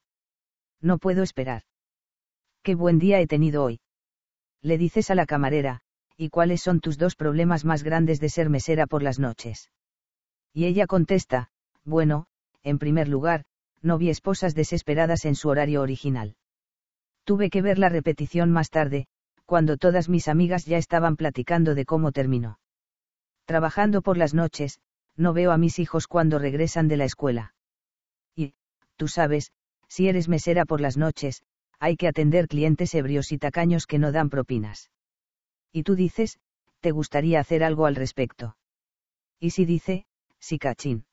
[0.82, 1.64] No puedo esperar.
[2.64, 3.80] Qué buen día he tenido hoy.
[4.62, 5.82] Le dices a la camarera,
[6.18, 9.70] ¿y cuáles son tus dos problemas más grandes de ser mesera por las noches?
[10.54, 11.50] Y ella contesta,
[11.84, 12.26] bueno,
[12.64, 13.46] en primer lugar,
[13.82, 16.36] no vi esposas desesperadas en su horario original.
[17.24, 19.06] Tuve que ver la repetición más tarde,
[19.46, 22.58] cuando todas mis amigas ya estaban platicando de cómo terminó.
[23.46, 24.80] Trabajando por las noches,
[25.18, 27.54] no veo a mis hijos cuando regresan de la escuela.
[28.36, 28.54] Y,
[28.96, 29.52] tú sabes,
[29.88, 31.44] si eres mesera por las noches,
[31.80, 34.90] hay que atender clientes ebrios y tacaños que no dan propinas.
[35.72, 36.40] Y tú dices,
[36.80, 38.58] te gustaría hacer algo al respecto.
[39.40, 40.06] Y si dice,
[40.40, 41.06] sí cachín.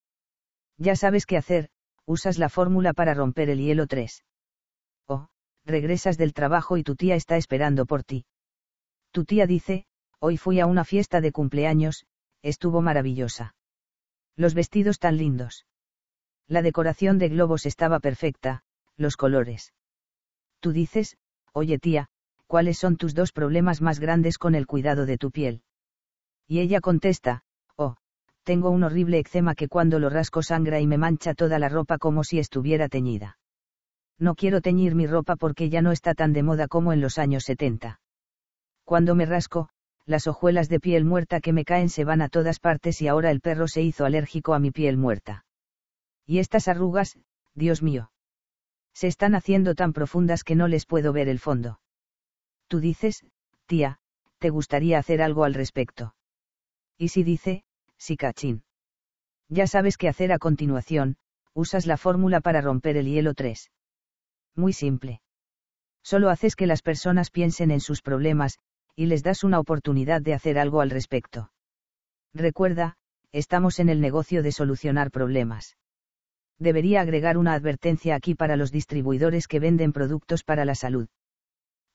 [0.78, 1.68] Ya sabes qué hacer,
[2.06, 4.24] usas la fórmula para romper el hielo 3.
[5.06, 5.28] O,
[5.64, 8.24] regresas del trabajo y tu tía está esperando por ti.
[9.10, 9.84] Tu tía dice,
[10.18, 12.06] hoy fui a una fiesta de cumpleaños,
[12.42, 13.54] estuvo maravillosa.
[14.36, 15.66] Los vestidos tan lindos.
[16.48, 18.62] La decoración de globos estaba perfecta,
[18.96, 19.72] los colores.
[20.60, 21.16] Tú dices,
[21.52, 22.08] oye tía,
[22.46, 25.62] ¿cuáles son tus dos problemas más grandes con el cuidado de tu piel?
[26.46, 27.44] Y ella contesta,
[28.44, 31.98] tengo un horrible eczema que cuando lo rasco sangra y me mancha toda la ropa
[31.98, 33.38] como si estuviera teñida.
[34.18, 37.18] No quiero teñir mi ropa porque ya no está tan de moda como en los
[37.18, 38.00] años 70.
[38.84, 39.68] Cuando me rasco,
[40.06, 43.30] las hojuelas de piel muerta que me caen se van a todas partes y ahora
[43.30, 45.44] el perro se hizo alérgico a mi piel muerta.
[46.26, 47.18] Y estas arrugas,
[47.54, 48.10] Dios mío.
[48.94, 51.80] Se están haciendo tan profundas que no les puedo ver el fondo.
[52.68, 53.24] Tú dices,
[53.66, 53.98] tía,
[54.38, 56.14] ¿te gustaría hacer algo al respecto?
[56.98, 57.64] Y si dice,
[57.96, 58.64] sí cachín.
[59.48, 61.16] Ya sabes qué hacer a continuación,
[61.54, 63.70] usas la fórmula para romper el hielo 3.
[64.56, 65.20] Muy simple.
[66.02, 68.58] Solo haces que las personas piensen en sus problemas,
[68.94, 71.50] y les das una oportunidad de hacer algo al respecto.
[72.34, 72.96] Recuerda,
[73.32, 75.76] estamos en el negocio de solucionar problemas.
[76.58, 81.08] Debería agregar una advertencia aquí para los distribuidores que venden productos para la salud.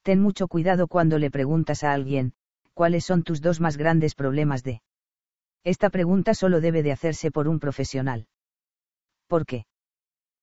[0.03, 2.33] Ten mucho cuidado cuando le preguntas a alguien,
[2.73, 4.81] ¿cuáles son tus dos más grandes problemas de
[5.63, 8.27] esta pregunta solo debe de hacerse por un profesional.
[9.27, 9.65] ¿Por qué?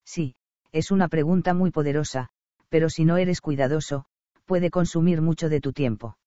[0.05, 0.37] Sí,
[0.71, 2.29] es una pregunta muy poderosa,
[2.69, 4.05] pero si no eres cuidadoso,
[4.45, 6.19] puede consumir mucho de tu tiempo.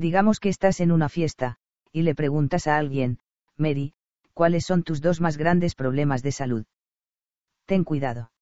[0.00, 1.56] Digamos que estás en una fiesta,
[1.92, 3.18] y le preguntas a alguien,
[3.58, 3.92] Mary,
[4.32, 6.64] ¿cuáles son tus dos más grandes problemas de salud?
[7.66, 8.32] Ten cuidado.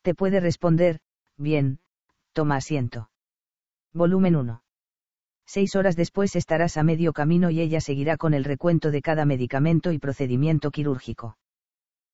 [0.00, 1.00] Te puede responder,
[1.36, 1.80] bien,
[2.32, 3.10] toma asiento.
[3.92, 4.62] Volumen 1.
[5.44, 9.26] Seis horas después estarás a medio camino y ella seguirá con el recuento de cada
[9.26, 11.36] medicamento y procedimiento quirúrgico.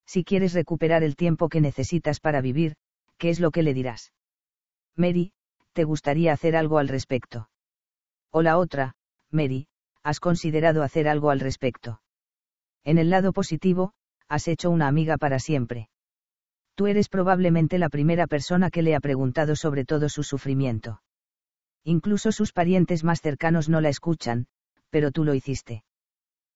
[0.05, 2.75] Si quieres recuperar el tiempo que necesitas para vivir,
[3.19, 4.13] ¿qué es lo que le dirás?
[4.97, 5.31] Mary,
[5.75, 7.49] ¿te gustaría hacer algo al respecto?
[8.31, 8.95] O la otra,
[9.31, 9.67] Mary,
[10.03, 12.01] ¿has considerado hacer algo al respecto?
[12.85, 13.93] En el lado positivo,
[14.29, 15.89] has hecho una amiga para siempre.
[16.75, 21.03] Tú eres probablemente la primera persona que le ha preguntado sobre todo su sufrimiento.
[21.85, 24.47] Incluso sus parientes más cercanos no la escuchan,
[24.91, 25.85] pero tú lo hiciste.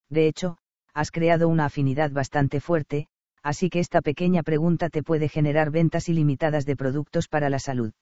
[0.08, 0.58] De hecho,
[0.94, 3.08] has creado una afinidad bastante fuerte,
[3.42, 7.92] así que esta pequeña pregunta te puede generar ventas ilimitadas de productos para la salud.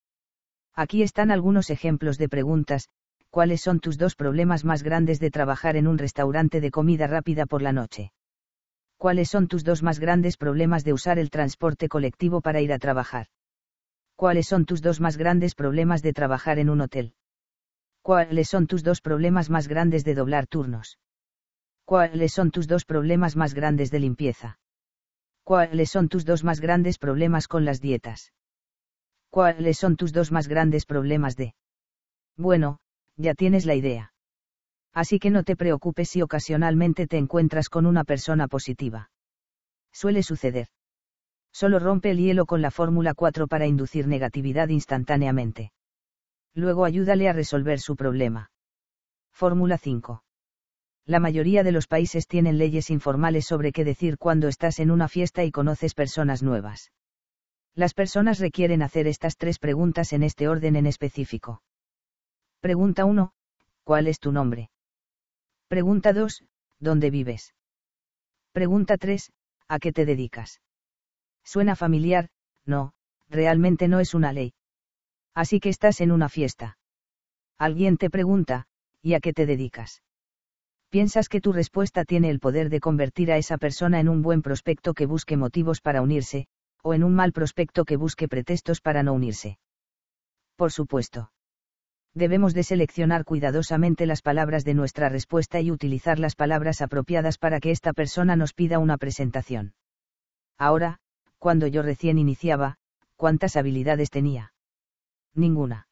[0.74, 2.88] Aquí están algunos ejemplos de preguntas,
[3.31, 7.47] ¿cuáles son tus dos problemas más grandes de trabajar en un restaurante de comida rápida
[7.47, 8.12] por la noche?
[8.98, 12.78] ¿Cuáles son tus dos más grandes problemas de usar el transporte colectivo para ir a
[12.78, 13.28] trabajar?
[14.16, 17.15] ¿Cuáles son tus dos más grandes problemas de trabajar en un hotel?
[18.02, 20.98] ¿Cuáles son tus dos problemas más grandes de doblar turnos?
[21.86, 24.59] ¿Cuáles son tus dos problemas más grandes de limpieza?
[25.44, 28.32] ¿Cuáles son tus dos más grandes problemas con las dietas?
[29.31, 31.55] ¿Cuáles son tus dos más grandes problemas de...
[32.36, 32.78] Bueno,
[33.20, 34.12] ya tienes la idea.
[34.92, 39.10] Así que no te preocupes si ocasionalmente te encuentras con una persona positiva.
[39.92, 40.68] Suele suceder.
[41.52, 45.72] Solo rompe el hielo con la fórmula 4 para inducir negatividad instantáneamente.
[46.55, 48.51] Luego ayúdale a resolver su problema.
[49.32, 50.24] Fórmula 5.
[51.06, 55.09] La mayoría de los países tienen leyes informales sobre qué decir cuando estás en una
[55.09, 56.92] fiesta y conoces personas nuevas.
[57.74, 61.62] Las personas requieren hacer estas tres preguntas en este orden en específico.
[62.61, 63.32] Pregunta 1.
[63.85, 64.70] ¿Cuál es tu nombre?
[65.69, 66.45] Pregunta 2.
[66.78, 67.55] ¿Dónde vives?
[68.53, 69.32] Pregunta 3.
[69.66, 70.61] ¿A qué te dedicas?
[71.43, 72.28] Suena familiar,
[72.66, 72.93] no,
[73.31, 74.53] realmente no es una ley.
[75.35, 76.77] Así que estás en una fiesta.
[77.57, 78.66] Alguien te pregunta,
[79.01, 80.03] ¿y a qué te dedicas?
[80.91, 84.43] Piensas que tu respuesta tiene el poder de convertir a esa persona en un buen
[84.43, 86.47] prospecto que busque motivos para unirse,
[86.82, 89.59] o en un mal prospecto que busque pretextos para no unirse.
[90.57, 91.31] Por supuesto
[92.15, 97.61] debemos de seleccionar cuidadosamente las palabras de nuestra respuesta y utilizar las palabras apropiadas para
[97.61, 99.74] que esta persona nos pida una presentación.
[100.59, 100.99] Ahora,
[101.39, 102.77] cuando yo recién iniciaba,
[103.16, 104.53] ¿cuántas habilidades tenía?
[105.35, 105.89] Ninguna.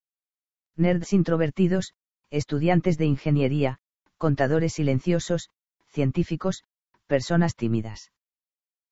[0.77, 1.95] Nerds introvertidos,
[2.31, 3.79] estudiantes de ingeniería,
[4.19, 5.51] contadores silenciosos,
[5.89, 6.65] científicos,
[7.07, 8.13] personas tímidas.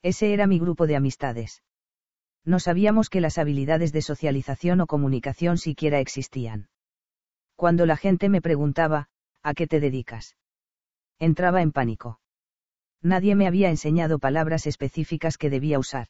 [0.02, 1.62] Ese era mi grupo de amistades.
[2.44, 6.68] No sabíamos que las habilidades de socialización o comunicación siquiera existían.
[7.56, 9.08] Cuando la gente me preguntaba,
[9.42, 10.36] ¿a qué te dedicas?
[11.18, 12.20] Entraba en pánico.
[13.02, 16.08] Nadie me había enseñado palabras específicas que debía usar.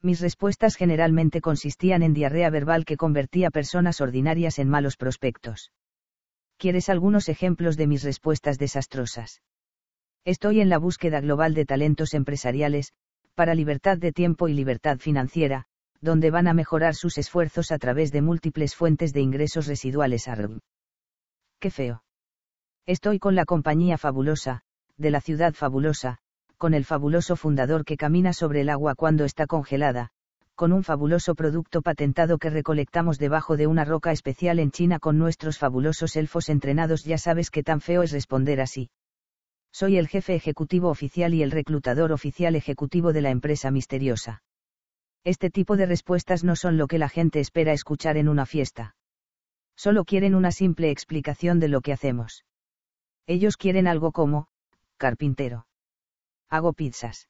[0.00, 5.72] Mis respuestas generalmente consistían en diarrea verbal que convertía personas ordinarias en malos prospectos.
[6.56, 9.42] ¿Quieres algunos ejemplos de mis respuestas desastrosas?
[10.24, 12.92] Estoy en la búsqueda global de talentos empresariales,
[13.34, 15.66] para libertad de tiempo y libertad financiera,
[16.04, 20.28] donde van a mejorar sus esfuerzos a través de múltiples fuentes de ingresos residuales.
[20.28, 20.60] ARM.
[21.58, 22.04] Qué feo.
[22.86, 24.60] Estoy con la compañía fabulosa,
[24.98, 26.18] de la ciudad fabulosa,
[26.58, 30.10] con el fabuloso fundador que camina sobre el agua cuando está congelada,
[30.54, 35.18] con un fabuloso producto patentado que recolectamos debajo de una roca especial en China con
[35.18, 37.04] nuestros fabulosos elfos entrenados.
[37.04, 38.90] Ya sabes qué tan feo es responder así.
[39.72, 44.43] Soy el jefe ejecutivo oficial y el reclutador oficial ejecutivo de la empresa misteriosa.
[45.24, 48.94] Este tipo de respuestas no son lo que la gente espera escuchar en una fiesta.
[49.74, 52.44] Solo quieren una simple explicación de lo que hacemos.
[53.26, 54.48] Ellos quieren algo como,
[54.98, 55.66] carpintero.
[56.50, 57.28] Hago pizzas.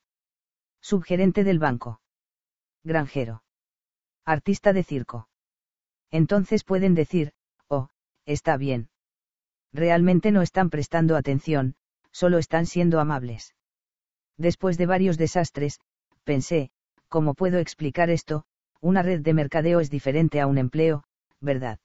[0.80, 2.00] Subgerente del banco.
[2.82, 3.44] Granjero.
[4.24, 5.28] Artista de circo.
[6.10, 7.32] Entonces pueden decir,
[7.68, 7.88] oh,
[8.26, 8.90] está bien.
[9.72, 11.76] Realmente no están prestando atención,
[12.10, 13.54] solo están siendo amables.
[14.36, 15.80] Después de varios desastres,
[16.24, 16.70] pensé,
[17.14, 18.42] ¿cómo puedo explicar esto?
[18.80, 21.04] Una red de mercadeo es diferente a un empleo,
[21.40, 21.78] ¿verdad?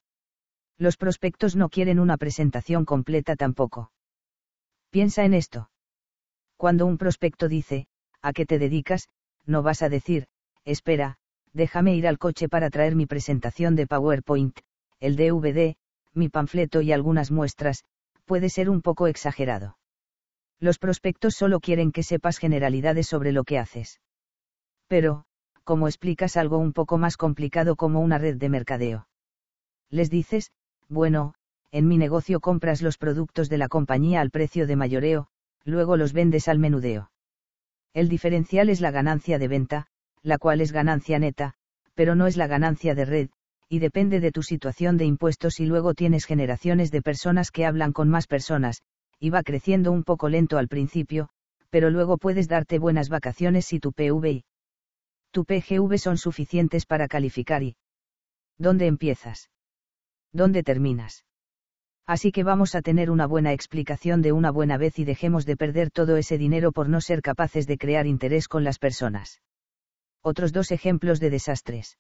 [0.80, 3.92] Los prospectos no quieren una presentación completa tampoco.
[4.90, 5.70] Piensa en esto.
[6.58, 7.86] Cuando un prospecto dice,
[8.24, 9.08] ¿a qué te dedicas?
[9.46, 10.26] No vas a decir,
[10.66, 11.18] espera,
[11.54, 14.58] déjame ir al coche para traer mi presentación de PowerPoint,
[15.00, 15.76] el DVD,
[16.12, 17.84] mi panfleto y algunas muestras,
[18.26, 19.78] puede ser un poco exagerado.
[20.60, 24.00] Los prospectos solo quieren que sepas generalidades sobre lo que haces
[24.90, 25.24] pero,
[25.64, 29.08] ¿cómo explicas algo un poco más complicado como una red de mercadeo?
[29.92, 30.52] Les dices,
[30.88, 31.36] bueno,
[31.72, 35.28] en mi negocio compras los productos de la compañía al precio de mayoreo,
[35.64, 37.12] luego los vendes al menudeo.
[37.94, 39.86] El diferencial es la ganancia de venta,
[40.24, 41.54] la cual es ganancia neta,
[41.94, 43.30] pero no es la ganancia de red,
[43.70, 47.94] y depende de tu situación de impuestos y luego tienes generaciones de personas que hablan
[47.94, 48.82] con más personas,
[49.20, 51.30] y va creciendo un poco lento al principio,
[51.70, 54.46] pero luego puedes darte buenas vacaciones si tu PVI
[55.32, 57.76] tu PGV son suficientes para calificar y...
[58.58, 59.50] ¿Dónde empiezas?
[60.34, 61.26] ¿Dónde terminas?
[62.06, 65.56] Así que vamos a tener una buena explicación de una buena vez y dejemos de
[65.56, 69.42] perder todo ese dinero por no ser capaces de crear interés con las personas.
[70.22, 72.00] Otros dos ejemplos de desastres.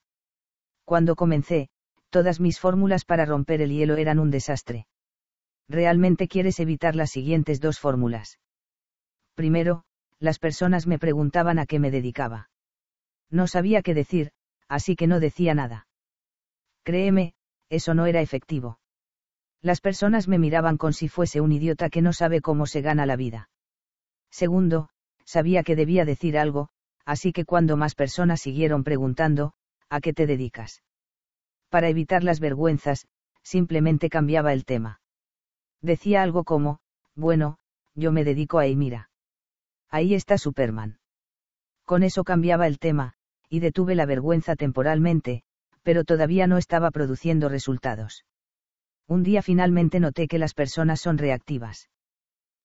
[0.83, 1.69] Cuando comencé,
[2.09, 4.87] todas mis fórmulas para romper el hielo eran un desastre.
[5.67, 8.39] Realmente quieres evitar las siguientes dos fórmulas.
[9.35, 9.83] Primero,
[10.19, 12.48] las personas me preguntaban a qué me dedicaba.
[13.29, 14.31] No sabía qué decir,
[14.67, 15.87] así que no decía nada.
[16.83, 17.33] Créeme,
[17.69, 18.79] eso no era efectivo.
[19.61, 23.05] Las personas me miraban con si fuese un idiota que no sabe cómo se gana
[23.05, 23.49] la vida.
[24.31, 24.89] Segundo,
[25.25, 26.69] sabía que debía decir algo,
[27.05, 29.53] así que cuando más personas siguieron preguntando,
[29.89, 30.83] ¿a qué te dedicas?
[31.69, 33.07] Para evitar las vergüenzas,
[33.43, 35.01] simplemente cambiaba el tema.
[35.81, 36.79] Decía algo como,
[37.15, 37.57] bueno,
[37.95, 39.09] yo me dedico a Emira.
[39.89, 40.99] Ahí está Superman.
[41.85, 43.15] Con eso cambiaba el tema,
[43.49, 45.43] y detuve la vergüenza temporalmente,
[45.83, 48.25] pero todavía no estaba produciendo resultados.
[49.07, 51.89] Un día finalmente noté que las personas son reactivas.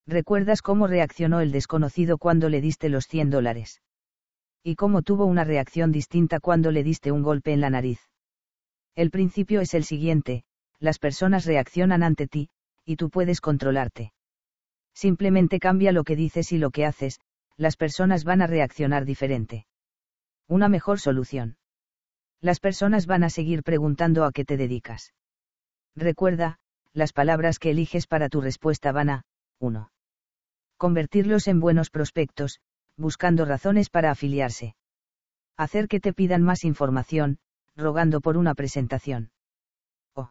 [0.06, 3.80] ¿Recuerdas cómo reaccionó el desconocido cuando le diste los 100 dólares?
[4.62, 8.00] Y cómo tuvo una reacción distinta cuando le diste un golpe en la nariz.
[8.94, 10.44] El principio es el siguiente,
[10.78, 12.50] las personas reaccionan ante ti,
[12.84, 14.12] y tú puedes controlarte.
[14.94, 17.18] Simplemente cambia lo que dices y lo que haces,
[17.56, 19.66] las personas van a reaccionar diferente.
[20.48, 21.56] Una mejor solución.
[22.40, 25.14] Las personas van a seguir preguntando a qué te dedicas.
[25.96, 26.58] Recuerda,
[26.92, 29.22] las palabras que eliges para tu respuesta van a,
[29.60, 29.90] 1.
[30.76, 32.60] Convertirlos en buenos prospectos,
[32.96, 34.74] buscando razones para afiliarse.
[35.56, 37.38] Hacer que te pidan más información,
[37.76, 39.30] rogando por una presentación.
[40.14, 40.30] O.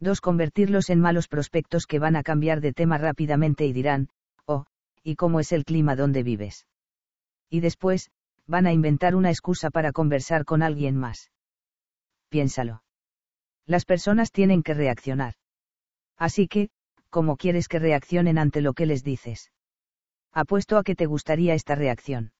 [0.00, 0.20] 2.
[0.20, 4.08] Convertirlos en malos prospectos que van a cambiar de tema rápidamente y dirán,
[4.46, 4.66] oh,
[5.02, 6.66] ¿y cómo es el clima donde vives?
[7.50, 8.10] Y después,
[8.46, 11.30] van a inventar una excusa para conversar con alguien más.
[12.28, 12.82] Piénsalo.
[13.66, 15.34] Las personas tienen que reaccionar.
[16.16, 16.70] Así que,
[17.10, 19.50] ¿cómo quieres que reaccionen ante lo que les dices?
[20.32, 22.32] Apuesto a que te gustaría esta reacción.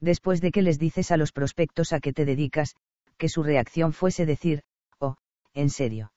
[0.00, 2.74] Después de que les dices a los prospectos a qué te dedicas,
[3.18, 4.62] que su reacción fuese decir,
[4.98, 5.16] oh,
[5.52, 6.12] en serio.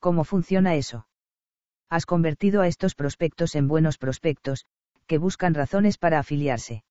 [0.00, 1.06] ¿Cómo funciona eso?
[1.88, 4.64] Has convertido a estos prospectos en buenos prospectos,
[5.06, 6.82] que buscan razones para afiliarse.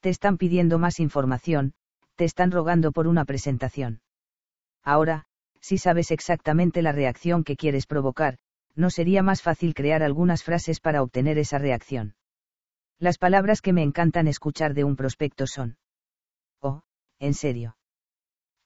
[0.00, 1.74] Te están pidiendo más información,
[2.16, 4.00] te están rogando por una presentación.
[4.82, 5.26] Ahora,
[5.60, 8.38] si sabes exactamente la reacción que quieres provocar,
[8.74, 12.14] ¿no sería más fácil crear algunas frases para obtener esa reacción?
[12.98, 15.76] Las palabras que me encantan escuchar de un prospecto son.
[16.60, 16.82] Oh,
[17.18, 17.76] en serio.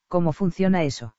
[0.07, 1.17] ¿Cómo funciona eso?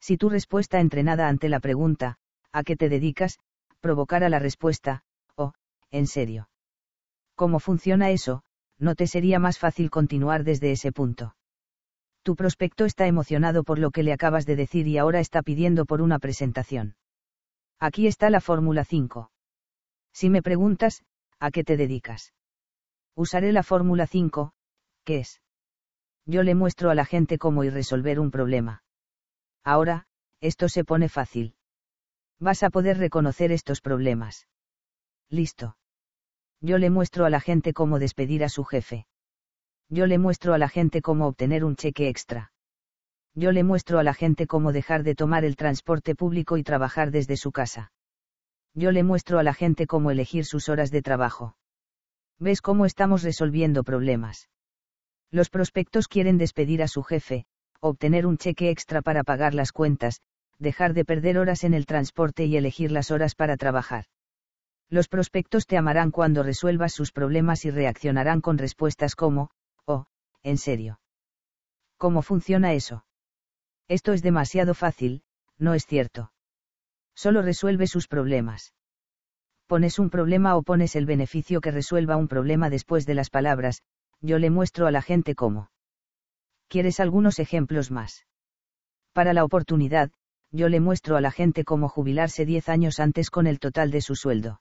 [0.00, 2.16] Si tu respuesta entrenada ante la pregunta,
[2.52, 3.38] ¿a qué te dedicas?,
[3.80, 5.04] provocara la respuesta,
[5.34, 5.52] oh,
[5.90, 6.48] en serio.
[7.34, 8.45] ¿Cómo funciona eso?
[8.78, 11.36] No te sería más fácil continuar desde ese punto.
[12.22, 15.86] Tu prospecto está emocionado por lo que le acabas de decir y ahora está pidiendo
[15.86, 16.96] por una presentación.
[17.78, 19.30] Aquí está la fórmula 5.
[20.12, 21.04] Si me preguntas,
[21.38, 22.34] ¿a qué te dedicas?
[23.14, 24.52] Usaré la fórmula 5,
[25.04, 25.40] ¿qué es?
[26.26, 28.82] Yo le muestro a la gente cómo ir resolver un problema.
[29.62, 30.06] Ahora,
[30.40, 31.54] esto se pone fácil.
[32.38, 34.48] Vas a poder reconocer estos problemas.
[35.30, 35.76] Listo.
[36.60, 39.06] Yo le muestro a la gente cómo despedir a su jefe
[39.88, 42.52] yo le muestro a la gente cómo obtener un cheque extra.
[43.34, 47.10] Yo le muestro a la gente cómo dejar de tomar el transporte público y trabajar
[47.10, 47.92] desde su casa.
[48.74, 51.56] Yo le muestro a la gente cómo elegir sus horas de trabajo.
[52.38, 54.48] ¿Ves cómo estamos resolviendo problemas?
[55.30, 57.46] Los prospectos quieren despedir a su jefe,
[57.80, 60.20] obtener un cheque extra para pagar las cuentas,
[60.58, 64.06] dejar de perder horas en el transporte y elegir las horas para trabajar.
[64.88, 69.50] Los prospectos te amarán cuando resuelvas sus problemas y reaccionarán con respuestas como,
[69.84, 70.06] Oh,
[70.42, 71.00] en serio.
[71.96, 73.04] ¿Cómo funciona eso?
[73.88, 75.22] Esto es demasiado fácil,
[75.58, 76.32] no es cierto.
[77.14, 78.74] Solo resuelve sus problemas.
[79.66, 83.82] Pones un problema o pones el beneficio que resuelva un problema después de las palabras,
[84.20, 85.70] yo le muestro a la gente cómo.
[86.68, 88.26] ¿Quieres algunos ejemplos más?
[89.12, 90.10] Para la oportunidad,
[90.52, 94.00] yo le muestro a la gente cómo jubilarse 10 años antes con el total de
[94.00, 94.60] su sueldo.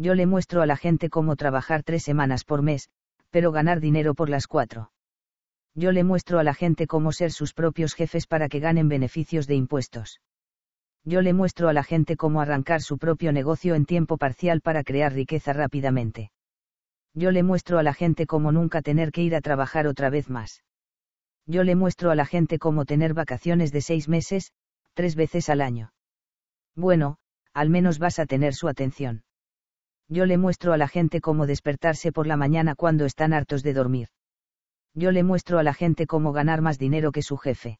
[0.00, 2.88] Yo le muestro a la gente cómo trabajar tres semanas por mes,
[3.30, 4.92] pero ganar dinero por las cuatro.
[5.74, 9.48] Yo le muestro a la gente cómo ser sus propios jefes para que ganen beneficios
[9.48, 10.20] de impuestos.
[11.04, 14.84] Yo le muestro a la gente cómo arrancar su propio negocio en tiempo parcial para
[14.84, 16.30] crear riqueza rápidamente.
[17.14, 20.30] Yo le muestro a la gente cómo nunca tener que ir a trabajar otra vez
[20.30, 20.62] más.
[21.44, 24.52] Yo le muestro a la gente cómo tener vacaciones de seis meses,
[24.94, 25.92] tres veces al año.
[26.76, 27.16] Bueno,
[27.52, 29.24] al menos vas a tener su atención
[30.08, 33.74] yo le muestro a la gente cómo despertarse por la mañana cuando están hartos de
[33.74, 34.08] dormir.
[34.94, 37.78] Yo le muestro a la gente cómo ganar más dinero que su jefe.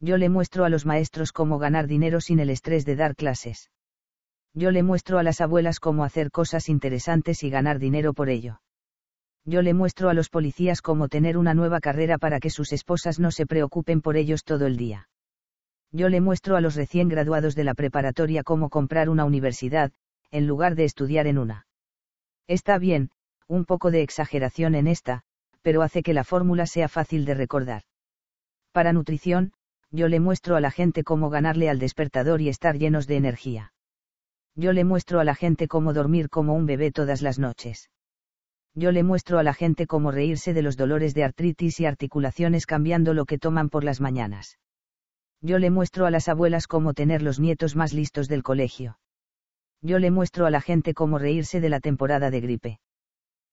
[0.00, 3.70] Yo le muestro a los maestros cómo ganar dinero sin el estrés de dar clases.
[4.52, 8.60] Yo le muestro a las abuelas cómo hacer cosas interesantes y ganar dinero por ello.
[9.44, 13.20] Yo le muestro a los policías cómo tener una nueva carrera para que sus esposas
[13.20, 15.08] no se preocupen por ellos todo el día.
[15.92, 19.92] Yo le muestro a los recién graduados de la preparatoria cómo comprar una universidad,
[20.30, 21.66] en lugar de estudiar en una.
[22.46, 23.10] Está bien,
[23.48, 25.22] un poco de exageración en esta,
[25.62, 27.82] pero hace que la fórmula sea fácil de recordar.
[28.72, 29.52] Para nutrición,
[29.90, 33.72] yo le muestro a la gente cómo ganarle al despertador y estar llenos de energía.
[34.54, 37.90] Yo le muestro a la gente cómo dormir como un bebé todas las noches.
[38.74, 42.66] Yo le muestro a la gente cómo reírse de los dolores de artritis y articulaciones
[42.66, 44.58] cambiando lo que toman por las mañanas.
[45.40, 48.98] Yo le muestro a las abuelas cómo tener los nietos más listos del colegio.
[49.86, 52.80] Yo le muestro a la gente cómo reírse de la temporada de gripe.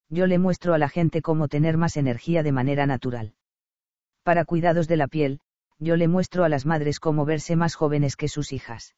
[0.09, 3.35] Yo le muestro a la gente cómo tener más energía de manera natural.
[4.23, 5.41] Para cuidados de la piel,
[5.77, 8.95] yo le muestro a las madres cómo verse más jóvenes que sus hijas.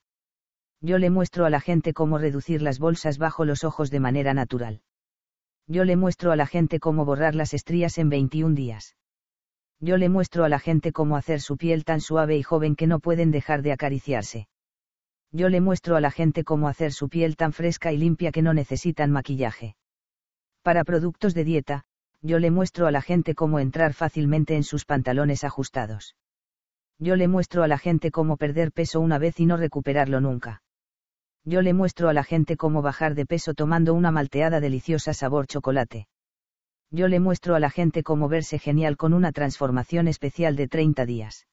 [0.80, 4.34] Yo le muestro a la gente cómo reducir las bolsas bajo los ojos de manera
[4.34, 4.80] natural.
[5.68, 8.96] Yo le muestro a la gente cómo borrar las estrías en 21 días.
[9.82, 12.88] Yo le muestro a la gente cómo hacer su piel tan suave y joven que
[12.88, 14.48] no pueden dejar de acariciarse.
[15.36, 18.42] Yo le muestro a la gente cómo hacer su piel tan fresca y limpia que
[18.42, 19.76] no necesitan maquillaje.
[20.62, 21.84] Para productos de dieta,
[22.22, 26.16] yo le muestro a la gente cómo entrar fácilmente en sus pantalones ajustados
[27.00, 30.62] yo le muestro a la gente cómo perder peso una vez y no recuperarlo nunca.
[31.44, 35.46] Yo le muestro a la gente cómo bajar de peso tomando una malteada deliciosa sabor
[35.46, 36.08] chocolate.
[36.92, 41.06] Yo le muestro a la gente cómo verse genial con una transformación especial de 30
[41.06, 41.48] días.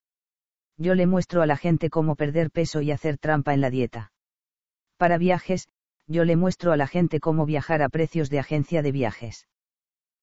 [0.83, 4.13] Yo le muestro a la gente cómo perder peso y hacer trampa en la dieta.
[4.97, 5.69] Para viajes,
[6.07, 9.47] yo le muestro a la gente cómo viajar a precios de agencia de viajes.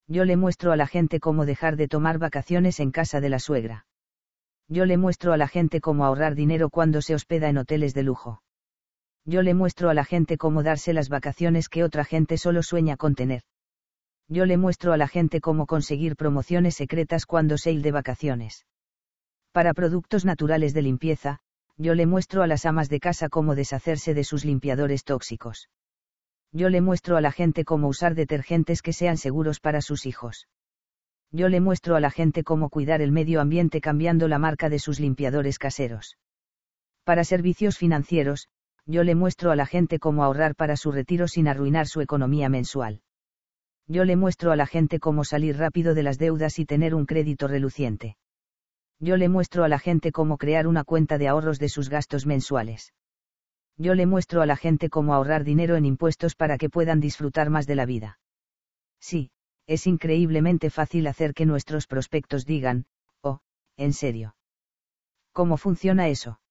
[0.07, 3.39] Yo le muestro a la gente cómo dejar de tomar vacaciones en casa de la
[3.39, 3.85] suegra
[4.69, 8.03] yo le muestro a la gente cómo ahorrar dinero cuando se hospeda en hoteles de
[8.03, 8.43] lujo.
[9.25, 12.95] Yo le muestro a la gente cómo darse las vacaciones que otra gente solo sueña
[12.95, 13.41] con tener.
[14.27, 18.65] Yo le muestro a la gente cómo conseguir promociones secretas cuando se ir de vacaciones.
[19.59, 21.39] Para productos naturales de limpieza,
[21.75, 25.67] yo le muestro a las amas de casa cómo deshacerse de sus limpiadores tóxicos.
[26.53, 30.47] Yo le muestro a la gente cómo usar detergentes que sean seguros para sus hijos
[31.31, 34.79] yo le muestro a la gente cómo cuidar el medio ambiente cambiando la marca de
[34.79, 36.17] sus limpiadores caseros.
[37.03, 38.47] Para servicios financieros,
[38.85, 42.47] yo le muestro a la gente cómo ahorrar para su retiro sin arruinar su economía
[42.49, 43.01] mensual.
[43.87, 47.05] Yo le muestro a la gente cómo salir rápido de las deudas y tener un
[47.05, 48.15] crédito reluciente.
[48.99, 52.25] Yo le muestro a la gente cómo crear una cuenta de ahorros de sus gastos
[52.25, 52.93] mensuales.
[53.77, 57.49] Yo le muestro a la gente cómo ahorrar dinero en impuestos para que puedan disfrutar
[57.49, 58.19] más de la vida.
[58.99, 59.31] Sí,
[59.67, 62.87] es increíblemente fácil hacer que nuestros prospectos digan,
[63.21, 63.39] oh,
[63.77, 64.35] en serio.
[65.31, 66.41] ¿Cómo funciona eso?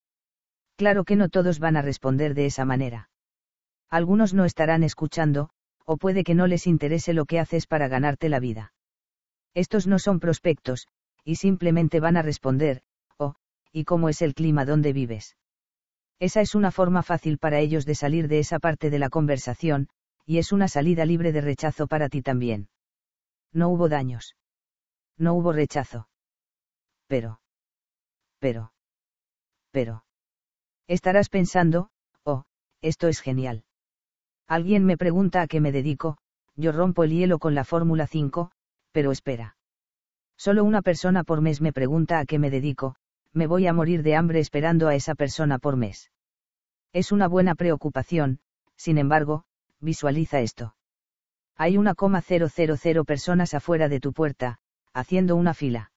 [0.76, 3.10] Claro que no todos van a responder de esa manera.
[3.90, 5.50] Algunos no estarán escuchando,
[5.84, 8.72] o puede que no les interese lo que haces para ganarte la vida.
[9.54, 10.86] Estos no son prospectos,
[11.28, 12.80] y simplemente van a responder,
[13.18, 13.34] oh,
[13.70, 15.36] ¿y cómo es el clima donde vives?
[16.18, 19.90] Esa es una forma fácil para ellos de salir de esa parte de la conversación,
[20.24, 22.70] y es una salida libre de rechazo para ti también.
[23.52, 24.36] No hubo daños.
[25.18, 26.08] No hubo rechazo.
[27.08, 27.42] Pero.
[28.38, 28.72] Pero.
[29.70, 30.06] Pero.
[30.86, 31.90] Estarás pensando,
[32.24, 32.44] oh,
[32.80, 33.64] esto es genial.
[34.46, 36.16] Alguien me pregunta a qué me dedico,
[36.56, 38.50] yo rompo el hielo con la Fórmula 5,
[38.92, 39.57] pero espera.
[40.38, 42.94] Solo una persona por mes me pregunta a qué me dedico,
[43.32, 46.12] me voy a morir de hambre esperando a esa persona por mes.
[46.92, 48.38] Es una buena preocupación,
[48.76, 49.44] sin embargo,
[49.80, 50.76] visualiza esto.
[51.56, 54.60] Hay 1,000 personas afuera de tu puerta,
[54.92, 55.90] haciendo una fila.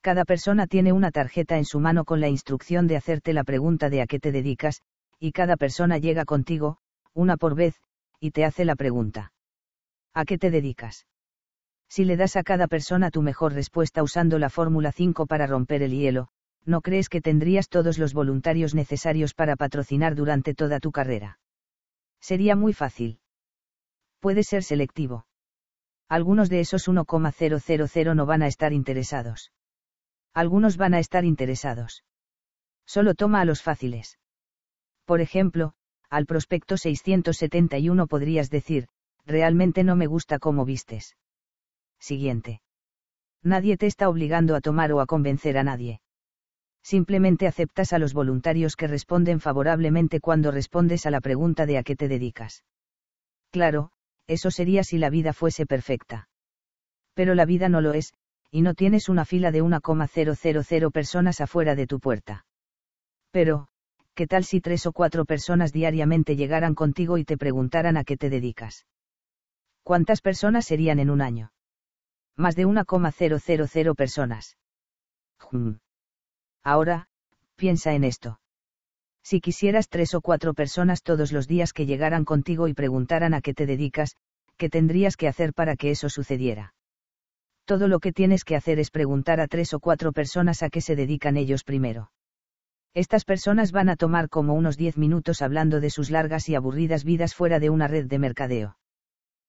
[0.00, 3.90] Cada persona tiene una tarjeta en su mano con la instrucción de hacerte la pregunta
[3.90, 4.82] de a qué te dedicas,
[5.20, 6.78] y cada persona llega contigo,
[7.14, 7.80] una por vez,
[8.18, 9.32] y te hace la pregunta.
[10.12, 11.06] ¿A qué te dedicas?
[11.94, 15.82] Si le das a cada persona tu mejor respuesta usando la Fórmula 5 para romper
[15.82, 16.28] el hielo,
[16.64, 21.38] ¿no crees que tendrías todos los voluntarios necesarios para patrocinar durante toda tu carrera?
[22.18, 23.18] Sería muy fácil
[24.20, 25.26] puede ser selectivo.
[26.08, 29.52] Algunos de esos 1,000 no van a estar interesados.
[30.32, 32.04] Algunos van a estar interesados.
[32.86, 34.18] Solo toma a los fáciles.
[35.04, 35.74] Por ejemplo,
[36.08, 38.86] al prospecto 671 podrías decir,
[39.26, 41.16] realmente no me gusta cómo vistes.
[42.02, 42.60] Siguiente.
[43.44, 46.00] Nadie te está obligando a tomar o a convencer a nadie.
[46.82, 51.84] Simplemente aceptas a los voluntarios que responden favorablemente cuando respondes a la pregunta de a
[51.84, 52.64] qué te dedicas.
[53.52, 53.92] Claro,
[54.26, 56.28] eso sería si la vida fuese perfecta.
[57.14, 58.14] Pero la vida no lo es,
[58.50, 62.46] y no tienes una fila de 1,000 personas afuera de tu puerta.
[63.30, 63.68] Pero,
[64.14, 68.16] ¿qué tal si tres o cuatro personas diariamente llegaran contigo y te preguntaran a qué
[68.16, 68.86] te dedicas?
[69.84, 71.51] ¿Cuántas personas serían en un año?
[72.36, 74.56] Más de 1,000 personas.
[76.62, 77.06] Ahora,
[77.56, 78.40] piensa en esto.
[79.22, 83.40] Si quisieras tres o cuatro personas todos los días que llegaran contigo y preguntaran a
[83.40, 84.16] qué te dedicas,
[84.56, 86.74] ¿qué tendrías que hacer para que eso sucediera?
[87.64, 90.80] Todo lo que tienes que hacer es preguntar a tres o cuatro personas a qué
[90.80, 92.10] se dedican ellos primero.
[92.94, 97.04] Estas personas van a tomar como unos diez minutos hablando de sus largas y aburridas
[97.04, 98.76] vidas fuera de una red de mercadeo.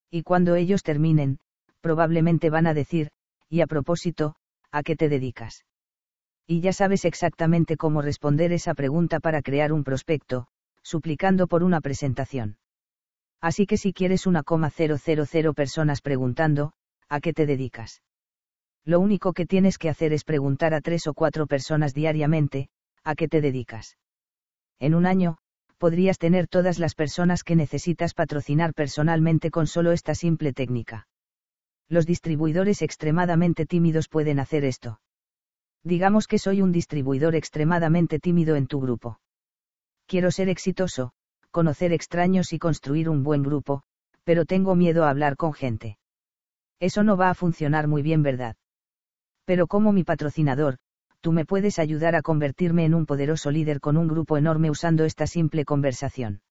[0.10, 1.40] Y cuando ellos terminen,
[1.84, 3.10] probablemente van a decir,
[3.50, 4.36] y a propósito,
[4.72, 5.66] ¿a qué te dedicas?
[6.48, 10.48] Y ya sabes exactamente cómo responder esa pregunta para crear un prospecto,
[10.82, 12.58] suplicando por una presentación.
[13.42, 14.72] Así que si quieres una coma
[15.54, 16.72] personas preguntando,
[17.10, 18.02] ¿a qué te dedicas?
[18.86, 22.70] Lo único que tienes que hacer es preguntar a tres o cuatro personas diariamente,
[23.04, 23.98] ¿a qué te dedicas?
[24.80, 25.38] En un año,
[25.78, 31.08] podrías tener todas las personas que necesitas patrocinar personalmente con solo esta simple técnica.
[31.94, 35.00] Los distribuidores extremadamente tímidos pueden hacer esto.
[35.84, 39.20] Digamos que soy un distribuidor extremadamente tímido en tu grupo.
[40.08, 41.12] Quiero ser exitoso,
[41.52, 43.84] conocer extraños y construir un buen grupo,
[44.24, 46.00] pero tengo miedo a hablar con gente.
[46.80, 48.56] Eso no va a funcionar muy bien, ¿verdad?
[49.46, 50.80] Pero como mi patrocinador,
[51.22, 55.06] tú me puedes ayudar a convertirme en un poderoso líder con un grupo enorme usando
[55.06, 56.42] esta simple conversación.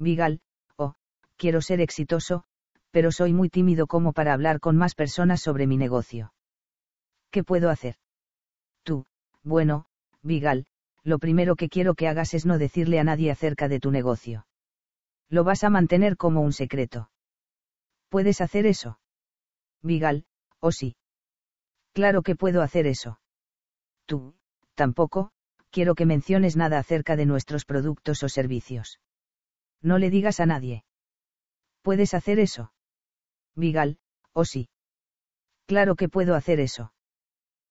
[0.00, 0.40] Vigal,
[0.74, 0.96] oh,
[1.36, 2.42] quiero ser exitoso,
[2.90, 6.32] pero soy muy tímido como para hablar con más personas sobre mi negocio.
[7.30, 7.96] ¿Qué puedo hacer?
[8.82, 9.06] Tú,
[9.42, 9.86] bueno,
[10.22, 10.66] Vigal,
[11.02, 14.46] lo primero que quiero que hagas es no decirle a nadie acerca de tu negocio.
[15.28, 17.10] Lo vas a mantener como un secreto.
[18.08, 18.98] ¿Puedes hacer eso?
[19.82, 20.24] Vigal,
[20.60, 20.96] ¿o sí?
[21.92, 23.18] Claro que puedo hacer eso
[24.06, 24.34] tú,
[24.74, 25.30] tampoco,
[25.70, 29.00] quiero que menciones nada acerca de nuestros productos o servicios.
[29.82, 30.84] No le digas a nadie.
[31.82, 32.72] ¿Puedes hacer eso?
[33.56, 33.98] Vigal,
[34.32, 34.68] ¿o sí?
[35.66, 36.92] Claro que puedo hacer eso.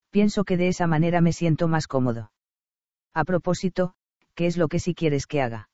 [0.10, 2.32] Pienso que de esa manera me siento más cómodo.
[3.14, 3.94] A propósito,
[4.34, 5.70] ¿qué es lo que sí quieres que haga?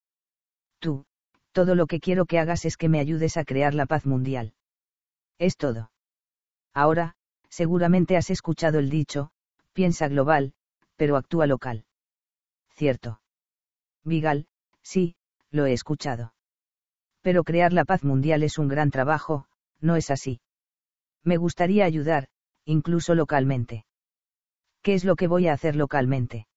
[0.80, 1.06] Tú,
[1.52, 4.54] todo lo que quiero que hagas es que me ayudes a crear la paz mundial.
[5.40, 5.92] Es todo.
[6.74, 7.16] Ahora,
[7.50, 9.32] seguramente has escuchado el dicho,
[9.74, 10.54] piensa global,
[10.96, 11.86] pero actúa local.
[12.76, 13.22] Cierto.
[14.04, 14.48] Vigal,
[14.82, 15.16] sí,
[15.50, 16.34] lo he escuchado.
[17.22, 19.46] Pero crear la paz mundial es un gran trabajo,
[19.82, 20.41] ¿no es así?
[21.24, 22.28] Me gustaría ayudar,
[22.66, 23.86] incluso localmente.
[24.82, 26.48] ¿Qué es lo que voy a hacer localmente?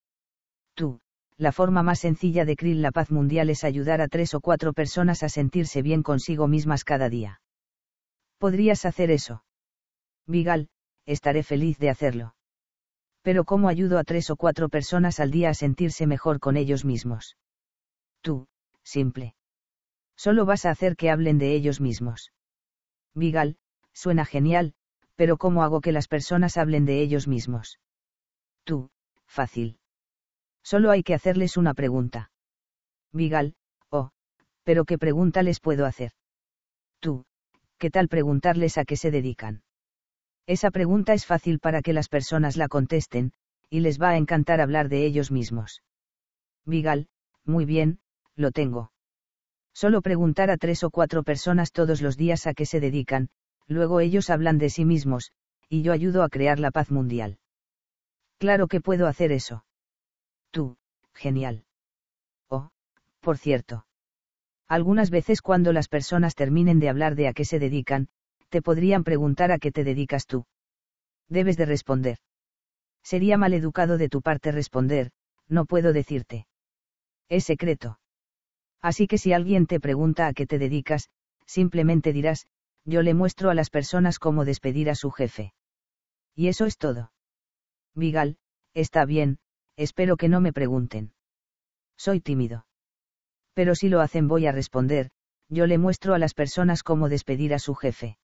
[0.74, 1.00] Tú,
[1.36, 4.72] la forma más sencilla de crear la paz mundial es ayudar a tres o cuatro
[4.72, 7.40] personas a sentirse bien consigo mismas cada día.
[8.38, 9.44] ¿Podrías hacer eso?
[10.26, 10.68] Vigal,
[11.06, 12.34] estaré feliz de hacerlo
[13.24, 16.84] pero ¿cómo ayudo a tres o cuatro personas al día a sentirse mejor con ellos
[16.84, 17.38] mismos?
[18.20, 18.48] Tú,
[18.82, 19.34] simple.
[20.14, 22.32] Solo vas a hacer que hablen de ellos mismos.
[23.14, 23.56] Vigal,
[23.92, 24.74] suena genial,
[25.14, 27.78] pero ¿cómo hago que las personas hablen de ellos mismos?
[28.64, 28.90] Tú,
[29.26, 29.78] fácil.
[30.62, 32.30] Solo hay que hacerles una pregunta.
[33.12, 33.54] Vigal,
[33.90, 34.10] oh,
[34.64, 36.12] pero ¿qué pregunta les puedo hacer?
[37.00, 37.26] Tú,
[37.78, 39.62] ¿qué tal preguntarles a qué se dedican?
[40.46, 43.32] Esa pregunta es fácil para que las personas la contesten,
[43.70, 45.82] y les va a encantar hablar de ellos mismos.
[46.64, 47.08] Vigal,
[47.44, 48.00] muy bien,
[48.36, 48.93] lo tengo.
[49.74, 53.28] Solo preguntar a tres o cuatro personas todos los días a qué se dedican,
[53.66, 55.32] luego ellos hablan de sí mismos,
[55.68, 57.38] y yo ayudo a crear la paz mundial.
[58.38, 59.64] Claro que puedo hacer eso.
[60.52, 60.76] Tú,
[61.12, 61.64] genial.
[62.48, 62.70] Oh,
[63.20, 63.86] por cierto.
[64.68, 68.08] Algunas veces cuando las personas terminen de hablar de a qué se dedican,
[68.50, 70.46] te podrían preguntar a qué te dedicas tú.
[71.28, 72.18] Debes de responder.
[73.02, 75.10] Sería mal educado de tu parte responder,
[75.48, 76.46] no puedo decirte.
[77.28, 77.98] Es secreto.
[78.84, 81.08] Así que si alguien te pregunta a qué te dedicas,
[81.46, 82.46] simplemente dirás,
[82.84, 85.54] yo le muestro a las personas cómo despedir a su jefe.
[86.34, 87.10] Y eso es todo.
[87.94, 88.36] Vigal,
[88.74, 89.38] está bien,
[89.76, 91.14] espero que no me pregunten.
[91.96, 92.66] Soy tímido.
[93.54, 95.12] Pero si lo hacen voy a responder,
[95.48, 98.18] yo le muestro a las personas cómo despedir a su jefe.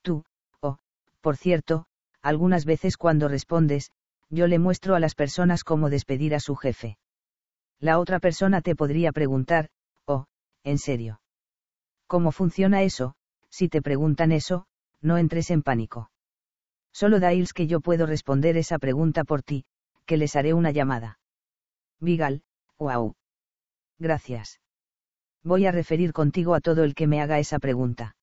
[0.00, 0.24] Tú,
[0.60, 0.78] oh,
[1.20, 1.84] por cierto,
[2.22, 3.90] algunas veces cuando respondes,
[4.30, 6.96] yo le muestro a las personas cómo despedir a su jefe.
[7.80, 9.68] La otra persona te podría preguntar,
[10.64, 11.20] ¿en serio?
[12.06, 13.14] ¿Cómo funciona eso?
[13.50, 14.66] Si te preguntan eso,
[15.00, 16.10] no entres en pánico.
[16.92, 19.64] Solo Dailes que yo puedo responder esa pregunta por ti,
[20.06, 21.18] que les haré una llamada.
[22.00, 22.42] Vigal,
[22.78, 23.14] wow.
[23.98, 24.60] Gracias.
[25.42, 28.16] Voy a referir contigo a todo el que me haga esa pregunta.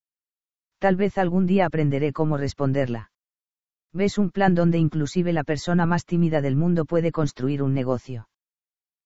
[0.80, 3.12] Tal vez algún día aprenderé cómo responderla.
[3.94, 8.30] Ves un plan donde inclusive la persona más tímida del mundo puede construir un negocio.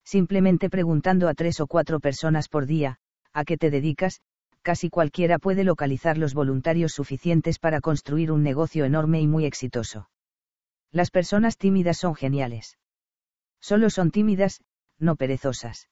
[0.05, 2.99] Simplemente preguntando a tres o cuatro personas por día,
[3.35, 4.21] ¿a qué te dedicas?
[4.61, 10.09] Casi cualquiera puede localizar los voluntarios suficientes para construir un negocio enorme y muy exitoso.
[10.91, 12.79] Las personas tímidas son geniales.
[13.59, 14.61] Solo son tímidas,
[14.97, 15.89] no perezosas.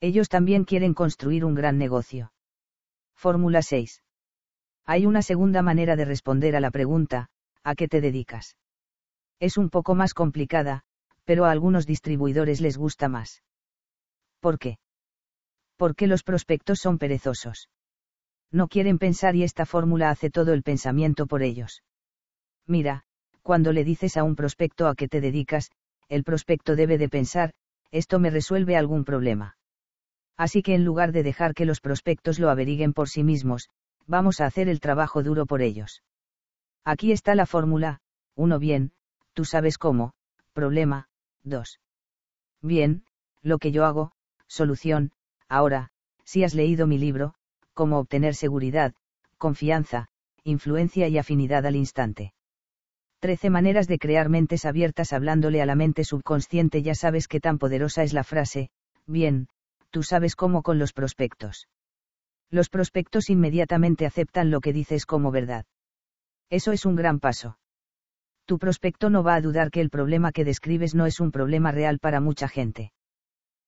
[0.00, 2.32] Ellos también quieren construir un gran negocio.
[3.14, 4.02] Fórmula 6.
[4.86, 7.28] Hay una segunda manera de responder a la pregunta,
[7.62, 8.56] ¿a qué te dedicas?
[9.38, 10.82] Es un poco más complicada,
[11.24, 13.42] pero a algunos distribuidores les gusta más.
[14.40, 14.78] ¿Por qué?
[15.84, 17.68] Porque los prospectos son perezosos.
[18.50, 21.82] No quieren pensar y esta fórmula hace todo el pensamiento por ellos.
[22.66, 23.04] Mira,
[23.42, 25.70] cuando le dices a un prospecto a qué te dedicas,
[26.08, 27.52] el prospecto debe de pensar,
[27.90, 29.58] esto me resuelve algún problema.
[30.38, 33.68] Así que en lugar de dejar que los prospectos lo averiguen por sí mismos,
[34.06, 36.02] vamos a hacer el trabajo duro por ellos.
[36.82, 38.00] Aquí está la fórmula,
[38.36, 38.92] 1 bien,
[39.34, 40.14] tú sabes cómo,
[40.54, 41.10] problema,
[41.42, 41.78] 2.
[42.62, 43.04] Bien,
[43.42, 44.12] lo que yo hago,
[44.46, 45.12] solución,
[45.48, 45.88] ahora,
[46.24, 47.34] si has leído mi libro,
[47.72, 48.94] cómo obtener seguridad,
[49.38, 50.08] confianza,
[50.42, 52.32] influencia y afinidad al instante.
[53.20, 57.58] 13 maneras de crear mentes abiertas hablándole a la mente subconsciente ya sabes qué tan
[57.58, 58.70] poderosa es la frase,
[59.06, 59.48] bien,
[59.90, 61.68] tú sabes cómo con los prospectos.
[62.50, 65.64] Los prospectos inmediatamente aceptan lo que dices como verdad.
[66.50, 67.56] Eso es un gran paso
[68.46, 71.72] tu prospecto no va a dudar que el problema que describes no es un problema
[71.72, 72.92] real para mucha gente.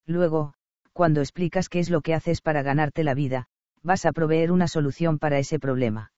[0.06, 0.54] Luego,
[0.96, 3.48] cuando explicas qué es lo que haces para ganarte la vida,
[3.82, 6.10] vas a proveer una solución para ese problema.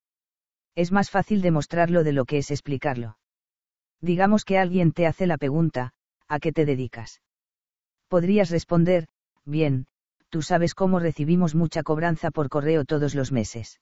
[0.77, 3.19] Es más fácil demostrarlo de lo que es explicarlo.
[4.01, 5.95] Digamos que alguien te hace la pregunta,
[6.29, 7.21] ¿a qué te dedicas?
[8.07, 9.09] Podrías responder,
[9.45, 9.89] bien,
[10.29, 13.81] tú sabes cómo recibimos mucha cobranza por correo todos los meses.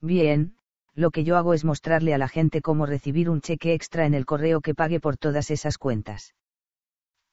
[0.00, 0.56] Bien,
[0.94, 4.14] lo que yo hago es mostrarle a la gente cómo recibir un cheque extra en
[4.14, 6.34] el correo que pague por todas esas cuentas.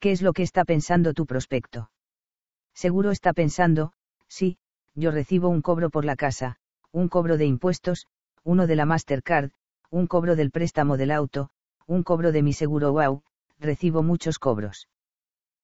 [0.01, 1.92] ¿Qué es lo que está pensando tu prospecto?
[2.73, 3.93] Seguro está pensando,
[4.27, 4.57] sí,
[4.95, 6.57] yo recibo un cobro por la casa,
[6.91, 8.07] un cobro de impuestos,
[8.43, 9.51] uno de la Mastercard,
[9.89, 11.49] un cobro del préstamo del auto,
[11.85, 13.23] un cobro de mi seguro wow,
[13.59, 14.89] recibo muchos cobros.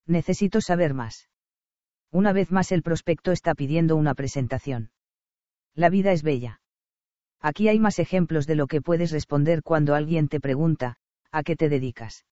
[0.06, 1.30] Necesito saber más.
[2.12, 4.92] Una vez más el prospecto está pidiendo una presentación.
[5.76, 6.62] La vida es bella.
[7.40, 10.98] Aquí hay más ejemplos de lo que puedes responder cuando alguien te pregunta,
[11.32, 12.26] ¿a qué te dedicas?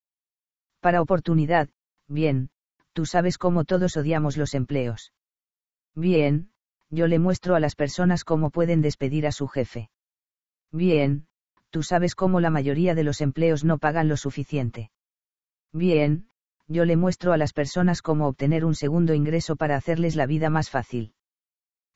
[0.82, 1.70] Para oportunidad,
[2.08, 2.50] bien,
[2.98, 5.14] tú sabes cómo todos odiamos los empleos.
[5.94, 6.50] Bien,
[6.90, 9.92] yo le muestro a las personas cómo pueden despedir a su jefe.
[10.72, 11.28] Bien,
[11.70, 14.90] tú sabes cómo la mayoría de los empleos no pagan lo suficiente.
[15.72, 16.30] Bien,
[16.68, 20.50] yo le muestro a las personas cómo obtener un segundo ingreso para hacerles la vida
[20.50, 21.14] más fácil.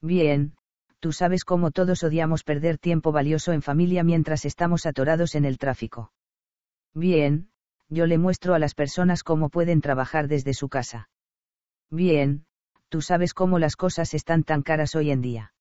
[0.03, 0.53] Bien,
[0.99, 5.57] tú sabes cómo todos odiamos perder tiempo valioso en familia mientras estamos atorados en el
[5.57, 6.11] tráfico.
[6.93, 7.49] Bien,
[7.91, 11.09] yo le muestro a las personas cómo pueden trabajar desde su casa.
[11.91, 12.45] Bien,
[12.87, 15.53] tú sabes cómo las cosas están tan caras hoy en día.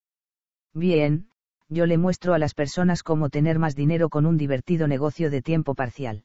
[0.73, 1.29] Bien,
[1.69, 5.43] yo le muestro a las personas cómo tener más dinero con un divertido negocio de
[5.43, 6.25] tiempo parcial.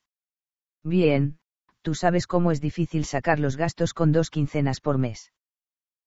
[0.84, 1.40] Bien,
[1.82, 5.34] tú sabes cómo es difícil sacar los gastos con dos quincenas por mes.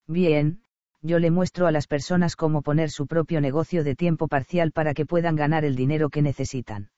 [0.06, 0.62] Bien,
[1.02, 4.94] yo le muestro a las personas cómo poner su propio negocio de tiempo parcial para
[4.94, 6.90] que puedan ganar el dinero que necesitan.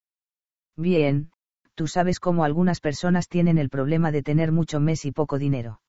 [0.77, 1.31] Bien,
[1.81, 5.81] tú sabes cómo algunas personas tienen el problema de tener mucho mes y poco dinero.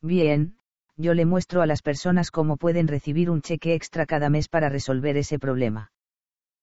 [0.00, 0.54] Bien,
[0.96, 4.68] yo le muestro a las personas cómo pueden recibir un cheque extra cada mes para
[4.68, 5.90] resolver ese problema.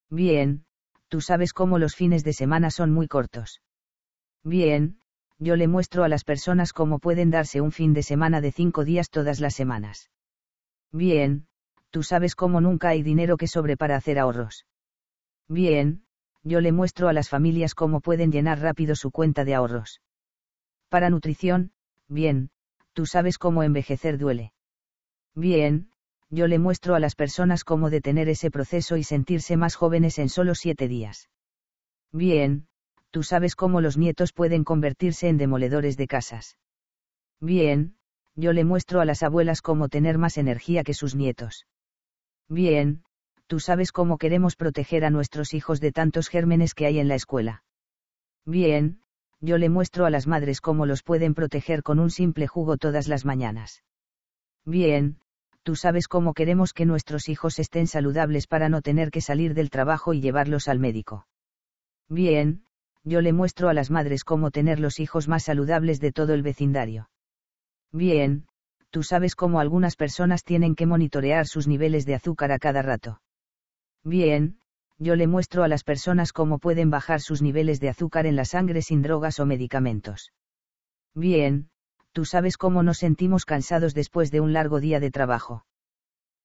[0.10, 0.64] Bien,
[1.10, 3.61] tú sabes cómo los fines de semana son muy cortos.
[4.41, 5.02] Bien,
[5.38, 8.86] yo le muestro a las personas cómo pueden darse un fin de semana de cinco
[8.86, 10.11] días todas las semanas.
[10.94, 11.48] Bien,
[11.90, 14.65] tú sabes cómo nunca hay dinero que sobre para hacer ahorros.
[15.49, 16.05] Bien,
[16.46, 20.02] yo le muestro a las familias cómo pueden llenar rápido su cuenta de ahorros.
[20.90, 21.72] Para nutrición,
[22.08, 22.52] bien,
[22.94, 24.54] tú sabes cómo envejecer duele.
[25.34, 25.90] Bien,
[26.30, 30.30] yo le muestro a las personas cómo detener ese proceso y sentirse más jóvenes en
[30.30, 31.30] solo siete días.
[32.12, 32.68] Bien,
[33.10, 36.58] tú sabes cómo los nietos pueden convertirse en demoledores de casas.
[37.42, 37.96] Bien,
[38.36, 41.66] yo le muestro a las abuelas cómo tener más energía que sus nietos.
[42.48, 43.04] Bien,
[43.48, 47.16] tú sabes cómo queremos proteger a nuestros hijos de tantos gérmenes que hay en la
[47.16, 47.64] escuela.
[48.46, 49.00] Bien,
[49.42, 53.08] yo le muestro a las madres cómo los pueden proteger con un simple jugo todas
[53.08, 53.84] las mañanas.
[54.66, 55.18] Bien,
[55.64, 59.70] tú sabes cómo queremos que nuestros hijos estén saludables para no tener que salir del
[59.70, 61.28] trabajo y llevarlos al médico.
[62.10, 62.64] Bien,
[63.04, 66.42] yo le muestro a las madres cómo tener los hijos más saludables de todo el
[66.42, 67.10] vecindario.
[67.92, 68.48] Bien,
[68.90, 73.22] tú sabes cómo algunas personas tienen que monitorear sus niveles de azúcar a cada rato.
[74.06, 74.60] Bien,
[74.99, 78.45] yo le muestro a las personas cómo pueden bajar sus niveles de azúcar en la
[78.45, 80.32] sangre sin drogas o medicamentos.
[81.15, 81.69] Bien,
[82.11, 85.65] tú sabes cómo nos sentimos cansados después de un largo día de trabajo.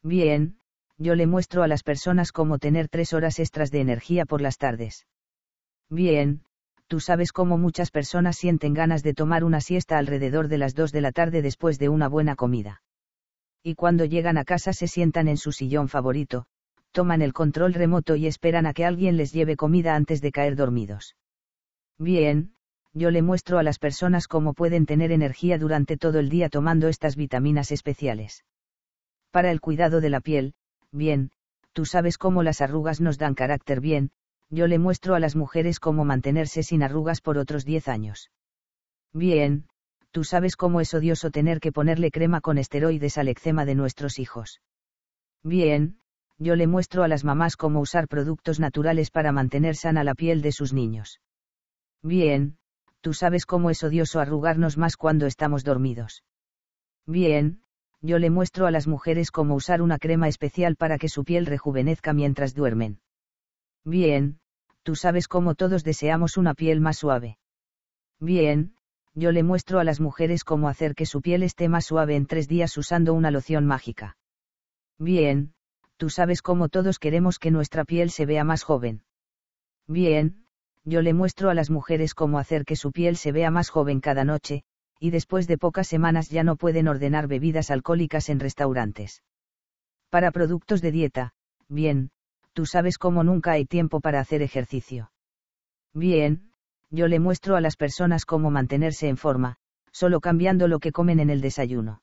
[0.02, 0.56] Bien,
[0.96, 4.56] yo le muestro a las personas cómo tener tres horas extras de energía por las
[4.56, 5.06] tardes.
[5.90, 6.42] Bien,
[6.86, 10.92] tú sabes cómo muchas personas sienten ganas de tomar una siesta alrededor de las dos
[10.92, 12.82] de la tarde después de una buena comida.
[13.62, 16.46] Y cuando llegan a casa se sientan en su sillón favorito,
[16.92, 20.56] toman el control remoto y esperan a que alguien les lleve comida antes de caer
[20.56, 21.16] dormidos.
[21.98, 22.54] Bien,
[22.92, 26.88] yo le muestro a las personas cómo pueden tener energía durante todo el día tomando
[26.88, 28.44] estas vitaminas especiales.
[29.30, 30.54] Para el cuidado de la piel,
[30.90, 31.30] bien,
[31.72, 34.10] tú sabes cómo las arrugas nos dan carácter bien,
[34.48, 38.30] yo le muestro a las mujeres cómo mantenerse sin arrugas por otros 10 años.
[39.12, 39.66] Bien,
[40.10, 44.18] tú sabes cómo es odioso tener que ponerle crema con esteroides al eczema de nuestros
[44.18, 44.60] hijos.
[45.44, 45.98] Bien,
[46.40, 50.40] yo le muestro a las mamás cómo usar productos naturales para mantener sana la piel
[50.40, 51.20] de sus niños.
[52.02, 52.56] Bien,
[53.02, 56.24] tú sabes cómo es odioso arrugarnos más cuando estamos dormidos.
[57.06, 57.60] Bien,
[58.00, 61.44] yo le muestro a las mujeres cómo usar una crema especial para que su piel
[61.44, 63.00] rejuvenezca mientras duermen.
[63.84, 64.38] Bien,
[64.82, 67.36] tú sabes cómo todos deseamos una piel más suave.
[68.18, 68.74] Bien,
[69.14, 72.24] yo le muestro a las mujeres cómo hacer que su piel esté más suave en
[72.24, 74.16] tres días usando una loción mágica.
[74.98, 75.52] Bien,
[76.00, 79.02] tú sabes cómo todos queremos que nuestra piel se vea más joven.
[79.86, 80.46] Bien,
[80.82, 84.00] yo le muestro a las mujeres cómo hacer que su piel se vea más joven
[84.00, 84.62] cada noche,
[84.98, 89.22] y después de pocas semanas ya no pueden ordenar bebidas alcohólicas en restaurantes.
[90.08, 91.32] Para productos de dieta,
[91.68, 92.12] bien,
[92.54, 95.12] tú sabes cómo nunca hay tiempo para hacer ejercicio.
[95.92, 96.50] Bien,
[96.88, 99.56] yo le muestro a las personas cómo mantenerse en forma,
[99.92, 102.00] solo cambiando lo que comen en el desayuno.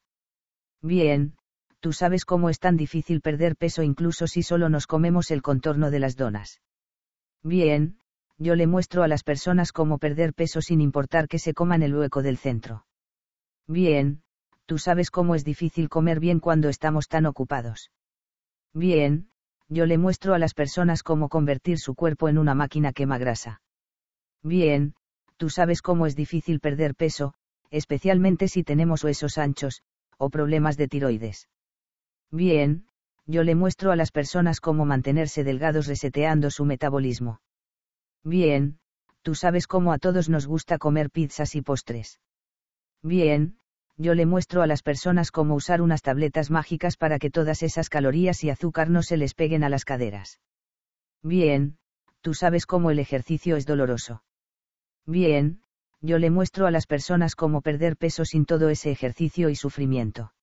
[0.83, 1.33] Bien,
[1.79, 5.91] tú sabes cómo es tan difícil perder peso incluso si solo nos comemos el contorno
[5.91, 6.61] de las donas.
[7.43, 7.97] Bien,
[8.37, 11.95] yo le muestro a las personas cómo perder peso sin importar que se coman el
[11.95, 12.85] hueco del centro.
[13.67, 14.21] Bien,
[14.65, 17.91] tú sabes cómo es difícil comer bien cuando estamos tan ocupados.
[18.73, 19.29] Bien,
[19.69, 23.61] yo le muestro a las personas cómo convertir su cuerpo en una máquina quema grasa.
[24.43, 24.93] Bien,
[25.37, 27.33] tú sabes cómo es difícil perder peso,
[27.69, 29.81] especialmente si tenemos huesos anchos,
[30.17, 31.47] o problemas de tiroides.
[32.31, 32.85] Bien,
[33.25, 37.41] yo le muestro a las personas cómo mantenerse delgados reseteando su metabolismo.
[38.23, 38.79] Bien,
[39.21, 42.19] tú sabes cómo a todos nos gusta comer pizzas y postres.
[43.03, 43.57] Bien,
[43.97, 47.89] yo le muestro a las personas cómo usar unas tabletas mágicas para que todas esas
[47.89, 50.39] calorías y azúcar no se les peguen a las caderas.
[51.23, 51.77] Bien,
[52.21, 54.23] tú sabes cómo el ejercicio es doloroso.
[55.05, 55.61] Bien,
[56.01, 60.33] yo le muestro a las personas cómo perder peso sin todo ese ejercicio y sufrimiento.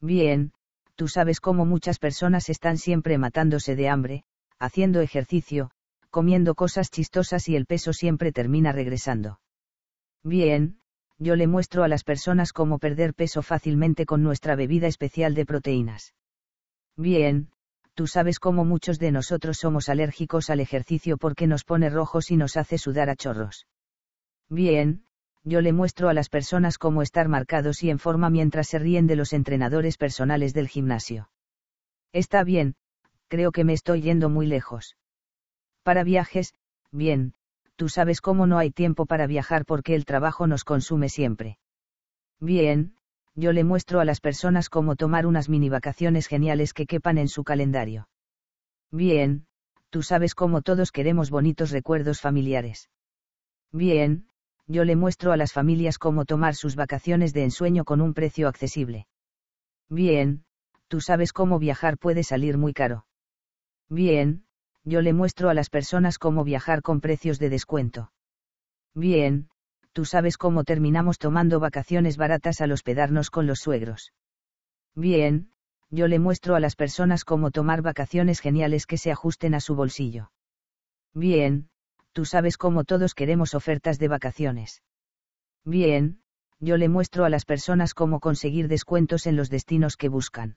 [0.00, 0.52] Bien,
[0.96, 4.24] tú sabes cómo muchas personas están siempre matándose de hambre,
[4.58, 5.70] haciendo ejercicio,
[6.10, 9.40] comiendo cosas chistosas y el peso siempre termina regresando.
[10.22, 10.78] Bien,
[11.18, 15.46] yo le muestro a las personas cómo perder peso fácilmente con nuestra bebida especial de
[15.46, 16.14] proteínas.
[16.96, 17.50] Bien,
[17.94, 22.36] tú sabes cómo muchos de nosotros somos alérgicos al ejercicio porque nos pone rojos y
[22.36, 23.66] nos hace sudar a chorros.
[24.48, 25.04] Bien,
[25.44, 29.06] yo le muestro a las personas cómo estar marcados y en forma mientras se ríen
[29.06, 31.30] de los entrenadores personales del gimnasio.
[32.12, 32.74] Está bien,
[33.28, 34.96] creo que me estoy yendo muy lejos.
[35.82, 36.54] Para viajes,
[36.90, 37.34] bien,
[37.76, 41.58] tú sabes cómo no hay tiempo para viajar porque el trabajo nos consume siempre.
[42.38, 42.94] Bien,
[43.34, 47.28] yo le muestro a las personas cómo tomar unas mini vacaciones geniales que quepan en
[47.28, 48.08] su calendario.
[48.90, 49.46] Bien,
[49.90, 52.90] tú sabes cómo todos queremos bonitos recuerdos familiares.
[53.72, 54.26] Bien,
[54.66, 58.48] yo le muestro a las familias cómo tomar sus vacaciones de ensueño con un precio
[58.48, 59.06] accesible.
[59.88, 60.44] Bien,
[60.88, 63.06] tú sabes cómo viajar puede salir muy caro.
[63.88, 64.44] Bien,
[64.84, 68.12] yo le muestro a las personas cómo viajar con precios de descuento.
[68.94, 69.48] Bien,
[69.92, 74.12] tú sabes cómo terminamos tomando vacaciones baratas al hospedarnos con los suegros.
[74.94, 75.50] Bien,
[75.90, 79.74] yo le muestro a las personas cómo tomar vacaciones geniales que se ajusten a su
[79.74, 80.30] bolsillo.
[81.14, 81.68] Bien,
[82.12, 84.82] tú sabes cómo todos queremos ofertas de vacaciones.
[85.64, 86.20] Bien,
[86.60, 90.56] yo le muestro a las personas cómo conseguir descuentos en los destinos que buscan.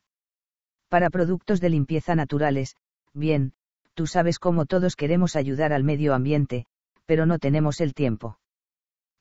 [0.90, 2.76] Para productos de limpieza naturales,
[3.14, 3.54] bien,
[3.96, 6.66] tú sabes cómo todos queremos ayudar al medio ambiente,
[7.06, 8.40] pero no tenemos el tiempo.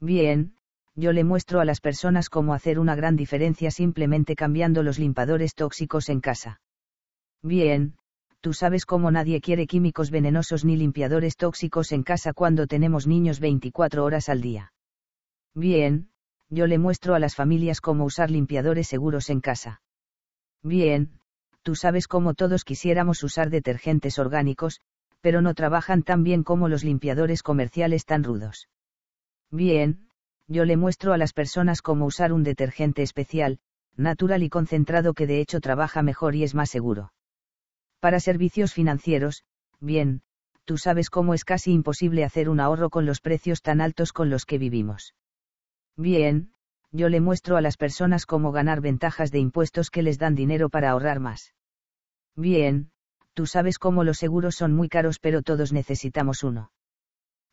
[0.01, 0.57] Bien,
[0.95, 5.55] yo le muestro a las personas cómo hacer una gran diferencia simplemente cambiando los limpadores
[5.55, 6.61] tóxicos en casa.
[7.43, 7.97] Bien,
[8.45, 13.41] tú sabes cómo nadie quiere químicos venenosos ni limpiadores tóxicos en casa cuando tenemos niños
[13.41, 14.71] 24 horas al día.
[15.55, 16.11] Bien,
[16.51, 19.81] yo le muestro a las familias cómo usar limpiadores seguros en casa.
[20.63, 21.19] Bien,
[21.63, 24.79] tú sabes cómo todos quisiéramos usar detergentes orgánicos,
[25.23, 28.69] pero no trabajan tan bien como los limpiadores comerciales tan rudos.
[29.51, 30.11] Bien,
[30.49, 33.59] yo le muestro a las personas cómo usar un detergente especial,
[33.97, 37.11] natural y concentrado que de hecho trabaja mejor y es más seguro.
[38.05, 39.45] Para servicios financieros,
[39.81, 40.21] bien,
[40.67, 44.29] tú sabes cómo es casi imposible hacer un ahorro con los precios tan altos con
[44.29, 45.15] los que vivimos.
[45.97, 46.53] Bien,
[46.93, 50.69] yo le muestro a las personas cómo ganar ventajas de impuestos que les dan dinero
[50.69, 51.55] para ahorrar más.
[52.37, 52.91] Bien,
[53.33, 56.73] tú sabes cómo los seguros son muy caros pero todos necesitamos uno.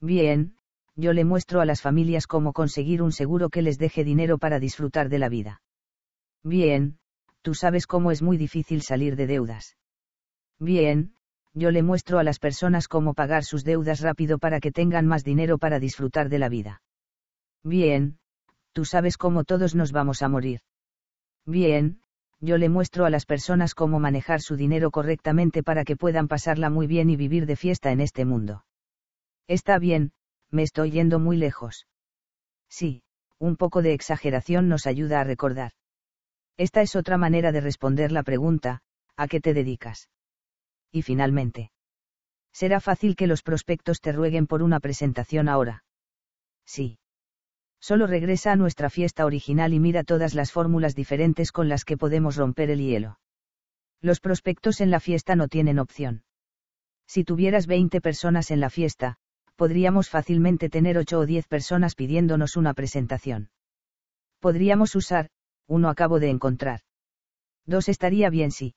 [0.01, 0.57] Bien,
[0.97, 4.59] yo le muestro a las familias cómo conseguir un seguro que les deje dinero para
[4.59, 5.61] disfrutar de la vida.
[6.43, 6.97] Bien,
[7.41, 9.77] tú sabes cómo es muy difícil salir de deudas.
[10.61, 11.15] Bien,
[11.55, 15.23] yo le muestro a las personas cómo pagar sus deudas rápido para que tengan más
[15.23, 16.83] dinero para disfrutar de la vida.
[17.63, 18.19] Bien,
[18.71, 20.59] tú sabes cómo todos nos vamos a morir.
[21.47, 22.01] Bien,
[22.41, 26.69] yo le muestro a las personas cómo manejar su dinero correctamente para que puedan pasarla
[26.69, 28.63] muy bien y vivir de fiesta en este mundo.
[29.47, 30.11] Está bien,
[30.51, 31.87] me estoy yendo muy lejos.
[32.69, 33.01] Sí,
[33.39, 35.71] un poco de exageración nos ayuda a recordar.
[36.55, 38.81] Esta es otra manera de responder la pregunta,
[39.17, 40.07] ¿a qué te dedicas?
[40.91, 41.71] Y finalmente.
[42.53, 45.83] Será fácil que los prospectos te rueguen por una presentación ahora.
[46.65, 46.97] Sí.
[47.79, 51.97] Solo regresa a nuestra fiesta original y mira todas las fórmulas diferentes con las que
[51.97, 53.19] podemos romper el hielo.
[54.01, 56.23] Los prospectos en la fiesta no tienen opción.
[57.07, 59.17] Si tuvieras 20 personas en la fiesta,
[59.55, 63.49] podríamos fácilmente tener 8 o 10 personas pidiéndonos una presentación.
[64.39, 65.29] Podríamos usar,
[65.67, 66.81] uno acabo de encontrar.
[67.65, 68.73] Dos estaría bien sí.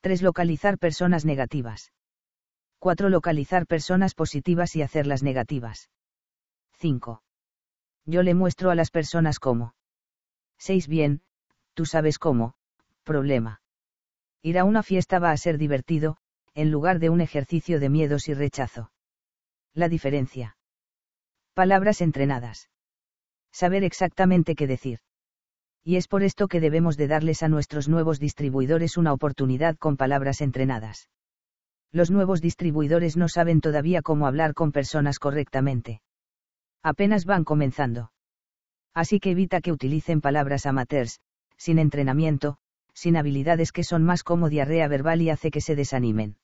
[0.00, 0.22] 3.
[0.22, 1.92] Localizar personas negativas.
[2.78, 3.10] 4.
[3.10, 5.90] Localizar personas positivas y hacerlas negativas.
[6.78, 7.22] 5.
[8.06, 9.74] Yo le muestro a las personas cómo.
[10.58, 10.88] 6.
[10.88, 11.20] Bien,
[11.74, 12.54] tú sabes cómo,
[13.02, 13.60] problema.
[14.42, 16.16] Ir a una fiesta va a ser divertido,
[16.54, 18.92] en lugar de un ejercicio de miedos y rechazo.
[19.74, 20.56] La diferencia.
[21.52, 22.70] Palabras entrenadas.
[23.52, 25.00] Saber exactamente qué decir
[25.82, 29.96] y es por esto que debemos de darles a nuestros nuevos distribuidores una oportunidad con
[29.96, 31.08] palabras entrenadas.
[31.92, 36.02] Los nuevos distribuidores no saben todavía cómo hablar con personas correctamente.
[36.82, 38.12] Apenas van comenzando.
[38.94, 41.20] Así que evita que utilicen palabras amateurs,
[41.56, 42.58] sin entrenamiento,
[42.94, 46.36] sin habilidades que son más como diarrea verbal y hace que se desanimen.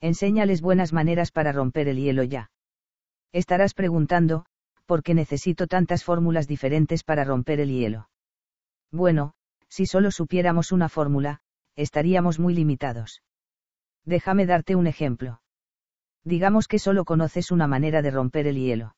[0.00, 2.50] Enséñales buenas maneras para romper el hielo ya.
[3.32, 4.44] Estarás preguntando,
[4.86, 8.08] ¿por qué necesito tantas fórmulas diferentes para romper el hielo?
[8.90, 9.34] Bueno,
[9.68, 11.40] si solo supiéramos una fórmula,
[11.76, 13.22] estaríamos muy limitados.
[14.04, 15.42] Déjame darte un ejemplo.
[16.24, 18.96] Digamos que solo conoces una manera de romper el hielo.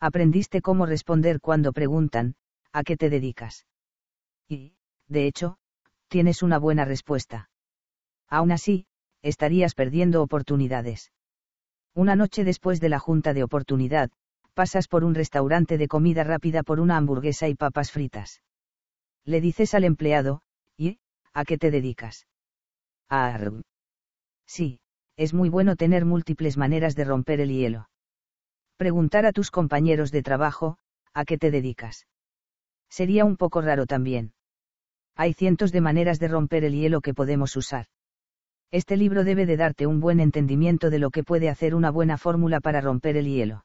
[0.00, 2.36] Aprendiste cómo responder cuando preguntan,
[2.72, 3.66] ¿a qué te dedicas?
[4.48, 4.74] Y,
[5.08, 5.58] de hecho,
[6.08, 7.50] tienes una buena respuesta.
[8.28, 8.86] Aún así,
[9.22, 11.12] estarías perdiendo oportunidades.
[11.94, 14.10] Una noche después de la junta de oportunidad,
[14.54, 18.40] pasas por un restaurante de comida rápida por una hamburguesa y papas fritas.
[19.24, 20.42] Le dices al empleado,
[20.76, 20.98] ¿y?
[21.32, 22.26] ¿A qué te dedicas?
[23.08, 23.38] A
[24.46, 24.80] Sí,
[25.16, 27.88] es muy bueno tener múltiples maneras de romper el hielo.
[28.76, 30.78] Preguntar a tus compañeros de trabajo,
[31.12, 32.06] ¿a qué te dedicas?
[32.88, 34.32] Sería un poco raro también.
[35.14, 37.86] Hay cientos de maneras de romper el hielo que podemos usar.
[38.70, 42.16] Este libro debe de darte un buen entendimiento de lo que puede hacer una buena
[42.16, 43.64] fórmula para romper el hielo.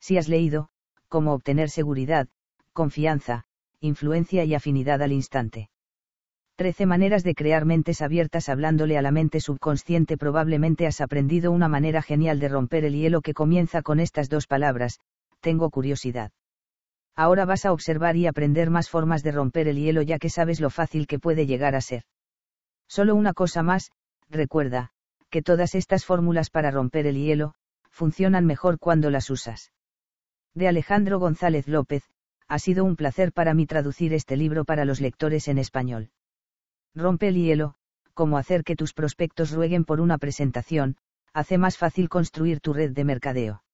[0.00, 0.70] Si has leído,
[1.08, 2.28] cómo obtener seguridad,
[2.72, 3.44] confianza,
[3.82, 5.68] influencia y afinidad al instante.
[6.56, 11.66] 13 maneras de crear mentes abiertas hablándole a la mente subconsciente probablemente has aprendido una
[11.66, 15.00] manera genial de romper el hielo que comienza con estas dos palabras,
[15.40, 16.30] tengo curiosidad.
[17.16, 20.60] Ahora vas a observar y aprender más formas de romper el hielo ya que sabes
[20.60, 22.04] lo fácil que puede llegar a ser.
[22.88, 23.90] Solo una cosa más,
[24.30, 24.90] recuerda,
[25.30, 27.54] que todas estas fórmulas para romper el hielo,
[27.90, 29.72] funcionan mejor cuando las usas.
[30.54, 32.04] De Alejandro González López,
[32.52, 36.10] ha sido un placer para mí traducir este libro para los lectores en español.
[36.94, 37.76] Rompe el hielo,
[38.12, 40.98] cómo hacer que tus prospectos rueguen por una presentación,
[41.32, 43.64] hace más fácil construir tu red de mercadeo.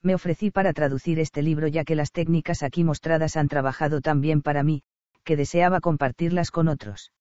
[0.00, 4.22] Me ofrecí para traducir este libro ya que las técnicas aquí mostradas han trabajado tan
[4.22, 4.84] bien para mí,
[5.22, 7.12] que deseaba compartirlas con otros.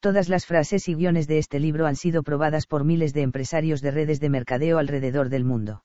[0.00, 3.80] Todas las frases y guiones de este libro han sido probadas por miles de empresarios
[3.80, 5.82] de redes de mercadeo alrededor del mundo.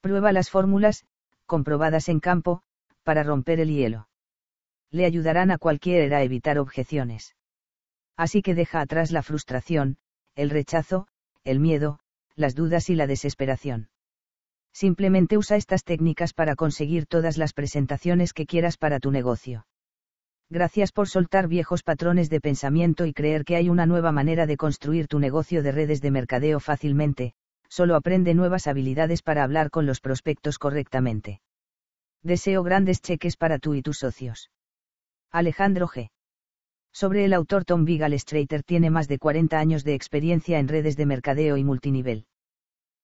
[0.00, 1.04] Prueba las fórmulas,
[1.46, 2.62] comprobadas en campo,
[3.04, 4.08] para romper el hielo.
[4.90, 7.36] Le ayudarán a cualquiera a evitar objeciones.
[8.16, 9.96] Así que deja atrás la frustración,
[10.34, 11.06] el rechazo,
[11.44, 12.00] el miedo,
[12.34, 13.88] las dudas y la desesperación.
[14.72, 19.66] Simplemente usa estas técnicas para conseguir todas las presentaciones que quieras para tu negocio.
[20.50, 24.56] Gracias por soltar viejos patrones de pensamiento y creer que hay una nueva manera de
[24.56, 27.34] construir tu negocio de redes de mercadeo fácilmente,
[27.68, 31.40] solo aprende nuevas habilidades para hablar con los prospectos correctamente.
[32.24, 34.50] Deseo grandes cheques para tú y tus socios.
[35.30, 36.08] Alejandro G.
[36.90, 41.04] Sobre el autor Tom Strater tiene más de 40 años de experiencia en redes de
[41.04, 42.24] mercadeo y multinivel.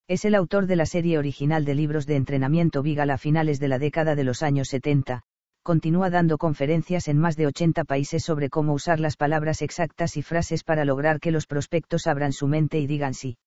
[0.07, 3.67] Es el autor de la serie original de libros de entrenamiento Vigal a finales de
[3.67, 5.21] la década de los años 70,
[5.61, 10.23] continúa dando conferencias en más de 80 países sobre cómo usar las palabras exactas y
[10.23, 13.37] frases para lograr que los prospectos abran su mente y digan sí.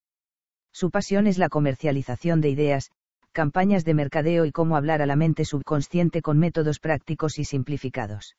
[0.72, 2.92] Su pasión es la comercialización de ideas,
[3.34, 8.36] campañas de mercadeo y cómo hablar a la mente subconsciente con métodos prácticos y simplificados.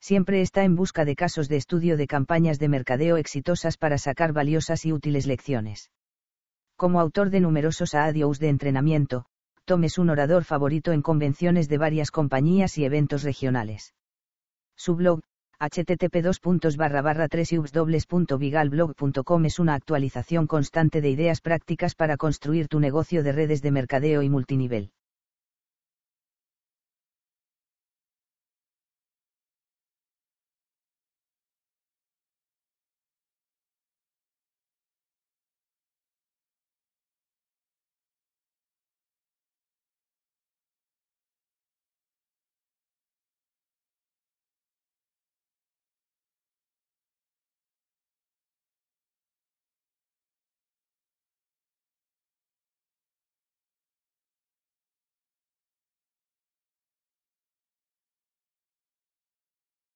[0.00, 4.32] Siempre está en busca de casos de estudio de campañas de mercadeo exitosas para sacar
[4.32, 5.90] valiosas y útiles lecciones.
[6.76, 9.26] Como autor de numerosos audios de entrenamiento,
[9.66, 13.94] Tom es un orador favorito en convenciones de varias compañías y eventos regionales.
[14.76, 15.20] Su blog,
[15.58, 23.32] http 3 www.vigalblog.com es una actualización constante de ideas prácticas para construir tu negocio de
[23.32, 24.90] redes de mercadeo y multinivel.